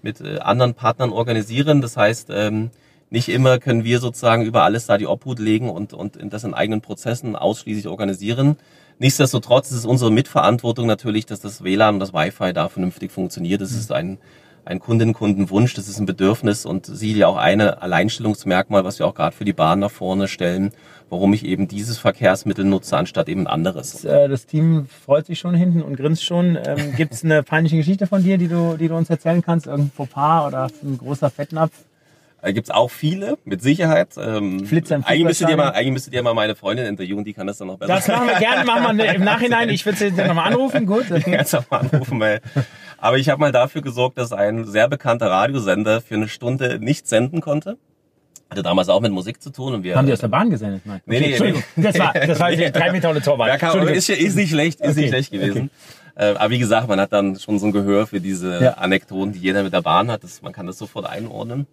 mit 0.00 0.20
äh, 0.20 0.38
anderen 0.38 0.74
Partnern 0.74 1.10
organisieren. 1.10 1.82
Das 1.82 1.96
heißt, 1.96 2.28
ähm, 2.30 2.70
nicht 3.10 3.28
immer 3.28 3.58
können 3.58 3.84
wir 3.84 3.98
sozusagen 3.98 4.42
über 4.42 4.62
alles 4.62 4.86
da 4.86 4.96
die 4.96 5.06
Obhut 5.06 5.38
legen 5.38 5.68
und, 5.68 5.92
und 5.92 6.16
das 6.32 6.44
in 6.44 6.54
eigenen 6.54 6.80
Prozessen 6.80 7.36
ausschließlich 7.36 7.86
organisieren. 7.86 8.56
Nichtsdestotrotz 8.98 9.70
ist 9.70 9.78
es 9.78 9.86
unsere 9.86 10.10
Mitverantwortung 10.12 10.86
natürlich, 10.86 11.26
dass 11.26 11.40
das 11.40 11.64
WLAN 11.64 11.94
und 11.94 12.00
das 12.00 12.12
Wi-Fi 12.12 12.52
da 12.52 12.68
vernünftig 12.68 13.10
funktioniert. 13.10 13.60
Das 13.60 13.72
ist 13.72 13.90
ein, 13.90 14.18
ein 14.64 14.78
Kundinnen-Kundenwunsch, 14.78 15.74
das 15.74 15.88
ist 15.88 15.98
ein 15.98 16.06
Bedürfnis 16.06 16.64
und 16.66 16.86
sie 16.86 17.12
ja 17.12 17.26
auch 17.26 17.36
eine 17.36 17.82
Alleinstellungsmerkmal, 17.82 18.84
was 18.84 18.98
wir 18.98 19.06
auch 19.06 19.14
gerade 19.14 19.34
für 19.34 19.44
die 19.44 19.52
Bahn 19.52 19.80
nach 19.80 19.90
vorne 19.90 20.28
stellen, 20.28 20.72
warum 21.10 21.34
ich 21.34 21.44
eben 21.44 21.68
dieses 21.68 21.98
Verkehrsmittel 21.98 22.64
nutze, 22.64 22.96
anstatt 22.96 23.28
eben 23.28 23.42
ein 23.42 23.46
anderes. 23.48 24.04
Äh, 24.04 24.28
Das 24.28 24.46
Team 24.46 24.86
freut 25.04 25.26
sich 25.26 25.38
schon 25.38 25.54
hinten 25.54 25.82
und 25.82 25.96
grinst 25.96 26.24
schon. 26.24 26.56
Ähm, 26.64 26.92
Gibt 26.96 27.12
es 27.12 27.24
eine 27.24 27.42
peinliche 27.42 27.76
Geschichte 27.76 28.06
von 28.06 28.22
dir, 28.22 28.38
die 28.38 28.48
du, 28.48 28.76
die 28.78 28.88
du 28.88 28.94
uns 28.96 29.10
erzählen 29.10 29.42
kannst? 29.42 29.66
Irgendein 29.66 29.90
Fauxpas 29.90 30.46
oder 30.46 30.68
ein 30.82 30.98
großer 30.98 31.28
Fettnapf? 31.30 31.72
Da 32.42 32.50
gibt's 32.50 32.70
auch 32.70 32.90
viele, 32.90 33.38
mit 33.44 33.62
Sicherheit. 33.62 34.16
Ähm, 34.18 34.66
Flitzer 34.66 34.96
im 34.96 35.04
eigentlich, 35.04 35.24
müsstet 35.24 35.48
ihr 35.48 35.56
mal, 35.56 35.70
eigentlich 35.70 35.92
müsstet 35.92 36.12
ihr 36.12 36.22
mal 36.24 36.34
meine 36.34 36.56
Freundin 36.56 36.86
interviewen, 36.86 37.22
die 37.24 37.34
kann 37.34 37.46
das 37.46 37.58
dann 37.58 37.68
noch 37.68 37.78
besser 37.78 37.94
Das 37.94 38.08
machen 38.08 38.26
wir 38.26 38.38
gerne, 38.40 38.64
machen 38.64 38.98
wir 38.98 39.14
im 39.14 39.22
Nachhinein. 39.24 39.68
Ich 39.68 39.86
würde 39.86 39.96
sie 39.98 40.10
dann 40.10 40.26
nochmal 40.26 40.48
anrufen. 40.48 40.84
Gut. 40.84 41.04
jetzt 41.26 41.54
auch 41.54 41.70
mal 41.70 41.78
anrufen, 41.78 42.18
weil. 42.18 42.40
Aber 42.98 43.16
ich 43.16 43.28
habe 43.28 43.40
mal 43.40 43.52
dafür 43.52 43.80
gesorgt, 43.80 44.18
dass 44.18 44.32
ein 44.32 44.64
sehr 44.64 44.88
bekannter 44.88 45.30
Radiosender 45.30 46.00
für 46.00 46.16
eine 46.16 46.26
Stunde 46.28 46.78
nicht 46.80 47.06
senden 47.06 47.40
konnte. 47.40 47.78
Hatte 48.50 48.62
damals 48.64 48.88
auch 48.88 49.00
mit 49.00 49.12
Musik 49.12 49.40
zu 49.40 49.50
tun 49.50 49.74
und 49.74 49.84
wir. 49.84 49.94
Haben 49.94 50.06
die 50.06 50.12
aus 50.12 50.18
der 50.20 50.28
Bahn 50.28 50.50
gesendet? 50.50 50.82
Nein. 50.84 51.00
Nee, 51.06 51.20
nee, 51.20 51.26
Entschuldigung. 51.28 51.62
Das 51.76 51.96
war, 51.98 52.12
das 52.12 52.40
war 52.40 52.50
Nee. 52.50 52.70
drei 52.70 52.90
Meter 52.90 53.10
ohne 53.10 53.22
Torwart. 53.22 53.48
Ja, 53.50 53.56
kann, 53.56 53.86
ist, 53.86 54.10
ist 54.10 54.34
nicht 54.36 54.50
schlecht, 54.50 54.80
ist 54.80 54.90
Okay, 54.90 55.00
nicht 55.00 55.08
schlecht 55.10 55.30
gewesen. 55.30 55.70
Äh, 56.16 56.34
aber 56.34 56.50
wie 56.50 56.58
gesagt, 56.58 56.88
man 56.88 57.00
hat 57.00 57.12
dann 57.12 57.36
schon 57.38 57.58
so 57.60 57.66
ein 57.66 57.72
Gehör 57.72 58.06
für 58.08 58.20
diese 58.20 58.62
Ja. 58.62 58.70
Anekdoten, 58.72 59.32
die 59.32 59.38
jeder 59.38 59.62
mit 59.62 59.72
der 59.72 59.80
Bahn 59.82 60.10
hat. 60.10 60.24
Das, 60.24 60.42
man 60.42 60.52
kann 60.52 60.66
das 60.66 60.76
sofort 60.76 61.06
einordnen. 61.06 61.66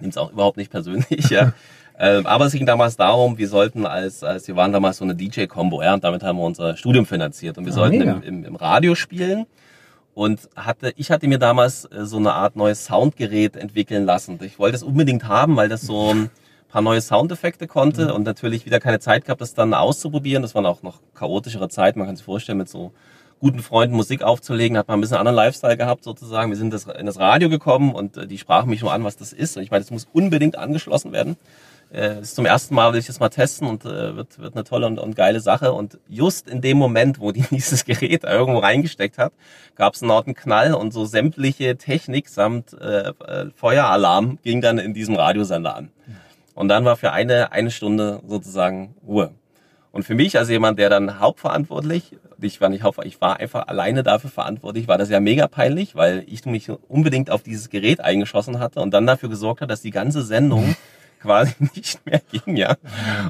Nimmt 0.00 0.14
es 0.14 0.18
auch 0.18 0.32
überhaupt 0.32 0.56
nicht 0.56 0.70
persönlich, 0.70 1.30
ja. 1.30 1.52
Ähm, 2.00 2.26
aber 2.28 2.44
es 2.46 2.52
ging 2.52 2.64
damals 2.64 2.96
darum, 2.96 3.38
wir 3.38 3.48
sollten 3.48 3.84
als, 3.84 4.22
als 4.22 4.46
wir 4.46 4.54
waren 4.54 4.70
damals 4.72 4.98
so 4.98 5.04
eine 5.04 5.16
DJ-Combo, 5.16 5.82
ja, 5.82 5.94
und 5.94 6.04
damit 6.04 6.22
haben 6.22 6.38
wir 6.38 6.44
unser 6.44 6.76
Studium 6.76 7.06
finanziert. 7.06 7.58
Und 7.58 7.64
wir 7.64 7.72
Ah, 7.72 7.74
sollten 7.74 8.00
im, 8.00 8.22
im, 8.22 8.44
im 8.44 8.54
Radio 8.54 8.94
spielen. 8.94 9.46
Und 10.14 10.48
hatte, 10.54 10.92
ich 10.96 11.10
hatte 11.10 11.26
mir 11.26 11.40
damals 11.40 11.86
äh, 11.86 12.04
so 12.04 12.18
eine 12.18 12.34
Art 12.34 12.54
neues 12.54 12.84
Soundgerät 12.84 13.56
entwickeln 13.56 14.04
lassen. 14.04 14.38
Ich 14.42 14.60
wollte 14.60 14.76
es 14.76 14.84
unbedingt 14.84 15.26
haben, 15.26 15.56
weil 15.56 15.68
das 15.68 15.80
so 15.80 16.14
ein 16.14 16.30
paar 16.68 16.82
neue 16.82 17.00
Soundeffekte 17.00 17.66
konnte 17.66 18.14
und 18.14 18.22
natürlich 18.22 18.64
wieder 18.64 18.78
keine 18.78 19.00
Zeit 19.00 19.24
gehabt, 19.24 19.40
das 19.40 19.54
dann 19.54 19.74
auszuprobieren. 19.74 20.42
Das 20.42 20.54
waren 20.54 20.66
auch 20.66 20.84
noch 20.84 21.00
chaotischere 21.16 21.68
Zeiten. 21.68 21.98
Man 21.98 22.06
kann 22.06 22.14
sich 22.14 22.24
vorstellen, 22.24 22.58
mit 22.58 22.68
so 22.68 22.92
guten 23.40 23.60
Freunden 23.60 23.96
Musik 23.96 24.22
aufzulegen, 24.22 24.76
hat 24.76 24.88
man 24.88 24.98
ein 24.98 25.00
bisschen 25.00 25.16
anderen 25.16 25.36
Lifestyle 25.36 25.76
gehabt 25.76 26.04
sozusagen. 26.04 26.50
Wir 26.50 26.56
sind 26.56 26.72
das, 26.72 26.86
in 26.86 27.06
das 27.06 27.18
Radio 27.18 27.48
gekommen 27.48 27.94
und 27.94 28.16
äh, 28.16 28.26
die 28.26 28.38
sprachen 28.38 28.70
mich 28.70 28.82
nur 28.82 28.92
an, 28.92 29.04
was 29.04 29.16
das 29.16 29.32
ist. 29.32 29.56
Und 29.56 29.62
ich 29.62 29.70
meine, 29.70 29.82
das 29.82 29.90
muss 29.90 30.08
unbedingt 30.12 30.58
angeschlossen 30.58 31.12
werden. 31.12 31.36
Äh, 31.90 32.20
ist 32.20 32.36
zum 32.36 32.44
ersten 32.44 32.74
Mal, 32.74 32.92
will 32.92 33.00
ich 33.00 33.06
das 33.06 33.18
mal 33.18 33.30
testen 33.30 33.66
und 33.66 33.84
äh, 33.86 34.14
wird, 34.14 34.38
wird 34.38 34.54
eine 34.54 34.64
tolle 34.64 34.86
und, 34.86 34.98
und 34.98 35.16
geile 35.16 35.40
Sache. 35.40 35.72
Und 35.72 35.98
just 36.08 36.48
in 36.48 36.60
dem 36.60 36.76
Moment, 36.76 37.18
wo 37.18 37.32
die 37.32 37.42
dieses 37.50 37.84
Gerät 37.84 38.24
irgendwo 38.24 38.58
reingesteckt 38.58 39.16
hat, 39.16 39.32
gab 39.74 39.94
es 39.94 40.02
einen 40.02 40.10
lauten 40.10 40.34
Knall 40.34 40.74
und 40.74 40.92
so 40.92 41.06
sämtliche 41.06 41.76
Technik 41.76 42.28
samt 42.28 42.74
äh, 42.74 43.08
äh, 43.08 43.50
Feueralarm 43.54 44.38
ging 44.42 44.60
dann 44.60 44.78
in 44.78 44.92
diesem 44.92 45.14
Radiosender 45.14 45.74
an. 45.74 45.90
Und 46.54 46.68
dann 46.68 46.84
war 46.84 46.96
für 46.96 47.12
eine, 47.12 47.52
eine 47.52 47.70
Stunde 47.70 48.20
sozusagen 48.26 48.94
Ruhe. 49.06 49.30
Und 49.90 50.04
für 50.04 50.14
mich 50.14 50.38
als 50.38 50.48
jemand, 50.48 50.78
der 50.78 50.90
dann 50.90 51.18
hauptverantwortlich, 51.18 52.16
ich 52.40 52.60
war 52.60 52.68
nicht 52.68 52.82
hauptverantwortlich, 52.82 53.14
ich 53.14 53.20
war 53.20 53.40
einfach 53.40 53.66
alleine 53.68 54.02
dafür 54.02 54.30
verantwortlich, 54.30 54.86
war 54.86 54.98
das 54.98 55.08
ja 55.08 55.20
mega 55.20 55.46
peinlich, 55.48 55.96
weil 55.96 56.24
ich 56.26 56.44
mich 56.46 56.70
unbedingt 56.88 57.30
auf 57.30 57.42
dieses 57.42 57.70
Gerät 57.70 58.00
eingeschossen 58.00 58.58
hatte 58.58 58.80
und 58.80 58.92
dann 58.92 59.06
dafür 59.06 59.28
gesorgt 59.28 59.60
hat, 59.60 59.70
dass 59.70 59.80
die 59.80 59.90
ganze 59.90 60.22
Sendung 60.22 60.76
quasi 61.20 61.54
nicht 61.74 62.04
mehr 62.06 62.20
ging, 62.30 62.56
ja. 62.56 62.76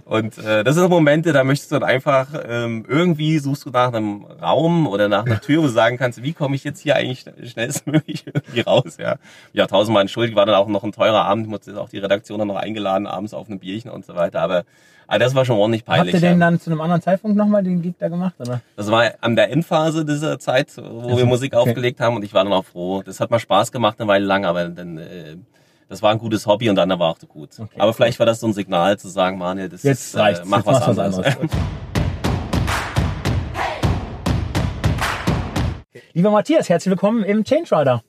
Und 0.05 0.37
äh, 0.39 0.63
das 0.63 0.75
sind 0.75 0.91
Momente, 0.91 1.33
da 1.33 1.43
möchtest 1.45 1.73
du 1.73 1.77
dann 1.79 1.89
einfach 1.89 2.29
ähm, 2.47 2.85
irgendwie 2.87 3.39
suchst 3.39 3.65
du 3.65 3.71
nach 3.71 3.93
einem 3.93 4.25
Raum 4.25 4.87
oder 4.87 5.09
nach 5.09 5.25
einer 5.25 5.41
Tür, 5.41 5.63
wo 5.63 5.67
du 5.67 5.73
sagen 5.73 5.97
kannst, 5.97 6.23
wie 6.23 6.33
komme 6.33 6.55
ich 6.55 6.65
jetzt 6.65 6.81
hier 6.81 6.97
eigentlich 6.97 7.25
schnellstmöglich 7.45 8.27
irgendwie 8.35 8.61
raus, 8.61 8.99
ja. 8.99 9.17
Ja, 9.53 9.67
tausendmal 9.67 10.03
entschuldigt, 10.03 10.37
war 10.37 10.45
dann 10.45 10.57
auch 10.57 10.69
noch 10.69 10.85
ein 10.85 10.93
teurer 10.93 11.25
Abend, 11.25 11.47
ich 11.47 11.51
musste 11.51 11.81
auch 11.81 11.89
die 11.89 11.99
Redaktion 11.99 12.39
dann 12.39 12.49
noch 12.49 12.57
eingeladen, 12.57 13.07
abends 13.07 13.33
auf 13.33 13.49
ein 13.49 13.59
Bierchen 13.59 13.91
und 13.91 14.05
so 14.05 14.15
weiter, 14.15 14.41
aber, 14.41 14.65
aber 15.09 15.19
das 15.19 15.35
war 15.35 15.45
schon 15.47 15.57
ordentlich 15.57 15.87
peinlich. 15.87 16.15
Habt 16.15 16.23
ihr 16.23 16.29
den 16.29 16.39
dann 16.39 16.61
zu 16.61 16.71
einem 16.71 16.83
anderen 16.83 17.01
Zeitpunkt 17.01 17.35
nochmal 17.37 17.65
den 17.65 17.81
Gig 17.81 17.95
da 17.99 18.09
gemacht? 18.09 18.35
Oder? 18.39 18.61
Das 18.77 18.91
war 18.91 19.11
an 19.23 19.37
der 19.37 19.51
Endphase 19.51 20.05
dieser 20.05 20.39
Zeit, 20.39 20.77
wo 20.77 21.17
wir 21.17 21.25
Musik 21.25 21.55
okay. 21.55 21.71
aufgelegt 21.71 21.99
haben 21.99 22.15
und 22.15 22.25
ich 22.25 22.35
war 22.35 22.45
dann 22.45 22.53
auch 22.53 22.67
froh. 22.67 23.03
Das 23.03 23.19
hat 23.19 23.31
mal 23.31 23.39
Spaß 23.39 23.73
gemacht 23.73 23.99
eine 23.99 24.07
Weile 24.07 24.27
lang, 24.27 24.45
aber 24.45 24.69
dann, 24.69 24.99
äh, 24.99 25.37
das 25.89 26.03
war 26.03 26.13
ein 26.13 26.19
gutes 26.19 26.47
Hobby 26.47 26.69
und 26.69 26.77
dann 26.77 26.91
war 26.91 27.09
auch 27.09 27.19
gut. 27.27 27.59
Okay, 27.59 27.81
aber 27.81 27.95
vielleicht 27.95 28.19
war 28.19 28.27
das 28.27 28.41
so 28.41 28.49
ein 28.49 28.53
Signal 28.53 28.99
zu 28.99 29.09
sagen, 29.09 29.39
Manuel, 29.39 29.71
das 29.71 29.83
Jetzt 29.83 30.09
ist, 30.09 30.17
reicht's. 30.17 30.41
äh, 30.41 30.45
mach 30.47 30.59
Jetzt 30.59 30.67
was 30.67 30.87
machst 30.87 30.99
du 30.99 31.03
anderes. 31.03 31.37
Lieber 36.13 36.31
Matthias, 36.31 36.69
herzlich 36.69 36.91
willkommen 36.91 37.25
im 37.25 37.45
Change 37.45 37.75
Rider. 37.75 38.03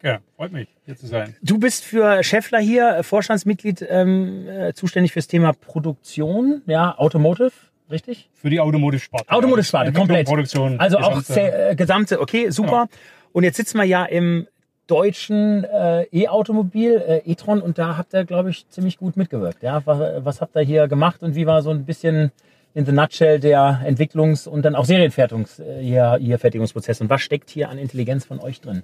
Danke, 0.00 0.22
freut 0.36 0.52
mich, 0.52 0.68
hier 0.86 0.96
zu 0.96 1.06
sein. 1.06 1.36
Du 1.42 1.58
bist 1.58 1.84
für 1.84 2.22
Scheffler 2.22 2.60
hier 2.60 2.96
äh, 2.96 3.02
Vorstandsmitglied, 3.02 3.84
ähm, 3.88 4.48
äh, 4.48 4.72
zuständig 4.72 5.12
fürs 5.12 5.26
Thema 5.26 5.52
Produktion, 5.52 6.62
ja, 6.66 6.96
Automotive, 6.96 7.52
richtig? 7.90 8.30
Für 8.32 8.48
die 8.48 8.60
Automotive-Sparte. 8.60 9.30
Automotive-Sparte, 9.30 9.88
Entwicklung, 9.88 10.08
komplett. 10.08 10.26
Produktion. 10.26 10.80
Also 10.80 10.98
auch 10.98 11.18
gesamte- 11.18 11.70
äh, 11.70 11.74
gesamte, 11.76 12.20
okay, 12.20 12.50
super. 12.50 12.88
Und 13.32 13.44
jetzt 13.44 13.56
sitzen 13.56 13.76
wir 13.78 13.84
ja 13.84 14.04
im 14.04 14.46
deutschen 14.86 15.64
äh, 15.64 16.04
E-Automobil, 16.10 16.96
äh, 16.96 17.30
e-tron, 17.30 17.60
und 17.60 17.78
da 17.78 17.96
habt 17.96 18.14
ihr, 18.14 18.24
glaube 18.24 18.50
ich, 18.50 18.68
ziemlich 18.68 18.98
gut 18.98 19.16
mitgewirkt. 19.16 19.62
Ja? 19.62 19.82
Was, 19.84 20.24
was 20.24 20.40
habt 20.40 20.56
ihr 20.56 20.62
hier 20.62 20.88
gemacht 20.88 21.22
und 21.22 21.34
wie 21.34 21.46
war 21.46 21.62
so 21.62 21.70
ein 21.70 21.84
bisschen 21.84 22.32
in 22.74 22.86
the 22.86 22.92
nutshell 22.92 23.38
der 23.40 23.82
Entwicklungs- 23.86 24.48
und 24.48 24.64
dann 24.64 24.74
auch 24.74 24.86
Serienfertigungs, 24.86 25.60
äh, 25.60 25.82
hier, 25.82 26.16
hier 26.18 26.38
Fertigungsprozess 26.38 27.00
und 27.02 27.10
was 27.10 27.20
steckt 27.20 27.50
hier 27.50 27.68
an 27.68 27.76
Intelligenz 27.78 28.24
von 28.24 28.40
euch 28.40 28.60
drin? 28.62 28.82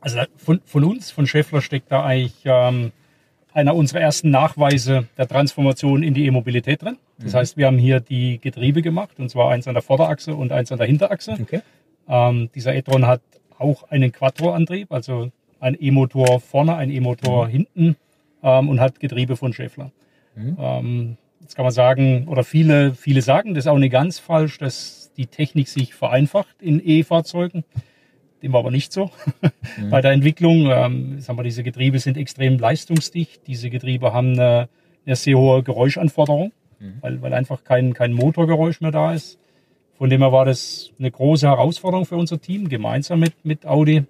Also 0.00 0.20
von, 0.36 0.60
von 0.64 0.84
uns, 0.84 1.10
von 1.10 1.26
Scheffler, 1.26 1.60
steckt 1.62 1.90
da 1.90 2.04
eigentlich 2.04 2.34
ähm, 2.44 2.92
einer 3.52 3.74
unserer 3.74 4.00
ersten 4.00 4.30
Nachweise 4.30 5.06
der 5.16 5.26
Transformation 5.26 6.02
in 6.02 6.14
die 6.14 6.26
E-Mobilität 6.26 6.82
drin. 6.82 6.96
Das 7.18 7.32
Mhm. 7.32 7.36
heißt, 7.38 7.56
wir 7.56 7.66
haben 7.66 7.78
hier 7.78 8.00
die 8.00 8.38
Getriebe 8.38 8.82
gemacht, 8.82 9.18
und 9.18 9.30
zwar 9.30 9.50
eins 9.50 9.66
an 9.66 9.74
der 9.74 9.82
Vorderachse 9.82 10.34
und 10.34 10.52
eins 10.52 10.70
an 10.70 10.78
der 10.78 10.86
Hinterachse. 10.86 11.36
Okay. 11.40 11.62
Ähm, 12.08 12.50
dieser 12.54 12.74
e-tron 12.74 13.06
hat 13.06 13.22
auch 13.58 13.84
einen 13.90 14.12
Quattro-Antrieb, 14.12 14.92
also 14.92 15.30
ein 15.60 15.76
E-Motor 15.80 16.40
vorne, 16.40 16.76
ein 16.76 16.90
E-Motor 16.90 17.48
hinten 17.48 17.96
ähm, 18.42 18.68
und 18.68 18.80
hat 18.80 19.00
Getriebe 19.00 19.36
von 19.36 19.52
Schäffler. 19.54 19.90
Ähm, 20.36 21.16
jetzt 21.40 21.56
kann 21.56 21.64
man 21.64 21.72
sagen, 21.72 22.28
oder 22.28 22.44
viele, 22.44 22.94
viele 22.94 23.22
sagen, 23.22 23.54
das 23.54 23.64
ist 23.64 23.68
auch 23.68 23.78
nicht 23.78 23.92
ganz 23.92 24.18
falsch, 24.18 24.58
dass 24.58 25.10
die 25.16 25.26
Technik 25.26 25.68
sich 25.68 25.94
vereinfacht 25.94 26.60
in 26.60 26.82
E-Fahrzeugen. 26.84 27.64
Dem 28.42 28.52
war 28.52 28.60
aber 28.60 28.70
nicht 28.70 28.92
so. 28.92 29.10
Bei 29.90 30.00
der 30.00 30.12
Entwicklung, 30.12 30.70
ähm, 30.70 31.20
sagen 31.20 31.38
wir, 31.38 31.42
diese 31.42 31.62
Getriebe 31.62 31.98
sind 31.98 32.16
extrem 32.16 32.58
leistungsdicht. 32.58 33.46
Diese 33.46 33.70
Getriebe 33.70 34.12
haben 34.12 34.32
eine, 34.32 34.68
eine 35.06 35.16
sehr 35.16 35.38
hohe 35.38 35.62
Geräuschanforderung, 35.62 36.52
weil, 37.00 37.22
weil 37.22 37.32
einfach 37.32 37.64
kein, 37.64 37.94
kein 37.94 38.12
Motorgeräusch 38.12 38.80
mehr 38.80 38.90
da 38.90 39.14
ist. 39.14 39.38
Von 39.96 40.10
dem 40.10 40.20
her 40.20 40.32
war 40.32 40.44
das 40.44 40.92
eine 40.98 41.10
große 41.10 41.46
Herausforderung 41.46 42.04
für 42.04 42.16
unser 42.16 42.38
Team, 42.40 42.68
gemeinsam 42.68 43.20
mit, 43.20 43.32
mit 43.44 43.64
Audi. 43.64 44.04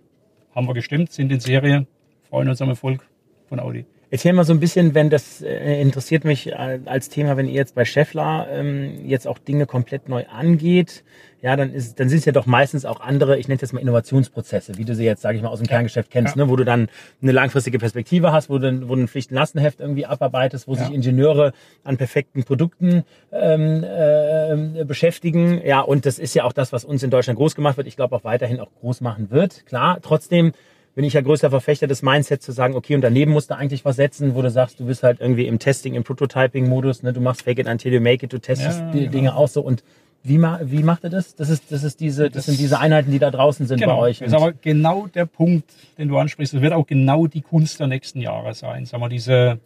Haben 0.55 0.67
wir 0.67 0.75
gestimmt, 0.75 1.13
sind 1.13 1.31
in 1.31 1.39
Serie, 1.39 1.87
freuen 2.29 2.49
uns 2.49 2.61
am 2.61 2.69
Erfolg 2.71 3.07
von 3.49 3.61
Audi. 3.61 3.85
Erzähl 4.11 4.33
mal 4.33 4.45
so 4.45 4.53
ein 4.53 4.61
bisschen, 4.61 4.95
wenn 4.95 5.11
das 5.11 5.43
äh, 5.43 5.81
interessiert 5.81 6.25
mich 6.25 6.53
äh, 6.53 6.79
als 6.85 7.09
Thema, 7.09 7.37
wenn 7.37 7.49
ihr 7.49 7.55
jetzt 7.55 7.75
bei 7.75 7.85
Scheffler 7.85 8.47
ähm, 8.51 9.05
jetzt 9.05 9.27
auch 9.27 9.39
Dinge 9.39 9.67
komplett 9.67 10.09
neu 10.09 10.25
angeht, 10.27 11.03
ja, 11.43 11.57
dann 11.57 11.73
ist, 11.73 12.01
dann 12.01 12.09
sind 12.09 12.19
es 12.19 12.25
ja 12.25 12.33
doch 12.33 12.47
meistens 12.47 12.85
auch 12.85 13.01
andere, 13.01 13.37
ich 13.39 13.49
nenne 13.49 13.57
es 13.57 13.63
jetzt 13.63 13.73
mal 13.73 13.81
Innovationsprozesse, 13.81 14.79
wie 14.79 14.85
du 14.85 14.95
sie 14.95 15.05
jetzt, 15.05 15.23
sage 15.23 15.37
ich 15.37 15.43
mal, 15.43 15.49
aus 15.49 15.59
dem 15.59 15.67
Kerngeschäft 15.67 16.11
kennst, 16.11 16.37
ja. 16.37 16.45
ne, 16.45 16.51
wo 16.51 16.57
du 16.57 16.65
dann 16.65 16.89
eine 17.21 17.33
langfristige 17.33 17.79
Perspektive 17.79 18.33
hast, 18.33 18.49
wo 18.49 18.59
du, 18.59 18.89
wo 18.89 18.95
du 18.95 19.03
ein 19.03 19.09
Pflichtenlastenheft 19.09 19.81
irgendwie 19.81 20.07
abarbeitest, 20.07 20.67
wo 20.67 20.75
ja. 20.75 20.85
sich 20.85 20.95
Ingenieure 20.95 21.53
an 21.85 21.97
perfekten 21.97 22.45
Produkten 22.45 23.05
ähm, 23.33 23.85
äh, 23.85 24.85
beschäftigen. 24.85 25.61
Ja, 25.65 25.81
und 25.81 26.07
das 26.07 26.19
ist 26.19 26.35
ja 26.35 26.45
auch 26.45 26.53
das, 26.53 26.73
was 26.73 26.85
uns 26.85 27.03
in 27.03 27.11
Deutschland 27.11 27.39
groß 27.39 27.55
gemacht 27.55 27.77
wird. 27.77 27.87
Ich 27.87 27.97
glaube 27.97 28.17
auch 28.17 28.25
weiterhin 28.25 28.61
auch 28.61 28.71
groß 28.81 29.01
machen 29.01 29.31
wird. 29.31 29.67
Klar, 29.67 29.99
trotzdem 30.01 30.53
bin 30.97 31.05
ich 31.05 31.13
ja 31.13 31.21
größter 31.21 31.51
Verfechter 31.51 31.87
des 31.87 32.01
Mindset 32.01 32.43
zu 32.43 32.53
sagen, 32.53 32.75
okay, 32.75 32.95
und 32.95 33.03
daneben 33.03 33.31
musst 33.31 33.51
du 33.51 33.57
eigentlich 33.57 33.85
was 33.85 33.97
setzen, 33.97 34.35
wo 34.35 34.41
du 34.41 34.51
sagst, 34.51 34.81
du 34.81 34.87
bist 34.87 35.03
halt 35.03 35.21
irgendwie 35.21 35.47
im 35.47 35.59
Testing, 35.59 35.95
im 35.95 36.05
Prototyping-Modus, 36.05 37.03
ne? 37.03 37.13
du 37.13 37.21
machst 37.21 37.43
Fake 37.43 37.59
it 37.59 37.69
until 37.69 37.93
you 37.93 38.01
make 38.01 38.25
it, 38.25 38.33
du 38.33 38.39
testest 38.39 38.81
ja, 38.81 38.91
die 38.93 39.01
genau. 39.01 39.13
Dinge 39.13 39.37
auch 39.37 39.49
so 39.49 39.61
und 39.61 39.85
wie, 40.23 40.39
ma 40.39 40.59
wie 40.63 40.83
macht 40.83 41.05
ihr 41.05 41.11
das? 41.11 41.35
Das, 41.37 41.51
ist, 41.51 41.71
das, 41.71 41.85
ist 41.85 42.01
diese, 42.01 42.25
das, 42.25 42.33
das 42.33 42.47
sind 42.47 42.59
diese 42.59 42.81
Einheiten, 42.81 43.11
die 43.11 43.19
da 43.19 43.31
draußen 43.31 43.67
sind 43.67 43.79
genau, 43.79 43.97
bei 43.97 44.09
euch. 44.09 44.21
Das 44.21 44.29
ist 44.29 44.35
aber 44.35 44.55
genau 44.55 45.07
der 45.07 45.27
Punkt, 45.27 45.71
den 45.99 46.09
du 46.09 46.17
ansprichst. 46.17 46.55
Das 46.55 46.63
wird 46.63 46.73
auch 46.73 46.87
genau 46.87 47.27
die 47.27 47.43
Kunst 47.43 47.79
der 47.79 47.89
nächsten 47.89 48.23
Jahre 48.23 48.55
sein. 48.55 48.87
Sagen 48.87 49.03
wir, 49.03 49.11
diese, 49.11 49.61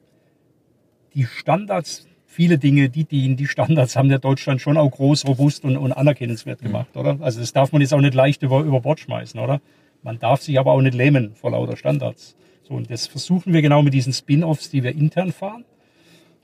die 1.14 1.24
Standards, 1.24 2.08
viele 2.26 2.58
Dinge, 2.58 2.88
die 2.88 3.04
dienen, 3.04 3.36
die 3.36 3.46
Standards 3.46 3.94
haben 3.94 4.08
der 4.08 4.18
Deutschland 4.18 4.60
schon 4.60 4.76
auch 4.76 4.90
groß, 4.90 5.26
robust 5.28 5.64
und, 5.64 5.76
und 5.76 5.92
anerkennenswert 5.92 6.60
mhm. 6.60 6.66
gemacht, 6.66 6.96
oder? 6.96 7.18
Also 7.20 7.38
das 7.38 7.52
darf 7.52 7.70
man 7.70 7.80
jetzt 7.80 7.94
auch 7.94 8.00
nicht 8.00 8.14
leicht 8.14 8.42
über, 8.42 8.60
über 8.62 8.80
Bord 8.80 8.98
schmeißen, 8.98 9.38
oder? 9.38 9.60
Man 10.02 10.18
darf 10.18 10.42
sich 10.42 10.58
aber 10.58 10.72
auch 10.72 10.80
nicht 10.80 10.94
lähmen 10.94 11.34
vor 11.34 11.50
lauter 11.50 11.76
Standards. 11.76 12.36
So, 12.62 12.74
und 12.74 12.90
das 12.90 13.06
versuchen 13.06 13.52
wir 13.52 13.62
genau 13.62 13.82
mit 13.82 13.94
diesen 13.94 14.12
Spin-offs, 14.12 14.70
die 14.70 14.82
wir 14.82 14.92
intern 14.92 15.32
fahren. 15.32 15.64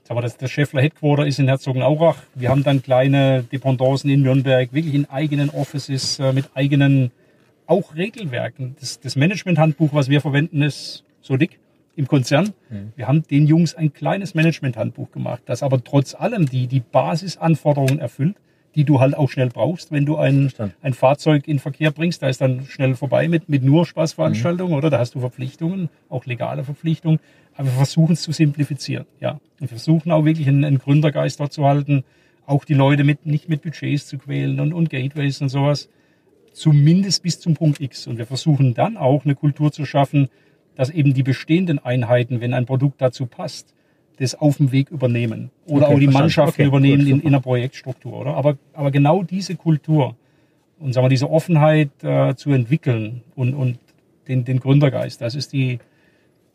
Aber 0.09 0.21
das, 0.21 0.37
das 0.37 0.51
Scheffler 0.51 0.81
Headquarter 0.81 1.27
ist 1.27 1.39
in 1.39 1.47
Herzogenaurach. 1.47 2.17
Wir 2.33 2.49
haben 2.49 2.63
dann 2.63 2.81
kleine 2.81 3.43
Dependancen 3.43 4.09
in 4.09 4.21
Nürnberg, 4.21 4.71
wirklich 4.71 4.93
in 4.93 5.09
eigenen 5.09 5.49
Offices 5.49 6.19
äh, 6.19 6.31
mit 6.31 6.49
eigenen 6.53 7.11
auch 7.65 7.95
Regelwerken. 7.95 8.75
Das, 8.79 8.99
das 9.01 9.17
Management-Handbuch, 9.17 9.93
was 9.93 10.09
wir 10.09 10.21
verwenden, 10.21 10.61
ist 10.61 11.03
so 11.21 11.35
dick 11.35 11.59
im 11.97 12.07
Konzern. 12.07 12.53
Mhm. 12.69 12.93
Wir 12.95 13.07
haben 13.07 13.23
den 13.23 13.47
Jungs 13.47 13.75
ein 13.75 13.91
kleines 13.91 14.33
Management-Handbuch 14.33 15.11
gemacht, 15.11 15.41
das 15.45 15.61
aber 15.61 15.83
trotz 15.83 16.15
allem 16.15 16.45
die, 16.45 16.67
die 16.67 16.79
Basisanforderungen 16.79 17.99
erfüllt 17.99 18.35
die 18.77 18.83
du 18.83 18.99
halt 18.99 19.17
auch 19.17 19.31
schnell 19.31 19.49
brauchst, 19.49 19.91
wenn 19.91 20.05
du 20.05 20.17
ein, 20.17 20.53
ein 20.83 20.93
Fahrzeug 20.93 21.47
in 21.47 21.57
Verkehr 21.57 21.89
bringst. 21.89 22.21
Da 22.21 22.29
ist 22.29 22.41
dann 22.41 22.67
schnell 22.67 22.93
vorbei 22.93 23.27
mit, 23.27 23.49
mit 23.49 23.63
nur 23.63 23.87
Spaßveranstaltungen, 23.87 24.73
mhm. 24.73 24.77
oder? 24.77 24.91
Da 24.91 24.99
hast 24.99 25.15
du 25.15 25.19
Verpflichtungen, 25.19 25.89
auch 26.09 26.27
legale 26.27 26.63
Verpflichtungen. 26.63 27.19
Aber 27.55 27.65
wir 27.65 27.73
versuchen 27.73 28.13
es 28.13 28.21
zu 28.21 28.31
simplifizieren, 28.31 29.07
ja. 29.19 29.31
Und 29.31 29.61
wir 29.61 29.67
versuchen 29.69 30.11
auch 30.11 30.25
wirklich 30.25 30.47
einen, 30.47 30.63
einen 30.63 30.77
Gründergeist 30.77 31.39
dort 31.39 31.53
zu 31.53 31.65
halten, 31.65 32.03
auch 32.45 32.65
die 32.65 32.75
Leute 32.75 33.03
mit, 33.03 33.25
nicht 33.25 33.49
mit 33.49 33.63
Budgets 33.63 34.05
zu 34.05 34.19
quälen 34.19 34.59
und, 34.59 34.73
und 34.73 34.91
Gateways 34.91 35.41
und 35.41 35.49
sowas. 35.49 35.89
Zumindest 36.53 37.23
bis 37.23 37.39
zum 37.39 37.55
Punkt 37.55 37.81
X. 37.81 38.05
Und 38.05 38.19
wir 38.19 38.27
versuchen 38.27 38.75
dann 38.75 38.95
auch 38.95 39.25
eine 39.25 39.33
Kultur 39.33 39.71
zu 39.71 39.85
schaffen, 39.85 40.29
dass 40.75 40.91
eben 40.91 41.15
die 41.15 41.23
bestehenden 41.23 41.79
Einheiten, 41.79 42.41
wenn 42.41 42.53
ein 42.53 42.67
Produkt 42.67 43.01
dazu 43.01 43.25
passt, 43.25 43.73
das 44.19 44.35
auf 44.35 44.57
dem 44.57 44.71
Weg 44.71 44.89
übernehmen. 44.89 45.51
Oder 45.65 45.85
okay, 45.85 45.93
auch 45.93 45.99
die 45.99 46.05
verstanden. 46.05 46.13
Mannschaften 46.13 46.61
okay, 46.61 46.67
übernehmen 46.67 47.03
gut, 47.03 47.11
in, 47.11 47.19
in 47.21 47.27
einer 47.27 47.41
Projektstruktur, 47.41 48.13
oder? 48.13 48.33
Aber, 48.35 48.57
aber 48.73 48.91
genau 48.91 49.23
diese 49.23 49.55
Kultur 49.55 50.15
und 50.79 50.93
sagen 50.93 51.05
wir, 51.05 51.09
diese 51.09 51.29
Offenheit 51.29 51.89
äh, 52.03 52.35
zu 52.35 52.51
entwickeln 52.51 53.23
und, 53.35 53.53
und 53.53 53.79
den, 54.27 54.43
den 54.45 54.59
Gründergeist, 54.59 55.21
das 55.21 55.35
ist 55.35 55.53
die, 55.53 55.79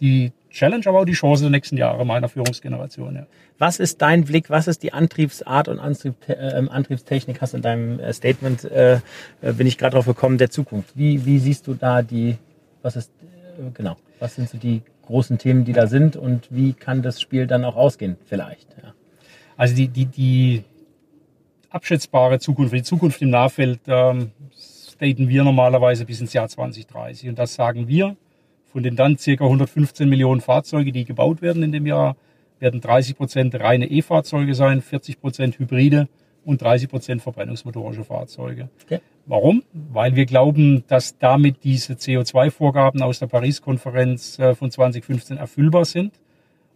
die 0.00 0.32
Challenge, 0.50 0.86
aber 0.86 1.00
auch 1.00 1.04
die 1.04 1.12
Chance 1.12 1.44
der 1.44 1.50
nächsten 1.50 1.76
Jahre 1.76 2.04
meiner 2.04 2.28
Führungsgeneration. 2.28 3.14
Ja. 3.16 3.26
Was 3.58 3.78
ist 3.80 4.02
dein 4.02 4.24
Blick, 4.24 4.50
was 4.50 4.68
ist 4.68 4.82
die 4.82 4.92
Antriebsart 4.92 5.68
und 5.68 5.78
Antrieb, 5.78 6.14
äh, 6.28 6.62
Antriebstechnik, 6.68 7.40
hast 7.40 7.52
du 7.52 7.58
in 7.58 7.62
deinem 7.62 8.00
äh, 8.00 8.12
Statement, 8.12 8.64
äh, 8.64 9.00
äh, 9.40 9.52
bin 9.52 9.66
ich 9.66 9.78
gerade 9.78 9.94
drauf 9.94 10.06
gekommen, 10.06 10.38
der 10.38 10.50
Zukunft. 10.50 10.96
Wie, 10.96 11.24
wie 11.24 11.38
siehst 11.38 11.66
du 11.66 11.74
da 11.74 12.02
die, 12.02 12.36
was 12.82 12.96
ist, 12.96 13.10
äh, 13.22 13.70
genau, 13.72 13.96
was 14.18 14.34
sind 14.34 14.48
so 14.48 14.58
die 14.58 14.82
großen 15.02 15.38
Themen, 15.38 15.64
die 15.64 15.72
da 15.72 15.86
sind 15.86 16.16
und 16.16 16.48
wie 16.50 16.72
kann 16.72 17.02
das 17.02 17.20
Spiel 17.20 17.46
dann 17.46 17.64
auch 17.64 17.76
ausgehen, 17.76 18.16
vielleicht. 18.24 18.68
Ja. 18.82 18.94
Also 19.56 19.74
die, 19.74 19.88
die, 19.88 20.06
die 20.06 20.64
abschätzbare 21.70 22.38
Zukunft, 22.38 22.74
die 22.74 22.82
Zukunft 22.82 23.20
im 23.22 23.30
Nahfeld, 23.30 23.80
ähm, 23.86 24.32
staten 25.02 25.28
wir 25.28 25.42
normalerweise 25.42 26.04
bis 26.04 26.20
ins 26.20 26.32
Jahr 26.32 26.48
2030. 26.48 27.28
Und 27.28 27.38
das 27.38 27.54
sagen 27.54 27.88
wir. 27.88 28.16
Von 28.66 28.82
den 28.82 28.96
dann 28.96 29.18
ca. 29.18 29.30
115 29.32 30.08
Millionen 30.08 30.40
Fahrzeuge, 30.40 30.92
die 30.92 31.04
gebaut 31.04 31.42
werden 31.42 31.62
in 31.62 31.72
dem 31.72 31.86
Jahr, 31.86 32.16
werden 32.58 32.80
30 32.80 33.18
Prozent 33.18 33.54
reine 33.60 33.90
E-Fahrzeuge 33.90 34.54
sein, 34.54 34.80
40 34.80 35.20
Prozent 35.20 35.58
Hybride 35.58 36.08
und 36.44 36.62
30 36.62 36.88
Prozent 36.88 37.22
verbrennungsmotorische 37.22 38.04
Fahrzeuge. 38.04 38.70
Okay. 38.84 39.00
Warum? 39.26 39.62
Weil 39.72 40.16
wir 40.16 40.26
glauben, 40.26 40.84
dass 40.88 41.18
damit 41.18 41.64
diese 41.64 41.94
CO2-Vorgaben 41.94 43.02
aus 43.02 43.20
der 43.20 43.28
Paris-Konferenz 43.28 44.38
äh, 44.38 44.54
von 44.54 44.70
2015 44.70 45.36
erfüllbar 45.36 45.84
sind 45.84 46.12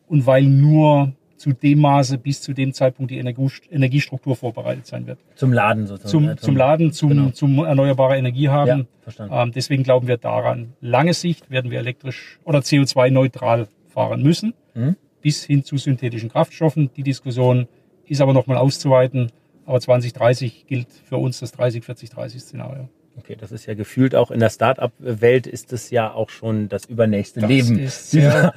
und 0.06 0.26
weil 0.26 0.44
nur 0.44 1.12
zu 1.36 1.52
dem 1.52 1.80
Maße 1.80 2.18
bis 2.18 2.40
zu 2.40 2.52
dem 2.52 2.72
Zeitpunkt 2.72 3.10
die 3.10 3.18
Energiestruktur 3.18 4.36
vorbereitet 4.36 4.86
sein 4.86 5.06
wird. 5.06 5.18
Zum 5.34 5.52
Laden 5.52 5.86
sozusagen. 5.86 6.10
Zum, 6.10 6.26
zum, 6.28 6.38
zum 6.38 6.56
Laden, 6.56 6.92
zum, 6.92 7.08
genau. 7.10 7.30
zum 7.30 7.58
erneuerbare 7.58 8.16
Energie 8.16 8.48
haben. 8.48 8.68
Ja, 8.68 8.86
verstanden. 9.02 9.34
Ähm, 9.36 9.52
deswegen 9.52 9.82
glauben 9.82 10.06
wir 10.06 10.16
daran. 10.16 10.72
Lange 10.80 11.14
Sicht 11.14 11.50
werden 11.50 11.70
wir 11.70 11.78
elektrisch 11.78 12.38
oder 12.44 12.60
CO2-neutral 12.60 13.68
fahren 13.88 14.22
müssen, 14.22 14.54
mhm. 14.74 14.96
bis 15.20 15.44
hin 15.44 15.64
zu 15.64 15.76
synthetischen 15.76 16.30
Kraftstoffen. 16.30 16.90
Die 16.96 17.02
Diskussion 17.02 17.68
ist 18.06 18.20
aber 18.20 18.32
nochmal 18.32 18.56
auszuweiten. 18.56 19.30
Aber 19.66 19.80
2030 19.80 20.66
gilt 20.68 20.86
für 20.92 21.16
uns 21.16 21.40
das 21.40 21.52
30-40-30-Szenario. 21.58 22.88
Okay, 23.18 23.36
das 23.38 23.50
ist 23.50 23.66
ja 23.66 23.74
gefühlt 23.74 24.14
auch 24.14 24.30
in 24.30 24.38
der 24.38 24.50
Start-up-Welt 24.50 25.48
ist 25.48 25.72
es 25.72 25.90
ja 25.90 26.12
auch 26.12 26.30
schon 26.30 26.68
das 26.68 26.84
übernächste 26.84 27.40
das 27.40 27.50
Leben. 27.50 27.78
Ist 27.78 28.12
sehr 28.12 28.54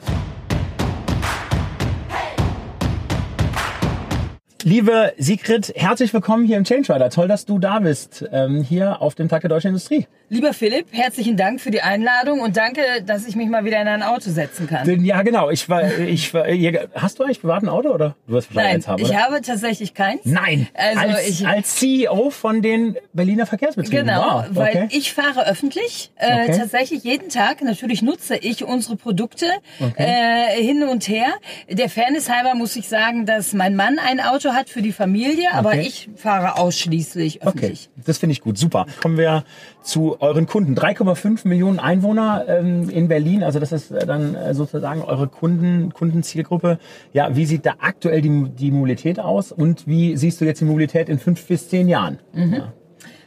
Liebe 4.61 5.13
Sigrid, 5.17 5.73
herzlich 5.75 6.13
willkommen 6.13 6.45
hier 6.45 6.57
im 6.57 6.63
Change 6.63 6.93
Rider. 6.93 7.09
Toll, 7.09 7.27
dass 7.27 7.45
du 7.45 7.57
da 7.57 7.79
bist, 7.79 8.27
ähm, 8.31 8.61
hier 8.61 9.01
auf 9.01 9.15
dem 9.15 9.29
Tag 9.29 9.41
der 9.41 9.49
deutschen 9.49 9.69
Industrie. 9.69 10.05
Lieber 10.31 10.53
Philipp, 10.53 10.85
herzlichen 10.91 11.37
Dank 11.37 11.59
für 11.59 11.71
die 11.71 11.81
Einladung 11.81 12.41
und 12.41 12.55
danke, 12.55 12.81
dass 13.03 13.25
ich 13.25 13.35
mich 13.35 13.49
mal 13.49 13.65
wieder 13.65 13.81
in 13.81 13.87
ein 13.87 14.03
Auto 14.03 14.29
setzen 14.29 14.67
kann. 14.67 15.03
Ja, 15.03 15.23
genau. 15.23 15.49
Ich 15.49 15.67
war, 15.69 15.97
ich 15.97 16.31
war, 16.35 16.45
hast 16.93 17.17
du 17.17 17.23
eigentlich 17.23 17.41
privat 17.41 17.63
ein 17.63 17.69
Auto 17.69 17.89
oder? 17.89 18.15
Du 18.27 18.37
hast 18.37 18.53
Nein, 18.53 18.75
eins 18.75 18.87
haben, 18.87 19.01
oder? 19.01 19.11
ich 19.11 19.17
habe 19.17 19.41
tatsächlich 19.41 19.95
keins. 19.95 20.21
Nein. 20.25 20.67
Also 20.75 20.99
als, 20.99 21.27
ich, 21.27 21.47
als 21.47 21.75
CEO 21.77 22.29
von 22.29 22.61
den 22.61 22.95
Berliner 23.11 23.47
Verkehrsbetrieben. 23.47 24.05
Genau, 24.05 24.21
wow. 24.21 24.45
okay. 24.51 24.55
weil 24.55 24.87
ich 24.91 25.13
fahre 25.13 25.47
öffentlich, 25.47 26.11
äh, 26.17 26.43
okay. 26.43 26.57
tatsächlich 26.59 27.03
jeden 27.03 27.29
Tag. 27.29 27.63
Natürlich 27.63 28.03
nutze 28.03 28.35
ich 28.35 28.63
unsere 28.63 28.97
Produkte 28.97 29.47
okay. 29.79 29.93
äh, 29.97 30.63
hin 30.63 30.83
und 30.83 31.07
her. 31.07 31.33
Der 31.71 31.89
Fairness 31.89 32.29
halber 32.29 32.53
muss 32.53 32.75
ich 32.75 32.87
sagen, 32.87 33.25
dass 33.25 33.53
mein 33.53 33.75
Mann 33.75 33.97
ein 33.97 34.19
Auto 34.19 34.53
hat 34.53 34.69
für 34.69 34.83
die 34.83 34.91
Familie, 34.91 35.53
aber 35.53 35.73
ich 35.73 36.07
fahre 36.15 36.59
ausschließlich 36.59 37.41
öffentlich. 37.41 37.89
Okay, 37.91 38.03
das 38.05 38.19
finde 38.19 38.33
ich 38.33 38.41
gut. 38.41 38.59
Super. 38.59 38.85
Kommen 39.01 39.17
wir 39.17 39.43
zu 39.81 40.17
euren 40.19 40.45
Kunden. 40.45 40.75
3,5 40.75 41.47
Millionen 41.47 41.79
Einwohner 41.79 42.45
ähm, 42.47 42.89
in 42.89 43.07
Berlin, 43.07 43.43
also 43.43 43.59
das 43.59 43.71
ist 43.71 43.91
äh, 43.91 44.05
dann 44.05 44.35
äh, 44.35 44.53
sozusagen 44.53 45.01
eure 45.01 45.27
Kunden, 45.27 45.93
Kundenzielgruppe. 45.93 46.79
Ja, 47.13 47.35
wie 47.35 47.45
sieht 47.45 47.65
da 47.65 47.75
aktuell 47.79 48.21
die, 48.21 48.49
die 48.49 48.71
Mobilität 48.71 49.19
aus 49.19 49.51
und 49.51 49.87
wie 49.87 50.17
siehst 50.17 50.41
du 50.41 50.45
jetzt 50.45 50.61
die 50.61 50.65
Mobilität 50.65 51.09
in 51.09 51.19
fünf 51.19 51.45
bis 51.47 51.69
zehn 51.69 51.87
Jahren? 51.87 52.19
Mhm. 52.33 52.53
Ja. 52.53 52.73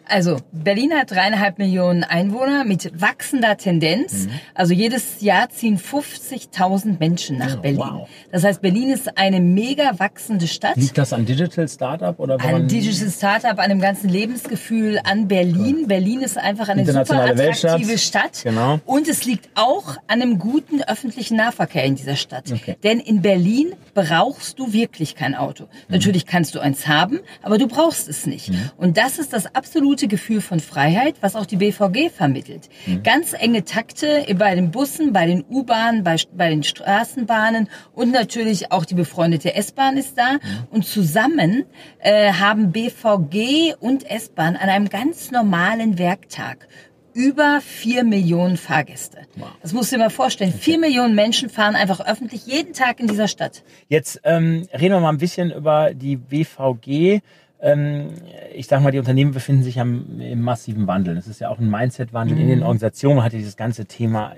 Also 0.09 0.39
Berlin 0.53 0.93
hat 0.93 1.11
dreieinhalb 1.11 1.59
Millionen 1.59 2.05
Einwohner 2.05 2.65
mit 2.65 3.01
wachsender 3.01 3.57
Tendenz. 3.57 4.27
Mhm. 4.27 4.31
Also 4.55 4.75
jedes 4.75 5.21
Jahr 5.21 5.49
ziehen 5.51 5.79
50.000 5.79 6.99
Menschen 6.99 7.39
nach 7.39 7.57
Berlin. 7.57 7.81
Wow. 7.81 8.09
Das 8.31 8.45
heißt, 8.45 8.61
Berlin 8.61 8.91
ist 8.91 9.17
eine 9.17 9.41
mega 9.41 9.99
wachsende 9.99 10.47
Stadt. 10.47 10.77
Liegt 10.77 10.99
das 10.99 11.13
an 11.13 11.25
Digital 11.25 11.69
Startup 11.69 12.19
oder? 12.19 12.41
An 12.41 12.69
Digital 12.69 13.11
Startup, 13.11 13.59
an 13.59 13.71
dem 13.71 13.81
ganzen 13.81 14.09
Lebensgefühl, 14.11 15.01
an 15.05 15.29
Berlin. 15.29 15.79
Cool. 15.81 15.87
Berlin 15.87 16.21
ist 16.21 16.39
einfach 16.39 16.69
eine 16.69 16.85
super 16.85 17.25
attraktive 17.25 17.99
Stadt. 17.99 18.41
Genau. 18.43 18.81
Und 18.85 19.09
es 19.09 19.25
liegt 19.25 19.49
auch 19.55 19.97
an 20.09 20.23
einem 20.23 20.39
guten 20.39 20.83
öffentlichen 20.83 21.37
Nahverkehr 21.37 21.85
in 21.85 21.95
dieser 21.95 22.17
Stadt. 22.17 22.51
Okay. 22.53 22.77
Denn 22.83 23.01
in 23.01 23.23
Berlin 23.23 23.75
brauchst 23.95 24.59
du 24.59 24.73
wirklich 24.73 25.15
kein 25.15 25.35
Auto. 25.35 25.65
Mhm. 25.65 25.69
Natürlich 25.89 26.27
kannst 26.27 26.55
du 26.55 26.61
eins 26.61 26.89
haben, 26.89 27.21
aber 27.43 27.59
du 27.59 27.69
brauchst 27.69 28.09
es 28.09 28.27
nicht. 28.27 28.51
Mhm. 28.51 28.71
Und 28.77 28.97
das 28.97 29.19
ist 29.19 29.33
das 29.33 29.55
absolute 29.55 29.92
absolute 29.93 30.09
Gefühl 30.09 30.41
von 30.41 30.59
Freiheit, 30.59 31.17
was 31.21 31.37
auch 31.37 31.45
die 31.45 31.57
BVG 31.57 32.09
vermittelt. 32.09 32.71
Mhm. 32.87 33.03
Ganz 33.03 33.35
enge 33.35 33.63
Takte 33.65 34.25
bei 34.39 34.55
den 34.55 34.71
Bussen, 34.71 35.13
bei 35.13 35.27
den 35.27 35.45
U-Bahnen, 35.51 36.03
bei, 36.03 36.17
bei 36.35 36.49
den 36.49 36.63
Straßenbahnen 36.63 37.69
und 37.93 38.11
natürlich 38.11 38.73
auch 38.73 38.87
die 38.87 38.95
befreundete 38.95 39.55
S-Bahn 39.55 39.99
ist 39.99 40.17
da. 40.17 40.35
Mhm. 40.35 40.39
Und 40.71 40.87
zusammen 40.87 41.65
äh, 41.99 42.33
haben 42.33 42.73
BVG 42.73 43.75
und 43.81 44.09
S-Bahn 44.11 44.57
an 44.57 44.71
einem 44.71 44.89
ganz 44.89 45.31
normalen 45.31 45.99
Werktag 45.99 46.69
über 47.13 47.61
vier 47.61 48.03
Millionen 48.05 48.57
Fahrgäste. 48.57 49.19
Wow. 49.37 49.49
Das 49.61 49.75
musst 49.75 49.93
du 49.93 49.97
dir 49.97 50.05
mal 50.05 50.09
vorstellen. 50.09 50.55
Vier 50.55 50.79
Millionen 50.79 51.15
Menschen 51.15 51.51
fahren 51.51 51.77
einfach 51.77 52.01
öffentlich 52.01 52.47
jeden 52.47 52.73
Tag 52.73 52.99
in 52.99 53.09
dieser 53.09 53.29
Stadt. 53.29 53.63
Jetzt 53.89 54.23
ähm, 54.25 54.67
reden 54.73 54.95
wir 54.95 55.01
mal 55.01 55.11
ein 55.11 55.19
bisschen 55.19 55.51
über 55.51 55.93
die 55.93 56.17
BVG. 56.17 57.21
Ähm, 57.65 58.09
ich 58.53 58.67
sage 58.67 58.83
mal, 58.83 58.91
die 58.91 58.99
Unternehmen 58.99 59.31
befinden 59.31 59.63
sich 59.63 59.79
am, 59.79 60.21
im 60.21 60.43
massiven 60.43 60.89
Wandel. 60.89 61.15
Das 61.15 61.29
ist 61.29 61.41
ja 61.41 61.49
auch 61.49 61.61
ein 61.61 61.71
Mindset-Wandel 61.71 62.35
mhm. 62.35 62.43
in 62.43 62.49
den 62.49 62.59
mhm. 62.59 62.65
Organisationen. 62.65 63.23
Hat 63.23 63.33
dieses 63.33 63.57
ganze 63.57 63.87
Thema, 63.87 64.35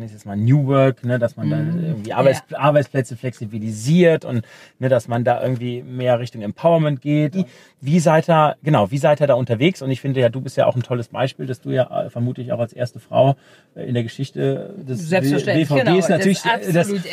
das 0.00 0.12
ist 0.12 0.26
mal 0.26 0.36
New 0.36 0.66
Work, 0.68 1.04
ne, 1.04 1.18
dass 1.18 1.36
man 1.36 1.46
mhm. 1.46 1.50
da 1.50 1.58
irgendwie 1.88 2.12
Arbeits 2.12 2.42
ja. 2.48 2.58
Arbeitsplätze 2.58 3.16
flexibilisiert 3.16 4.24
und 4.24 4.46
ne, 4.78 4.88
dass 4.88 5.08
man 5.08 5.24
da 5.24 5.42
irgendwie 5.42 5.82
mehr 5.82 6.20
Richtung 6.20 6.42
Empowerment 6.42 7.00
geht. 7.00 7.34
Wie, 7.34 7.46
wie 7.80 7.98
seid 7.98 8.28
ihr, 8.28 8.56
genau, 8.62 8.92
wie 8.92 8.98
seid 8.98 9.20
ihr 9.20 9.26
da 9.26 9.34
unterwegs? 9.34 9.82
Und 9.82 9.90
ich 9.90 10.00
finde 10.00 10.20
ja, 10.20 10.28
du 10.28 10.40
bist 10.40 10.56
ja 10.56 10.66
auch 10.66 10.76
ein 10.76 10.82
tolles 10.84 11.08
Beispiel, 11.08 11.46
dass 11.46 11.60
du 11.60 11.70
ja 11.70 12.04
äh, 12.04 12.10
vermutlich 12.10 12.52
auch 12.52 12.60
als 12.60 12.72
erste 12.72 13.00
Frau 13.00 13.34
äh, 13.74 13.84
in 13.88 13.94
der 13.94 14.04
Geschichte 14.04 14.74
des 14.78 15.10
BVGs 15.10 15.68
genau, 15.68 16.08
natürlich, 16.08 16.42
das 16.42 16.72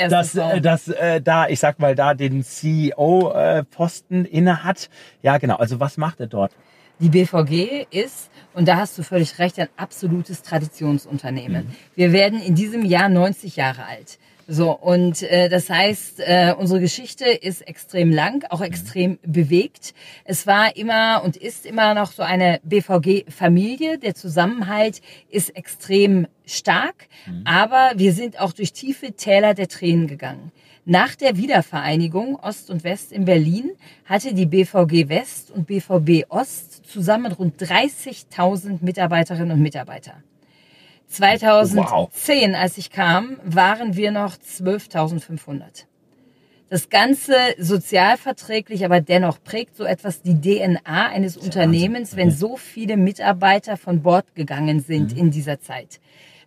dass, 0.09 0.33
dass, 0.33 0.35
äh, 0.35 0.61
dass 0.61 0.87
äh, 0.89 1.21
da, 1.21 1.47
ich 1.47 1.59
sag 1.59 1.79
mal, 1.79 1.95
da 1.95 2.13
den 2.13 2.43
CEO-Posten 2.43 4.25
inne 4.25 4.63
hat. 4.63 4.89
Ja, 5.23 5.37
genau. 5.37 5.54
Also 5.59 5.79
was 5.79 5.97
macht 5.97 6.19
er 6.19 6.27
dort? 6.27 6.51
Die 6.99 7.09
BVG 7.09 7.87
ist, 7.91 8.29
und 8.53 8.67
da 8.67 8.77
hast 8.77 8.97
du 8.97 9.03
völlig 9.03 9.37
recht, 9.39 9.59
ein 9.59 9.67
absolutes 9.75 10.43
Traditionsunternehmen. 10.43 11.65
Mhm. 11.65 11.75
Wir 11.95 12.13
werden 12.13 12.41
in 12.41 12.55
diesem 12.55 12.85
Jahr 12.85 13.09
90 13.09 13.57
Jahre 13.57 13.85
alt. 13.85 14.17
So, 14.47 14.71
und 14.71 15.23
äh, 15.23 15.49
das 15.49 15.71
heißt, 15.71 16.19
äh, 16.19 16.53
unsere 16.55 16.79
Geschichte 16.79 17.25
ist 17.25 17.67
extrem 17.67 18.11
lang, 18.11 18.45
auch 18.51 18.59
mhm. 18.59 18.65
extrem 18.65 19.19
bewegt. 19.23 19.95
Es 20.23 20.45
war 20.45 20.77
immer 20.77 21.23
und 21.25 21.35
ist 21.35 21.65
immer 21.65 21.95
noch 21.95 22.11
so 22.11 22.21
eine 22.21 22.59
BVG-Familie. 22.63 23.97
Der 23.97 24.13
Zusammenhalt 24.13 25.01
ist 25.29 25.55
extrem 25.55 26.27
stark, 26.45 27.07
mhm. 27.25 27.41
aber 27.45 27.93
wir 27.95 28.13
sind 28.13 28.39
auch 28.39 28.53
durch 28.53 28.71
tiefe 28.71 29.13
Täler 29.13 29.55
der 29.55 29.67
Tränen 29.67 30.05
gegangen. 30.05 30.51
Nach 30.87 31.15
der 31.15 31.35
Wiedervereinigung 31.35 32.35
Ost 32.35 32.69
und 32.69 32.83
West 32.83 33.11
in 33.11 33.25
Berlin 33.25 33.71
hatte 34.05 34.35
die 34.35 34.45
BVG 34.45 35.09
West 35.09 35.49
und 35.49 35.65
BVB 35.65 36.29
Ost 36.29 36.85
zusammen 36.85 37.31
rund 37.31 37.59
30.000 37.59 38.77
Mitarbeiterinnen 38.81 39.53
und 39.53 39.63
Mitarbeiter. 39.63 40.21
2010, 41.07 42.51
wow. 42.51 42.59
als 42.61 42.77
ich 42.77 42.91
kam, 42.91 43.37
waren 43.43 43.95
wir 43.95 44.11
noch 44.11 44.35
12.500. 44.37 45.85
Das 46.69 46.89
Ganze 46.89 47.33
sozialverträglich, 47.57 48.85
aber 48.85 49.01
dennoch 49.01 49.43
prägt 49.43 49.75
so 49.77 49.85
etwas 49.85 50.21
die 50.21 50.39
DNA 50.39 51.07
eines 51.07 51.35
Unternehmens, 51.35 52.15
wenn 52.15 52.29
so 52.29 52.57
viele 52.57 52.95
Mitarbeiter 52.95 53.77
von 53.77 54.03
Bord 54.03 54.35
gegangen 54.35 54.81
sind 54.81 55.13
mhm. 55.13 55.17
in 55.17 55.31
dieser 55.31 55.59
Zeit 55.59 55.99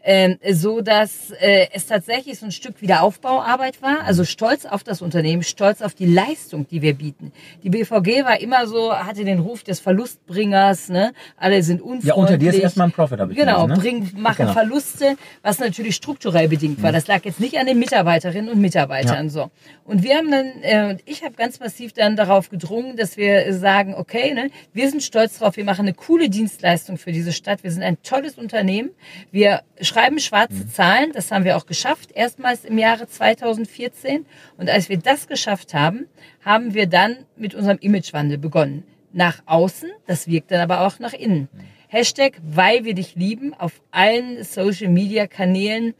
ähm, 0.04 0.38
so 0.50 0.80
dass 0.80 1.30
äh, 1.40 1.66
es 1.72 1.86
tatsächlich 1.86 2.38
so 2.38 2.46
ein 2.46 2.52
Stück 2.52 2.80
Wiederaufbauarbeit 2.80 3.82
war, 3.82 4.04
also 4.04 4.24
stolz 4.24 4.64
auf 4.64 4.84
das 4.84 5.02
Unternehmen, 5.02 5.42
stolz 5.42 5.82
auf 5.82 5.94
die 5.94 6.06
Leistung, 6.06 6.66
die 6.68 6.82
wir 6.82 6.94
bieten. 6.94 7.32
Die 7.62 7.70
BVG 7.70 8.24
war 8.24 8.40
immer 8.40 8.66
so, 8.66 8.94
hatte 8.94 9.24
den 9.24 9.40
Ruf 9.40 9.64
des 9.64 9.80
Verlustbringers, 9.80 10.88
ne? 10.88 11.12
alle 11.36 11.62
sind 11.62 11.80
unfreundlich. 11.80 12.08
Ja, 12.08 12.14
unter 12.14 12.38
dir 12.38 12.50
ist 12.50 12.58
erstmal 12.58 12.88
ein 12.88 12.92
Profit, 12.92 13.20
habe 13.20 13.32
ich 13.32 13.38
Genau, 13.38 13.66
gelesen, 13.66 13.84
ne? 13.84 14.00
bring, 14.10 14.22
machen 14.22 14.36
genau. 14.38 14.52
Verluste, 14.52 15.16
was 15.42 15.58
natürlich 15.58 15.96
strukturell 15.96 16.48
bedingt 16.48 16.82
war. 16.82 16.90
Mhm. 16.90 16.94
Das 16.94 17.06
lag 17.06 17.24
jetzt 17.24 17.40
nicht 17.40 17.58
an 17.58 17.66
den 17.66 17.78
Mitarbeiterinnen 17.78 18.50
und 18.50 18.60
Mitarbeitern 18.60 19.26
ja. 19.26 19.30
so. 19.30 19.50
Und 19.84 20.02
wir 20.02 20.16
haben 20.16 20.30
dann, 20.30 20.46
äh, 20.62 20.96
ich 21.06 21.24
habe 21.24 21.34
ganz 21.34 21.60
massiv 21.60 21.92
dann 21.92 22.16
darauf 22.16 22.50
gedrungen, 22.50 22.96
dass 22.96 23.16
wir 23.16 23.52
sagen, 23.54 23.94
okay, 23.94 24.34
ne, 24.34 24.50
wir 24.72 24.88
sind 24.90 25.02
stolz 25.02 25.38
drauf, 25.38 25.56
wir 25.56 25.64
machen 25.64 25.82
eine 25.82 25.94
coole 25.94 26.28
Dienstleistung 26.28 26.98
für 26.98 27.12
diese 27.12 27.32
Stadt, 27.32 27.62
wir 27.62 27.70
sind 27.70 27.82
ein 27.82 27.96
tolles 28.02 28.38
Unternehmen, 28.38 28.90
wir 29.30 29.62
schreiben 29.88 30.20
schwarze 30.20 30.54
mhm. 30.54 30.70
Zahlen. 30.70 31.12
Das 31.12 31.30
haben 31.30 31.44
wir 31.44 31.56
auch 31.56 31.66
geschafft, 31.66 32.12
erstmals 32.12 32.64
im 32.64 32.78
Jahre 32.78 33.08
2014. 33.08 34.26
Und 34.56 34.70
als 34.70 34.88
wir 34.88 34.98
das 34.98 35.26
geschafft 35.26 35.74
haben, 35.74 36.06
haben 36.44 36.74
wir 36.74 36.86
dann 36.86 37.16
mit 37.36 37.54
unserem 37.54 37.78
Imagewandel 37.78 38.38
begonnen. 38.38 38.84
Nach 39.12 39.42
außen, 39.46 39.90
das 40.06 40.28
wirkt 40.28 40.50
dann 40.50 40.60
aber 40.60 40.86
auch 40.86 40.98
nach 40.98 41.14
innen. 41.14 41.48
Mhm. 41.52 41.60
Hashtag, 41.88 42.34
weil 42.42 42.84
wir 42.84 42.94
dich 42.94 43.16
lieben, 43.16 43.54
auf 43.54 43.80
allen 43.90 44.44
Social 44.44 44.88
Media 44.88 45.26
Kanälen. 45.26 45.94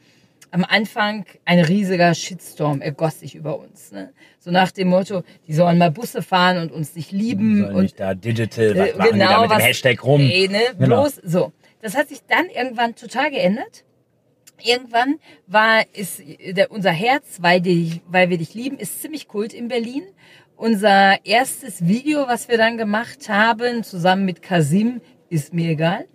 Am 0.50 0.64
Anfang 0.64 1.24
ein 1.44 1.60
riesiger 1.60 2.14
Shitstorm 2.14 2.80
ergoss 2.80 3.20
sich 3.20 3.34
über 3.34 3.58
uns. 3.58 3.92
Ne? 3.92 4.12
So 4.38 4.50
nach 4.50 4.70
dem 4.70 4.88
Motto, 4.88 5.22
die 5.46 5.52
sollen 5.52 5.78
mal 5.78 5.90
Busse 5.90 6.22
fahren 6.22 6.58
und 6.58 6.72
uns 6.72 6.94
nicht 6.94 7.12
lieben. 7.12 7.64
und 7.64 7.82
nicht 7.82 8.00
da 8.00 8.14
digital, 8.14 8.76
was 8.76 8.88
äh, 8.88 8.96
machen 8.96 9.10
genau, 9.12 9.30
da 9.30 9.40
mit 9.42 9.50
was, 9.50 9.58
dem 9.58 9.66
Hashtag 9.66 10.04
rum? 10.04 10.20
Ey, 10.20 10.48
ne? 10.48 10.60
Genau. 10.78 11.02
Bloß 11.02 11.20
so. 11.24 11.52
Das 11.80 11.96
hat 11.96 12.08
sich 12.08 12.20
dann 12.26 12.46
irgendwann 12.46 12.94
total 12.94 13.30
geändert. 13.30 13.84
Irgendwann 14.62 15.20
war 15.46 15.84
ist 15.92 16.22
der, 16.56 16.70
unser 16.72 16.90
Herz, 16.90 17.38
weil, 17.40 17.60
die, 17.60 18.00
weil 18.08 18.30
wir 18.30 18.38
dich 18.38 18.54
lieben, 18.54 18.78
ist 18.78 19.00
ziemlich 19.00 19.28
kult 19.28 19.52
in 19.52 19.68
Berlin. 19.68 20.02
Unser 20.56 21.24
erstes 21.24 21.86
Video, 21.86 22.26
was 22.26 22.48
wir 22.48 22.58
dann 22.58 22.76
gemacht 22.76 23.28
haben, 23.28 23.84
zusammen 23.84 24.24
mit 24.24 24.42
Kasim, 24.42 25.00
ist 25.30 25.54
mir 25.54 25.70
egal. 25.70 26.06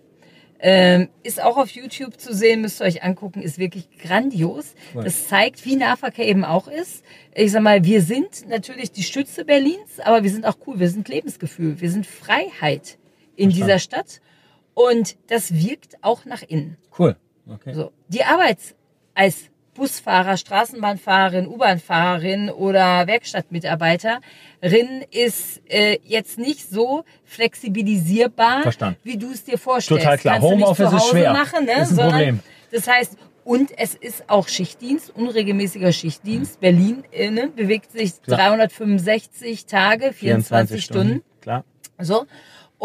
Ähm, 0.60 1.08
ist 1.22 1.42
auch 1.42 1.56
auf 1.56 1.70
YouTube 1.70 2.18
zu 2.18 2.34
sehen, 2.34 2.60
müsst 2.62 2.80
ihr 2.80 2.86
euch 2.86 3.02
angucken, 3.02 3.42
ist 3.42 3.58
wirklich 3.58 3.88
grandios. 3.98 4.74
Cool. 4.94 5.04
Das 5.04 5.28
zeigt, 5.28 5.64
wie 5.66 5.76
Nahverkehr 5.76 6.26
eben 6.26 6.44
auch 6.44 6.68
ist. 6.68 7.02
Ich 7.34 7.52
sag 7.52 7.62
mal, 7.62 7.84
wir 7.84 8.00
sind 8.02 8.48
natürlich 8.48 8.92
die 8.92 9.02
Stütze 9.02 9.44
Berlins, 9.44 10.00
aber 10.02 10.22
wir 10.22 10.30
sind 10.30 10.46
auch 10.46 10.56
cool, 10.66 10.78
wir 10.78 10.88
sind 10.88 11.08
Lebensgefühl, 11.08 11.80
wir 11.80 11.90
sind 11.90 12.06
Freiheit 12.06 12.98
in 13.36 13.50
Verstand. 13.50 13.52
dieser 13.56 13.78
Stadt. 13.78 14.20
Und 14.74 15.16
das 15.28 15.54
wirkt 15.54 15.96
auch 16.02 16.24
nach 16.24 16.42
innen. 16.42 16.76
Cool. 16.98 17.16
Okay. 17.48 17.74
So, 17.74 17.92
die 18.08 18.24
Arbeit 18.24 18.58
als 19.14 19.50
Busfahrer, 19.74 20.36
Straßenbahnfahrerin, 20.36 21.48
U-Bahnfahrerin 21.48 22.48
oder 22.48 23.06
Werkstattmitarbeiterin 23.06 25.04
ist 25.10 25.60
äh, 25.68 25.98
jetzt 26.04 26.38
nicht 26.38 26.70
so 26.70 27.04
flexibilisierbar, 27.24 28.62
Verstanden. 28.62 28.98
wie 29.02 29.16
du 29.16 29.32
es 29.32 29.44
dir 29.44 29.58
vorstellst. 29.58 30.04
Total 30.04 30.18
klar. 30.18 30.40
Homeoffice 30.40 30.92
ist 30.92 31.08
schwer. 31.08 31.32
Machen, 31.32 31.64
ne? 31.66 31.72
ist 31.72 31.78
ein 31.78 31.86
Sondern, 31.96 32.10
Problem. 32.12 32.40
Das 32.70 32.86
heißt, 32.88 33.16
und 33.44 33.76
es 33.76 33.94
ist 33.94 34.30
auch 34.30 34.48
Schichtdienst, 34.48 35.10
unregelmäßiger 35.14 35.92
Schichtdienst. 35.92 36.60
Berlin 36.60 37.04
äh, 37.12 37.30
ne, 37.30 37.48
bewegt 37.48 37.92
sich 37.92 38.22
klar. 38.22 38.38
365 38.38 39.66
Tage, 39.66 40.12
24, 40.12 40.16
24 40.16 40.84
Stunden. 40.84 41.06
Stunden. 41.06 41.24
Klar. 41.42 41.64
So. 41.98 42.26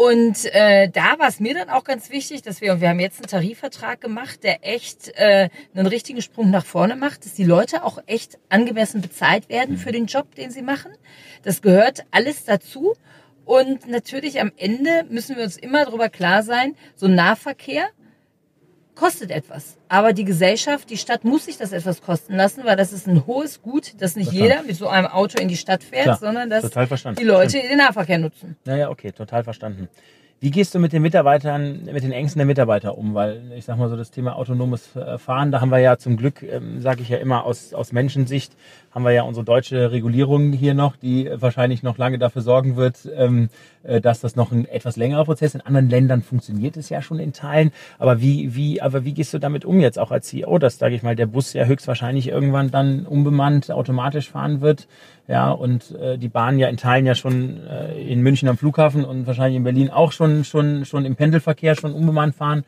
Und 0.00 0.46
äh, 0.54 0.88
da 0.88 1.18
war 1.18 1.28
es 1.28 1.40
mir 1.40 1.52
dann 1.52 1.68
auch 1.68 1.84
ganz 1.84 2.08
wichtig, 2.08 2.40
dass 2.40 2.62
wir, 2.62 2.72
und 2.72 2.80
wir 2.80 2.88
haben 2.88 3.00
jetzt 3.00 3.18
einen 3.18 3.26
Tarifvertrag 3.26 4.00
gemacht, 4.00 4.42
der 4.44 4.66
echt 4.66 5.12
äh, 5.16 5.50
einen 5.74 5.86
richtigen 5.86 6.22
Sprung 6.22 6.48
nach 6.50 6.64
vorne 6.64 6.96
macht, 6.96 7.26
dass 7.26 7.34
die 7.34 7.44
Leute 7.44 7.84
auch 7.84 7.98
echt 8.06 8.38
angemessen 8.48 9.02
bezahlt 9.02 9.50
werden 9.50 9.76
für 9.76 9.92
den 9.92 10.06
Job, 10.06 10.34
den 10.36 10.50
sie 10.50 10.62
machen. 10.62 10.90
Das 11.42 11.60
gehört 11.60 12.06
alles 12.12 12.46
dazu. 12.46 12.94
Und 13.44 13.88
natürlich 13.88 14.40
am 14.40 14.52
Ende 14.56 15.04
müssen 15.10 15.36
wir 15.36 15.44
uns 15.44 15.58
immer 15.58 15.84
darüber 15.84 16.08
klar 16.08 16.42
sein, 16.44 16.76
so 16.96 17.06
Nahverkehr 17.06 17.90
kostet 19.00 19.30
etwas. 19.30 19.78
Aber 19.88 20.12
die 20.12 20.24
Gesellschaft, 20.24 20.90
die 20.90 20.98
Stadt 20.98 21.24
muss 21.24 21.46
sich 21.46 21.56
das 21.56 21.72
etwas 21.72 22.02
kosten 22.02 22.36
lassen, 22.36 22.64
weil 22.64 22.76
das 22.76 22.92
ist 22.92 23.08
ein 23.08 23.26
hohes 23.26 23.62
Gut, 23.62 23.94
dass 24.00 24.14
nicht 24.14 24.26
verstanden. 24.28 24.52
jeder 24.52 24.62
mit 24.62 24.76
so 24.76 24.88
einem 24.88 25.06
Auto 25.06 25.40
in 25.40 25.48
die 25.48 25.56
Stadt 25.56 25.82
fährt, 25.82 26.04
Klar, 26.04 26.18
sondern 26.18 26.50
dass 26.50 26.70
die 26.70 27.24
Leute 27.24 27.58
den 27.58 27.78
Nahverkehr 27.78 28.18
nutzen. 28.18 28.56
Naja, 28.66 28.90
okay, 28.90 29.10
total 29.12 29.42
verstanden. 29.42 29.88
Wie 30.42 30.50
gehst 30.50 30.74
du 30.74 30.78
mit 30.78 30.94
den 30.94 31.02
Mitarbeitern, 31.02 31.82
mit 31.92 32.02
den 32.02 32.12
Ängsten 32.12 32.38
der 32.38 32.46
Mitarbeiter 32.46 32.96
um? 32.96 33.12
Weil 33.12 33.52
ich 33.58 33.66
sag 33.66 33.76
mal 33.76 33.90
so, 33.90 33.96
das 33.96 34.10
Thema 34.10 34.36
autonomes 34.36 34.96
äh, 34.96 35.18
Fahren, 35.18 35.52
da 35.52 35.60
haben 35.60 35.68
wir 35.68 35.80
ja 35.80 35.98
zum 35.98 36.16
Glück, 36.16 36.42
ähm, 36.42 36.80
sage 36.80 37.02
ich 37.02 37.10
ja 37.10 37.18
immer 37.18 37.44
aus, 37.44 37.74
aus 37.74 37.92
Menschensicht, 37.92 38.54
haben 38.90 39.04
wir 39.04 39.12
ja 39.12 39.22
unsere 39.22 39.44
deutsche 39.44 39.92
Regulierung 39.92 40.52
hier 40.52 40.72
noch, 40.72 40.96
die 40.96 41.30
wahrscheinlich 41.34 41.82
noch 41.82 41.98
lange 41.98 42.18
dafür 42.18 42.40
sorgen 42.40 42.76
wird, 42.76 43.06
ähm, 43.14 43.50
äh, 43.82 44.00
dass 44.00 44.20
das 44.20 44.34
noch 44.34 44.50
ein 44.50 44.64
etwas 44.64 44.96
längerer 44.96 45.26
Prozess. 45.26 45.54
In 45.54 45.60
anderen 45.60 45.90
Ländern 45.90 46.22
funktioniert 46.22 46.78
es 46.78 46.88
ja 46.88 47.02
schon 47.02 47.18
in 47.18 47.34
Teilen. 47.34 47.70
Aber 47.98 48.22
wie, 48.22 48.54
wie, 48.54 48.80
aber 48.80 49.04
wie 49.04 49.12
gehst 49.12 49.34
du 49.34 49.38
damit 49.38 49.66
um 49.66 49.78
jetzt 49.78 49.98
auch 49.98 50.10
als 50.10 50.28
CEO, 50.28 50.58
dass, 50.58 50.78
sage 50.78 50.94
ich 50.94 51.02
mal, 51.02 51.16
der 51.16 51.26
Bus 51.26 51.52
ja 51.52 51.66
höchstwahrscheinlich 51.66 52.28
irgendwann 52.28 52.70
dann 52.70 53.04
unbemannt 53.04 53.70
automatisch 53.70 54.30
fahren 54.30 54.62
wird? 54.62 54.88
Ja, 55.28 55.52
und 55.52 55.92
äh, 55.92 56.18
die 56.18 56.28
Bahn 56.28 56.58
ja 56.58 56.66
in 56.66 56.76
Teilen 56.76 57.06
ja 57.06 57.14
schon 57.14 57.60
äh, 57.68 58.02
in 58.02 58.20
München 58.20 58.48
am 58.48 58.56
Flughafen 58.56 59.04
und 59.04 59.28
wahrscheinlich 59.28 59.56
in 59.56 59.62
Berlin 59.62 59.88
auch 59.88 60.10
schon, 60.10 60.29
schon, 60.44 60.84
schon 60.84 61.04
im 61.04 61.16
Pendelverkehr 61.16 61.74
schon 61.74 61.92
unbemannt 61.92 62.34
fahren. 62.34 62.64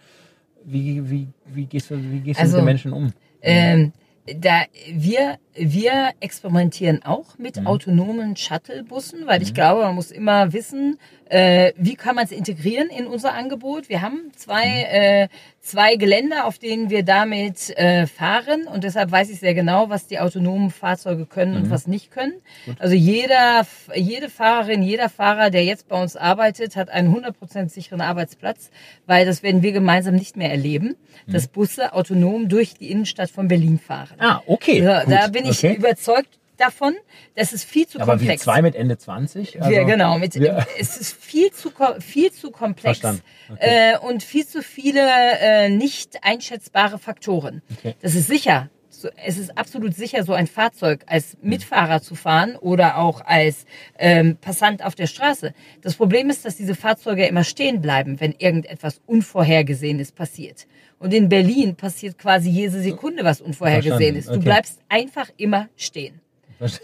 Wie, 0.64 1.10
wie, 1.10 1.28
wie 1.46 1.66
gehst 1.66 1.90
du, 1.90 1.96
wie 1.96 2.20
gehst 2.20 2.38
du 2.38 2.42
also, 2.42 2.56
mit 2.56 2.62
den 2.62 2.66
Menschen 2.66 2.92
um? 2.92 3.12
Ähm, 3.40 3.92
da 4.26 4.64
wir 4.92 5.38
wir 5.54 6.10
experimentieren 6.20 7.02
auch 7.02 7.38
mit 7.38 7.60
mhm. 7.60 7.66
autonomen 7.66 8.36
Shuttlebussen, 8.36 9.26
weil 9.26 9.38
mhm. 9.40 9.42
ich 9.42 9.54
glaube, 9.54 9.82
man 9.82 9.94
muss 9.94 10.10
immer 10.10 10.52
wissen, 10.52 10.98
äh, 11.28 11.72
wie 11.76 11.96
kann 11.96 12.14
man 12.14 12.24
es 12.24 12.32
integrieren 12.32 12.88
in 12.88 13.06
unser 13.06 13.34
Angebot. 13.34 13.88
Wir 13.88 14.00
haben 14.00 14.30
zwei, 14.36 14.66
mhm. 14.66 14.84
äh, 14.90 15.28
zwei 15.62 15.94
Geländer, 15.94 16.44
auf 16.44 16.58
denen 16.58 16.90
wir 16.90 17.04
damit 17.04 17.70
äh, 17.78 18.06
fahren 18.06 18.66
und 18.66 18.82
deshalb 18.82 19.12
weiß 19.12 19.30
ich 19.30 19.38
sehr 19.38 19.54
genau, 19.54 19.88
was 19.88 20.08
die 20.08 20.18
autonomen 20.18 20.70
Fahrzeuge 20.70 21.24
können 21.24 21.56
und 21.56 21.66
mhm. 21.66 21.70
was 21.70 21.86
nicht 21.86 22.10
können. 22.10 22.34
Gut. 22.66 22.80
Also 22.80 22.94
jeder, 22.94 23.64
jede 23.94 24.28
Fahrerin, 24.28 24.82
jeder 24.82 25.08
Fahrer, 25.08 25.50
der 25.50 25.64
jetzt 25.64 25.88
bei 25.88 26.02
uns 26.02 26.16
arbeitet, 26.16 26.74
hat 26.74 26.90
einen 26.90 27.14
100% 27.14 27.68
sicheren 27.68 28.00
Arbeitsplatz, 28.00 28.70
weil 29.06 29.24
das 29.24 29.44
werden 29.44 29.62
wir 29.62 29.72
gemeinsam 29.72 30.16
nicht 30.16 30.36
mehr 30.36 30.50
erleben, 30.50 30.96
mhm. 31.26 31.32
dass 31.32 31.46
Busse 31.46 31.92
autonom 31.94 32.48
durch 32.48 32.74
die 32.74 32.90
Innenstadt 32.90 33.30
von 33.30 33.46
Berlin 33.46 33.78
fahren. 33.78 34.16
Ah, 34.18 34.40
okay. 34.46 34.80
So, 34.80 35.10
da 35.10 35.28
bin 35.28 35.46
ich 35.46 35.64
okay. 35.64 35.76
überzeugt 35.76 36.40
davon. 36.56 36.94
Das 37.34 37.52
ist 37.52 37.64
viel 37.64 37.86
zu 37.86 37.98
Aber 38.00 38.12
komplex. 38.12 38.42
Aber 38.42 38.56
wir 38.56 38.60
zwei 38.60 38.62
mit 38.62 38.74
Ende 38.74 38.98
20? 38.98 39.60
Also, 39.60 39.70
wir, 39.70 39.84
genau. 39.84 40.18
Mit, 40.18 40.34
wir, 40.34 40.66
es 40.78 40.96
ist 40.96 41.14
viel 41.14 41.50
zu, 41.52 41.72
viel 42.00 42.32
zu 42.32 42.50
komplex 42.50 43.04
okay. 43.04 43.20
äh, 43.58 43.98
und 43.98 44.22
viel 44.22 44.46
zu 44.46 44.62
viele 44.62 45.00
äh, 45.40 45.68
nicht 45.68 46.22
einschätzbare 46.22 46.98
Faktoren. 46.98 47.62
Okay. 47.78 47.94
Das 48.00 48.14
ist 48.14 48.26
sicher. 48.26 48.70
Es 49.16 49.36
ist 49.36 49.58
absolut 49.58 49.96
sicher, 49.96 50.22
so 50.22 50.32
ein 50.32 50.46
Fahrzeug 50.46 51.02
als 51.06 51.32
hm. 51.32 51.50
Mitfahrer 51.50 52.02
zu 52.02 52.14
fahren 52.14 52.54
oder 52.54 52.98
auch 52.98 53.20
als 53.24 53.66
ähm, 53.98 54.36
Passant 54.36 54.84
auf 54.84 54.94
der 54.94 55.08
Straße. 55.08 55.54
Das 55.80 55.96
Problem 55.96 56.30
ist, 56.30 56.44
dass 56.44 56.56
diese 56.56 56.76
Fahrzeuge 56.76 57.26
immer 57.26 57.42
stehen 57.42 57.80
bleiben, 57.80 58.20
wenn 58.20 58.32
irgendetwas 58.38 59.00
Unvorhergesehenes 59.06 60.12
passiert. 60.12 60.66
Und 61.00 61.12
in 61.12 61.28
Berlin 61.28 61.74
passiert 61.74 62.16
quasi 62.16 62.48
jede 62.48 62.80
Sekunde 62.80 63.24
was 63.24 63.40
unvorhergesehen 63.40 64.14
ist. 64.14 64.28
Du 64.28 64.34
okay. 64.34 64.44
bleibst 64.44 64.78
einfach 64.88 65.30
immer 65.36 65.68
stehen. 65.76 66.21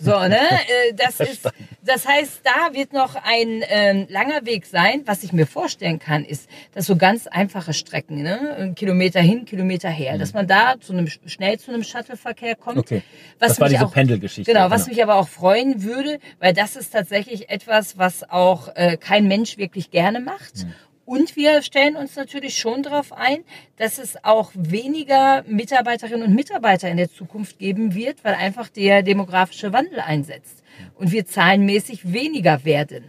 So, 0.00 0.18
ne? 0.26 0.38
Äh, 0.68 0.94
das, 0.94 1.20
ist, 1.20 1.48
das 1.82 2.06
heißt, 2.06 2.40
da 2.44 2.74
wird 2.74 2.92
noch 2.92 3.14
ein 3.22 3.62
ähm, 3.68 4.06
langer 4.08 4.44
Weg 4.44 4.66
sein. 4.66 5.02
Was 5.06 5.22
ich 5.22 5.32
mir 5.32 5.46
vorstellen 5.46 5.98
kann, 5.98 6.24
ist, 6.24 6.48
dass 6.74 6.86
so 6.86 6.96
ganz 6.96 7.26
einfache 7.26 7.72
Strecken, 7.72 8.22
ne? 8.22 8.56
Ein 8.58 8.74
Kilometer 8.74 9.20
hin, 9.20 9.44
Kilometer 9.44 9.88
her, 9.88 10.14
mhm. 10.14 10.18
dass 10.18 10.34
man 10.34 10.46
da 10.46 10.74
zu 10.80 10.92
einem, 10.92 11.06
schnell 11.06 11.58
zu 11.58 11.70
einem 11.70 11.84
Shuttleverkehr 11.84 12.56
kommt. 12.56 12.78
Okay. 12.78 13.02
Was 13.38 13.50
das 13.50 13.60
war 13.60 13.68
diese 13.68 13.86
auch, 13.86 13.92
Pendelgeschichte. 13.92 14.52
Genau, 14.52 14.70
was 14.70 14.84
genau. 14.84 14.94
mich 14.94 15.02
aber 15.02 15.14
auch 15.16 15.28
freuen 15.28 15.82
würde, 15.82 16.18
weil 16.40 16.52
das 16.52 16.76
ist 16.76 16.90
tatsächlich 16.92 17.48
etwas, 17.48 17.98
was 17.98 18.28
auch 18.28 18.74
äh, 18.74 18.96
kein 18.96 19.28
Mensch 19.28 19.58
wirklich 19.58 19.90
gerne 19.90 20.20
macht. 20.20 20.64
Mhm. 20.64 20.72
Und 21.08 21.36
wir 21.36 21.62
stellen 21.62 21.96
uns 21.96 22.16
natürlich 22.16 22.58
schon 22.58 22.82
darauf 22.82 23.14
ein, 23.14 23.38
dass 23.78 23.96
es 23.96 24.22
auch 24.24 24.50
weniger 24.54 25.42
Mitarbeiterinnen 25.46 26.22
und 26.22 26.34
Mitarbeiter 26.34 26.90
in 26.90 26.98
der 26.98 27.08
Zukunft 27.10 27.58
geben 27.58 27.94
wird, 27.94 28.22
weil 28.24 28.34
einfach 28.34 28.68
der 28.68 29.02
demografische 29.02 29.72
Wandel 29.72 30.00
einsetzt 30.00 30.62
und 30.96 31.10
wir 31.10 31.24
zahlenmäßig 31.24 32.12
weniger 32.12 32.62
werden. 32.66 33.04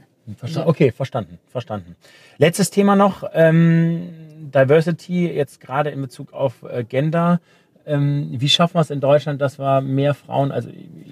Okay, 0.63 0.93
verstanden, 0.93 1.39
verstanden. 1.49 1.97
Letztes 2.37 2.69
Thema 2.69 2.95
noch, 2.95 3.25
ähm, 3.33 4.11
Diversity, 4.55 5.27
jetzt 5.27 5.59
gerade 5.59 5.89
in 5.89 6.01
Bezug 6.01 6.31
auf 6.31 6.63
äh, 6.63 6.85
Gender. 6.85 7.41
Ähm, 7.85 8.27
wie 8.31 8.49
schaffen 8.49 8.75
wir 8.75 8.81
es 8.81 8.89
in 8.89 8.99
Deutschland, 8.99 9.41
dass 9.41 9.57
wir 9.57 9.81
mehr 9.81 10.13
Frauen, 10.13 10.51
also 10.51 10.69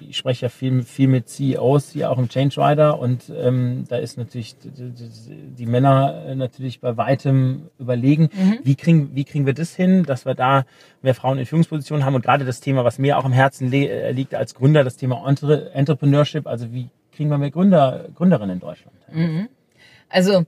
ich 0.08 0.16
spreche 0.16 0.46
ja 0.46 0.48
viel, 0.48 0.82
viel 0.82 1.08
mit 1.08 1.28
CEOs 1.28 1.90
hier 1.90 2.10
auch 2.10 2.18
im 2.18 2.28
Change 2.28 2.60
Rider 2.60 2.98
und 2.98 3.32
ähm, 3.36 3.84
da 3.88 3.96
ist 3.96 4.16
natürlich 4.16 4.58
die, 4.58 4.70
die, 4.70 4.92
die, 5.56 5.66
Männer 5.66 6.24
äh, 6.26 6.34
natürlich 6.34 6.80
bei 6.80 6.96
weitem 6.96 7.68
überlegen. 7.78 8.30
Mhm. 8.32 8.58
Wie, 8.62 8.76
kriegen, 8.76 9.14
wie 9.14 9.24
kriegen 9.24 9.46
wir 9.46 9.54
das 9.54 9.74
hin, 9.74 10.04
dass 10.04 10.24
wir 10.24 10.34
da 10.34 10.64
mehr 11.02 11.14
Frauen 11.14 11.38
in 11.38 11.46
Führungspositionen 11.46 12.04
haben 12.04 12.14
und 12.14 12.22
gerade 12.22 12.44
das 12.44 12.60
Thema, 12.60 12.84
was 12.84 12.98
mir 12.98 13.18
auch 13.18 13.24
am 13.24 13.32
Herzen 13.32 13.72
äh, 13.72 14.12
liegt 14.12 14.34
als 14.34 14.54
Gründer, 14.54 14.84
das 14.84 14.96
Thema 14.96 15.26
Entrepreneurship, 15.26 16.46
also 16.46 16.72
wie 16.72 16.90
kriegen 17.12 17.30
wir 17.30 17.38
mehr 17.38 17.50
Gründer, 17.50 18.06
Gründerinnen 18.14 18.56
in 18.56 18.60
Deutschland? 18.60 18.96
Mhm. 19.12 19.48
Also 20.08 20.44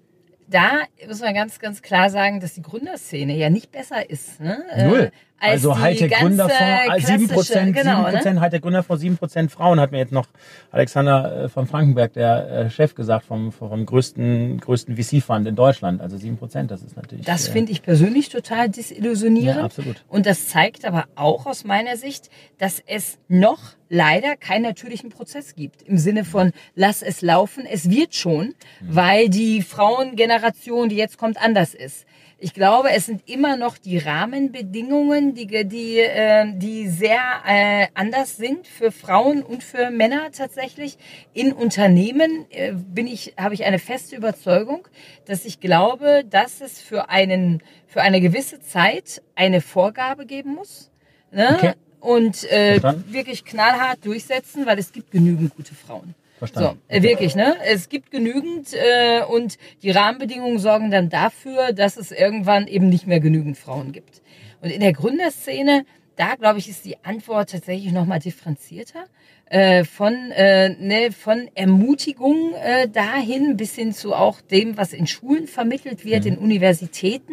da 0.50 0.82
muss 1.06 1.20
man 1.20 1.34
ganz, 1.34 1.58
ganz 1.58 1.80
klar 1.80 2.10
sagen, 2.10 2.40
dass 2.40 2.54
die 2.54 2.62
Gründerszene 2.62 3.36
ja 3.36 3.50
nicht 3.50 3.70
besser 3.70 4.08
ist. 4.10 4.40
Ne? 4.40 4.58
Null. 4.84 5.00
Äh, 5.00 5.10
also 5.40 5.78
Hightech 5.78 6.12
Gründerfonds, 6.12 7.06
7 7.06 7.28
Prozent, 7.28 7.76
genau, 7.76 8.04
7 8.04 8.14
Prozent, 8.14 8.34
ne? 8.36 8.40
Hightech 8.40 8.62
Gründerfonds, 8.62 9.00
7 9.00 9.16
Prozent 9.16 9.50
Frauen, 9.50 9.80
hat 9.80 9.90
mir 9.90 9.98
jetzt 9.98 10.12
noch 10.12 10.26
Alexander 10.70 11.44
äh, 11.44 11.48
von 11.48 11.66
Frankenberg, 11.66 12.12
der 12.12 12.50
äh, 12.50 12.70
Chef, 12.70 12.94
gesagt 12.94 13.24
vom, 13.24 13.52
vom 13.52 13.86
größten, 13.86 14.60
größten 14.60 14.96
VC-Fund 14.96 15.46
in 15.46 15.56
Deutschland. 15.56 16.00
Also 16.00 16.16
7 16.16 16.36
Prozent, 16.36 16.70
das 16.70 16.82
ist 16.82 16.96
natürlich. 16.96 17.24
Das 17.24 17.48
äh, 17.48 17.52
finde 17.52 17.72
ich 17.72 17.82
persönlich 17.82 18.28
total 18.28 18.68
desillusionierend. 18.68 19.58
Ja, 19.58 19.64
absolut. 19.64 20.04
Und 20.08 20.26
das 20.26 20.48
zeigt 20.48 20.84
aber 20.84 21.06
auch 21.14 21.46
aus 21.46 21.64
meiner 21.64 21.96
Sicht, 21.96 22.30
dass 22.58 22.82
es 22.86 23.18
noch 23.28 23.60
leider 23.88 24.36
keinen 24.36 24.62
natürlichen 24.62 25.10
Prozess 25.10 25.54
gibt. 25.54 25.82
Im 25.82 25.98
Sinne 25.98 26.24
von, 26.24 26.52
lass 26.74 27.02
es 27.02 27.22
laufen, 27.22 27.66
es 27.66 27.90
wird 27.90 28.14
schon, 28.14 28.46
mhm. 28.46 28.54
weil 28.88 29.28
die 29.28 29.62
Frauengeneration, 29.62 30.88
die 30.88 30.96
jetzt 30.96 31.18
kommt, 31.18 31.42
anders 31.42 31.74
ist. 31.74 32.06
Ich 32.42 32.54
glaube, 32.54 32.90
es 32.90 33.04
sind 33.04 33.28
immer 33.28 33.58
noch 33.58 33.76
die 33.76 33.98
Rahmenbedingungen, 33.98 35.34
die, 35.34 35.46
die, 35.68 35.98
äh, 35.98 36.46
die 36.54 36.88
sehr 36.88 37.20
äh, 37.46 37.88
anders 37.92 38.38
sind 38.38 38.66
für 38.66 38.90
Frauen 38.92 39.42
und 39.42 39.62
für 39.62 39.90
Männer 39.90 40.30
tatsächlich. 40.32 40.96
In 41.34 41.52
Unternehmen 41.52 42.46
äh, 42.48 42.72
bin 42.72 43.06
ich, 43.06 43.34
habe 43.36 43.52
ich 43.52 43.64
eine 43.64 43.78
feste 43.78 44.16
Überzeugung, 44.16 44.88
dass 45.26 45.44
ich 45.44 45.60
glaube, 45.60 46.24
dass 46.28 46.62
es 46.62 46.80
für 46.80 47.10
einen, 47.10 47.62
für 47.86 48.00
eine 48.00 48.22
gewisse 48.22 48.58
Zeit 48.60 49.20
eine 49.34 49.60
Vorgabe 49.60 50.24
geben 50.24 50.54
muss. 50.54 50.90
Ne? 51.30 51.56
Okay. 51.58 51.72
Und 52.00 52.50
äh, 52.50 52.80
wirklich 53.08 53.44
knallhart 53.44 54.06
durchsetzen, 54.06 54.64
weil 54.64 54.78
es 54.78 54.92
gibt 54.92 55.10
genügend 55.10 55.54
gute 55.54 55.74
Frauen. 55.74 56.14
Verstanden. 56.40 56.80
So, 56.88 56.96
äh, 56.96 57.02
wirklich, 57.02 57.36
ne? 57.36 57.54
Es 57.66 57.90
gibt 57.90 58.10
genügend 58.10 58.72
äh, 58.72 59.22
und 59.22 59.58
die 59.82 59.90
Rahmenbedingungen 59.90 60.58
sorgen 60.58 60.90
dann 60.90 61.10
dafür, 61.10 61.74
dass 61.74 61.98
es 61.98 62.12
irgendwann 62.12 62.66
eben 62.66 62.88
nicht 62.88 63.06
mehr 63.06 63.20
genügend 63.20 63.58
Frauen 63.58 63.92
gibt. 63.92 64.22
Und 64.62 64.70
in 64.70 64.80
der 64.80 64.94
Gründerszene, 64.94 65.84
da 66.20 66.34
glaube 66.34 66.58
ich, 66.58 66.68
ist 66.68 66.84
die 66.84 67.02
Antwort 67.02 67.50
tatsächlich 67.50 67.92
nochmal 67.92 68.18
differenzierter. 68.18 69.06
Äh, 69.46 69.84
von, 69.84 70.30
äh, 70.30 70.68
ne, 70.68 71.10
von 71.10 71.48
Ermutigung 71.56 72.52
äh, 72.62 72.88
dahin 72.88 73.56
bis 73.56 73.74
hin 73.74 73.92
zu 73.92 74.14
auch 74.14 74.40
dem, 74.40 74.76
was 74.76 74.92
in 74.92 75.08
Schulen 75.08 75.48
vermittelt 75.48 76.04
wird, 76.04 76.24
mhm. 76.24 76.32
in 76.34 76.38
Universitäten, 76.38 77.32